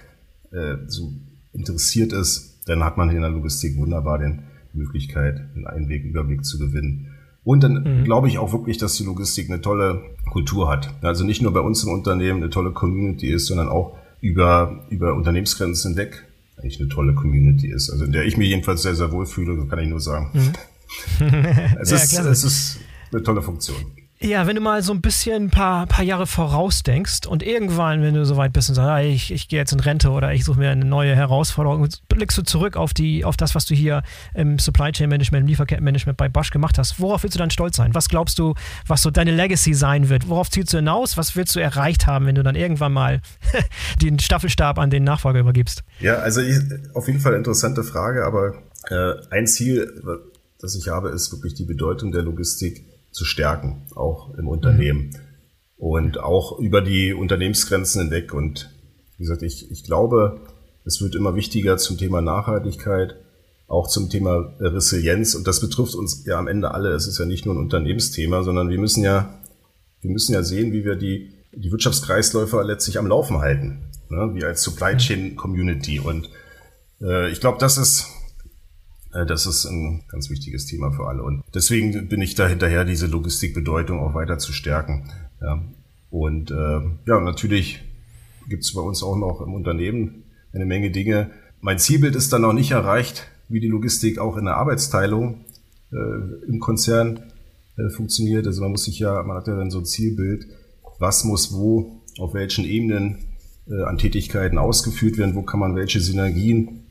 äh, 0.50 0.76
so 0.86 1.12
interessiert 1.52 2.12
ist, 2.12 2.60
dann 2.66 2.84
hat 2.84 2.96
man 2.96 3.10
in 3.10 3.20
der 3.20 3.30
Logistik 3.30 3.76
wunderbar 3.76 4.18
den, 4.18 4.42
die 4.72 4.78
Möglichkeit, 4.78 5.40
einen 5.54 5.66
Einweg, 5.66 6.04
Überblick 6.04 6.44
zu 6.44 6.58
gewinnen. 6.58 7.14
Und 7.44 7.62
dann 7.62 8.00
mhm. 8.00 8.04
glaube 8.04 8.28
ich 8.28 8.38
auch 8.38 8.52
wirklich, 8.52 8.78
dass 8.78 8.94
die 8.96 9.04
Logistik 9.04 9.50
eine 9.50 9.60
tolle 9.60 10.02
Kultur 10.30 10.68
hat. 10.68 10.94
Also 11.02 11.24
nicht 11.24 11.42
nur 11.42 11.52
bei 11.52 11.60
uns 11.60 11.84
im 11.84 11.92
Unternehmen 11.92 12.42
eine 12.42 12.50
tolle 12.50 12.72
Community 12.72 13.28
ist, 13.28 13.46
sondern 13.46 13.68
auch 13.68 13.96
über, 14.20 14.86
über 14.90 15.14
Unternehmensgrenzen 15.14 15.92
hinweg 15.92 16.26
eigentlich 16.56 16.80
eine 16.80 16.88
tolle 16.88 17.14
Community 17.14 17.70
ist. 17.70 17.90
Also 17.90 18.04
in 18.04 18.12
der 18.12 18.24
ich 18.24 18.36
mich 18.36 18.48
jedenfalls 18.48 18.82
sehr, 18.82 18.94
sehr 18.94 19.12
wohl 19.12 19.26
fühle, 19.26 19.66
kann 19.66 19.78
ich 19.78 19.88
nur 19.88 20.00
sagen. 20.00 20.30
Mhm. 20.32 20.52
Es, 21.80 21.90
ja, 21.90 21.96
ist, 21.96 22.18
es 22.18 22.44
ist 22.44 22.78
eine 23.12 23.22
tolle 23.22 23.42
Funktion. 23.42 23.76
Ja, 24.20 24.48
wenn 24.48 24.56
du 24.56 24.60
mal 24.60 24.82
so 24.82 24.92
ein 24.92 25.00
bisschen 25.00 25.44
ein 25.44 25.50
paar, 25.50 25.86
paar 25.86 26.04
Jahre 26.04 26.26
vorausdenkst 26.26 27.24
und 27.28 27.44
irgendwann, 27.44 28.02
wenn 28.02 28.14
du 28.14 28.26
soweit 28.26 28.52
bist 28.52 28.68
und 28.68 28.74
sagst, 28.74 28.88
ah, 28.88 29.00
ich, 29.00 29.32
ich 29.32 29.46
gehe 29.46 29.60
jetzt 29.60 29.72
in 29.72 29.78
Rente 29.78 30.10
oder 30.10 30.32
ich 30.34 30.44
suche 30.44 30.58
mir 30.58 30.70
eine 30.70 30.84
neue 30.84 31.14
Herausforderung, 31.14 31.86
blickst 32.08 32.36
du 32.36 32.42
zurück 32.42 32.76
auf, 32.76 32.92
die, 32.92 33.24
auf 33.24 33.36
das, 33.36 33.54
was 33.54 33.64
du 33.66 33.76
hier 33.76 34.02
im 34.34 34.58
Supply 34.58 34.90
Chain 34.90 35.08
Management, 35.08 35.42
im 35.42 35.46
Lieferkettenmanagement 35.46 36.16
bei 36.16 36.28
Bosch 36.28 36.50
gemacht 36.50 36.78
hast. 36.78 36.98
Worauf 36.98 37.22
willst 37.22 37.36
du 37.36 37.38
dann 37.38 37.52
stolz 37.52 37.76
sein? 37.76 37.94
Was 37.94 38.08
glaubst 38.08 38.40
du, 38.40 38.54
was 38.88 39.02
so 39.02 39.12
deine 39.12 39.30
Legacy 39.30 39.72
sein 39.72 40.08
wird? 40.08 40.28
Worauf 40.28 40.50
zielst 40.50 40.72
du 40.72 40.78
hinaus? 40.78 41.16
Was 41.16 41.36
willst 41.36 41.54
du 41.54 41.60
erreicht 41.60 42.08
haben, 42.08 42.26
wenn 42.26 42.34
du 42.34 42.42
dann 42.42 42.56
irgendwann 42.56 42.92
mal 42.92 43.20
den 44.02 44.18
Staffelstab 44.18 44.80
an 44.80 44.90
den 44.90 45.04
Nachfolger 45.04 45.38
übergibst? 45.38 45.84
Ja, 46.00 46.16
also 46.16 46.40
auf 46.94 47.06
jeden 47.06 47.20
Fall 47.20 47.34
interessante 47.34 47.84
Frage, 47.84 48.24
aber 48.24 48.54
äh, 48.90 49.14
ein 49.30 49.46
Ziel, 49.46 49.92
das 50.60 50.74
ich 50.74 50.88
habe, 50.88 51.10
ist 51.10 51.32
wirklich 51.32 51.54
die 51.54 51.64
Bedeutung 51.64 52.12
der 52.12 52.22
Logistik 52.22 52.84
zu 53.10 53.24
stärken, 53.24 53.86
auch 53.94 54.34
im 54.34 54.48
Unternehmen. 54.48 55.10
Und 55.76 56.18
auch 56.18 56.58
über 56.58 56.80
die 56.80 57.14
Unternehmensgrenzen 57.14 58.02
hinweg. 58.02 58.34
Und 58.34 58.70
wie 59.16 59.22
gesagt, 59.22 59.42
ich, 59.42 59.70
ich 59.70 59.84
glaube, 59.84 60.40
es 60.84 61.00
wird 61.00 61.14
immer 61.14 61.36
wichtiger 61.36 61.76
zum 61.76 61.96
Thema 61.96 62.20
Nachhaltigkeit, 62.20 63.14
auch 63.68 63.86
zum 63.86 64.10
Thema 64.10 64.54
Resilienz. 64.58 65.34
Und 65.34 65.46
das 65.46 65.60
betrifft 65.60 65.94
uns 65.94 66.24
ja 66.26 66.38
am 66.38 66.48
Ende 66.48 66.72
alle. 66.72 66.90
Es 66.90 67.06
ist 67.06 67.18
ja 67.18 67.26
nicht 67.26 67.46
nur 67.46 67.54
ein 67.54 67.60
Unternehmensthema, 67.60 68.42
sondern 68.42 68.68
wir 68.68 68.78
müssen 68.78 69.04
ja, 69.04 69.38
wir 70.00 70.10
müssen 70.10 70.32
ja 70.32 70.42
sehen, 70.42 70.72
wie 70.72 70.84
wir 70.84 70.96
die, 70.96 71.32
die 71.52 71.70
Wirtschaftskreisläufe 71.70 72.60
letztlich 72.62 72.98
am 72.98 73.06
Laufen 73.06 73.38
halten. 73.38 73.82
Ne? 74.08 74.30
Wie 74.34 74.44
als 74.44 74.62
Supply 74.62 74.96
Chain 74.96 75.36
Community. 75.36 76.00
Und 76.00 76.28
äh, 77.00 77.30
ich 77.30 77.40
glaube, 77.40 77.58
das 77.60 77.78
ist 77.78 78.06
das 79.10 79.46
ist 79.46 79.64
ein 79.64 80.04
ganz 80.08 80.30
wichtiges 80.30 80.66
Thema 80.66 80.92
für 80.92 81.06
alle. 81.06 81.22
Und 81.22 81.42
deswegen 81.54 82.08
bin 82.08 82.20
ich 82.20 82.34
da 82.34 82.46
hinterher, 82.46 82.84
diese 82.84 83.06
Logistikbedeutung 83.06 84.00
auch 84.00 84.14
weiter 84.14 84.38
zu 84.38 84.52
stärken. 84.52 85.10
Ja. 85.40 85.62
Und 86.10 86.50
äh, 86.50 86.80
ja, 87.06 87.20
natürlich 87.20 87.82
gibt 88.48 88.64
es 88.64 88.74
bei 88.74 88.80
uns 88.80 89.02
auch 89.02 89.16
noch 89.16 89.40
im 89.40 89.54
Unternehmen 89.54 90.24
eine 90.52 90.66
Menge 90.66 90.90
Dinge. 90.90 91.30
Mein 91.60 91.78
Zielbild 91.78 92.16
ist 92.16 92.32
dann 92.32 92.42
noch 92.42 92.52
nicht 92.52 92.70
erreicht, 92.70 93.26
wie 93.48 93.60
die 93.60 93.68
Logistik 93.68 94.18
auch 94.18 94.36
in 94.36 94.44
der 94.44 94.56
Arbeitsteilung 94.56 95.44
äh, 95.92 96.46
im 96.46 96.60
Konzern 96.60 97.20
äh, 97.76 97.90
funktioniert. 97.90 98.46
Also 98.46 98.62
man 98.62 98.72
muss 98.72 98.84
sich 98.84 98.98
ja, 98.98 99.22
man 99.22 99.36
hat 99.36 99.48
ja 99.48 99.56
dann 99.56 99.70
so 99.70 99.78
ein 99.78 99.84
Zielbild, 99.84 100.46
was 100.98 101.24
muss 101.24 101.52
wo, 101.52 102.02
auf 102.18 102.34
welchen 102.34 102.64
Ebenen 102.64 103.18
äh, 103.68 103.82
an 103.84 103.98
Tätigkeiten 103.98 104.58
ausgeführt 104.58 105.18
werden, 105.18 105.34
wo 105.34 105.42
kann 105.42 105.60
man 105.60 105.76
welche 105.76 106.00
Synergien 106.00 106.86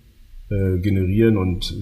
äh, 0.49 0.80
generieren 0.80 1.38
und 1.38 1.76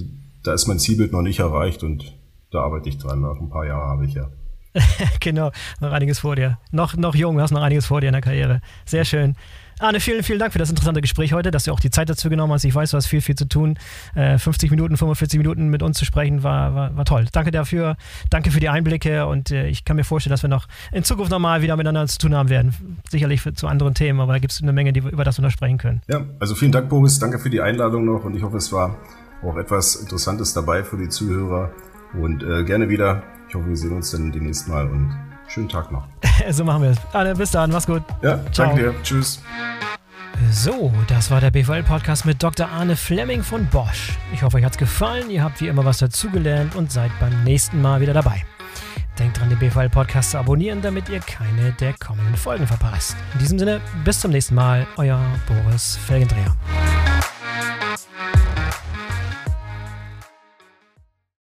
da 0.46 0.54
ist 0.54 0.68
mein 0.68 0.80
Zielbild 0.80 1.12
noch 1.12 1.22
nicht 1.22 1.40
erreicht 1.40 1.84
und 1.84 2.14
da 2.52 2.62
arbeite 2.62 2.90
ich 2.90 2.98
dran. 2.98 3.22
Noch 3.22 3.40
ein 3.40 3.50
paar 3.50 3.66
Jahre 3.66 3.88
habe 3.88 4.06
ich 4.06 4.14
ja. 4.14 4.30
genau, 5.20 5.52
noch 5.80 5.92
einiges 5.92 6.20
vor 6.20 6.36
dir. 6.36 6.60
Noch, 6.72 6.96
noch 6.96 7.16
jung, 7.16 7.40
hast 7.40 7.52
noch 7.52 7.62
einiges 7.62 7.86
vor 7.86 8.02
dir 8.02 8.08
in 8.08 8.14
der 8.14 8.22
Karriere. 8.22 8.62
Sehr 8.86 9.06
schön. 9.06 9.36
Arne, 9.80 10.00
vielen, 10.00 10.24
vielen 10.24 10.40
Dank 10.40 10.54
für 10.54 10.60
das 10.60 10.70
interessante 10.70 11.02
Gespräch 11.02 11.34
heute, 11.34 11.52
dass 11.52 11.66
du 11.66 11.74
auch 11.74 11.82
die 11.82 11.90
Zeit 11.90 12.10
dazu 12.10 12.30
genommen 12.30 12.54
hast. 12.54 12.64
Ich 12.64 12.74
weiß, 12.74 12.92
du 12.92 12.98
hast 12.98 13.08
viel, 13.08 13.20
viel 13.20 13.36
zu 13.36 13.46
tun. 13.46 13.78
Äh, 14.16 14.38
50 14.38 14.72
Minuten, 14.72 14.96
45 14.96 15.38
Minuten 15.38 15.68
mit 15.68 15.84
uns 15.84 15.98
zu 15.98 16.06
sprechen, 16.06 16.44
war, 16.44 16.74
war, 16.74 16.96
war 16.96 17.04
toll. 17.04 17.26
Danke 17.34 17.52
dafür. 17.52 17.98
Danke 18.30 18.52
für 18.52 18.62
die 18.62 18.70
Einblicke 18.70 19.26
und 19.26 19.52
äh, 19.52 19.68
ich 19.68 19.84
kann 19.84 19.98
mir 19.98 20.06
vorstellen, 20.06 20.32
dass 20.32 20.44
wir 20.44 20.50
noch 20.50 20.68
in 20.94 21.04
Zukunft 21.04 21.30
nochmal 21.30 21.62
wieder 21.62 21.76
miteinander 21.76 22.08
zu 22.08 22.20
tun 22.20 22.36
haben 22.36 22.48
werden. 22.48 23.00
Sicherlich 23.10 23.42
für, 23.42 23.54
zu 23.54 23.68
anderen 23.68 23.96
Themen, 23.96 24.22
aber 24.22 24.32
da 24.32 24.40
gibt 24.40 24.54
es 24.54 24.62
eine 24.62 24.72
Menge, 24.72 24.94
die, 24.94 25.02
über 25.02 25.26
das 25.26 25.38
wir 25.38 25.44
noch 25.44 25.52
sprechen 25.52 25.78
können. 25.78 26.02
Ja, 26.08 26.24
also 26.40 26.56
vielen 26.56 26.72
Dank, 26.72 26.88
Boris. 26.88 27.20
Danke 27.20 27.40
für 27.40 27.50
die 27.50 27.60
Einladung 27.60 28.06
noch 28.06 28.24
und 28.24 28.36
ich 28.36 28.44
hoffe, 28.44 28.58
es 28.58 28.72
war 28.72 28.96
auch 29.46 29.58
etwas 29.58 29.96
Interessantes 29.96 30.54
dabei 30.54 30.84
für 30.84 30.98
die 30.98 31.10
Zuhörer. 31.10 31.72
Und 32.14 32.44
äh, 32.44 32.64
gerne 32.64 32.90
wieder. 32.90 33.24
Ich 33.50 33.56
hoffe, 33.56 33.68
wir 33.68 33.78
sehen 33.78 33.94
uns 33.94 34.12
dann 34.12 34.32
demnächst 34.32 34.68
mal 34.68 34.86
und 34.88 35.16
schönen 35.48 35.70
Tag 35.70 35.92
noch. 35.92 36.08
so 36.50 36.64
machen 36.64 36.84
wir 36.84 36.90
es. 36.92 36.98
Anne, 37.14 37.36
bis 37.36 37.52
dann. 37.52 37.72
Mach's 37.72 37.86
gut. 37.86 38.04
Ja, 38.22 38.40
Ciao. 38.52 38.68
danke 38.68 38.84
dir. 38.84 38.96
Tschüss. 39.04 39.42
So, 40.52 40.92
das 41.08 41.32
war 41.32 41.40
der 41.40 41.52
BVL-Podcast 41.52 42.26
mit 42.26 42.44
Dr. 42.44 42.68
Arne 42.68 42.96
Fleming 42.96 43.42
von 43.42 43.66
Bosch. 43.68 44.18
Ich 44.34 44.44
hoffe, 44.44 44.58
euch 44.58 44.66
hat's 44.66 44.78
gefallen. 44.78 45.30
Ihr 45.30 45.44
habt 45.44 45.62
wie 45.62 45.68
immer 45.68 45.86
was 45.86 46.00
dazugelernt 46.00 46.76
und 46.76 46.92
seid 46.92 47.12
beim 47.20 47.44
nächsten 47.44 47.82
Mal 47.82 48.02
wieder 48.02 48.14
dabei. 48.14 48.44
Denkt 49.18 49.40
dran, 49.40 49.50
den 49.50 49.60
BVL-Podcast 49.60 50.32
zu 50.32 50.38
abonnieren, 50.38 50.82
damit 50.82 51.08
ihr 51.08 51.22
keine 51.22 51.72
der 51.80 51.94
kommenden 51.94 52.36
Folgen 52.36 52.68
verpasst. 52.68 53.16
In 53.34 53.40
diesem 53.40 53.60
Sinne, 53.60 53.80
bis 54.04 54.20
zum 54.20 54.32
nächsten 54.32 54.56
Mal. 54.56 54.86
Euer 54.98 55.22
Boris 55.48 55.98
Felgendreher. 56.06 56.54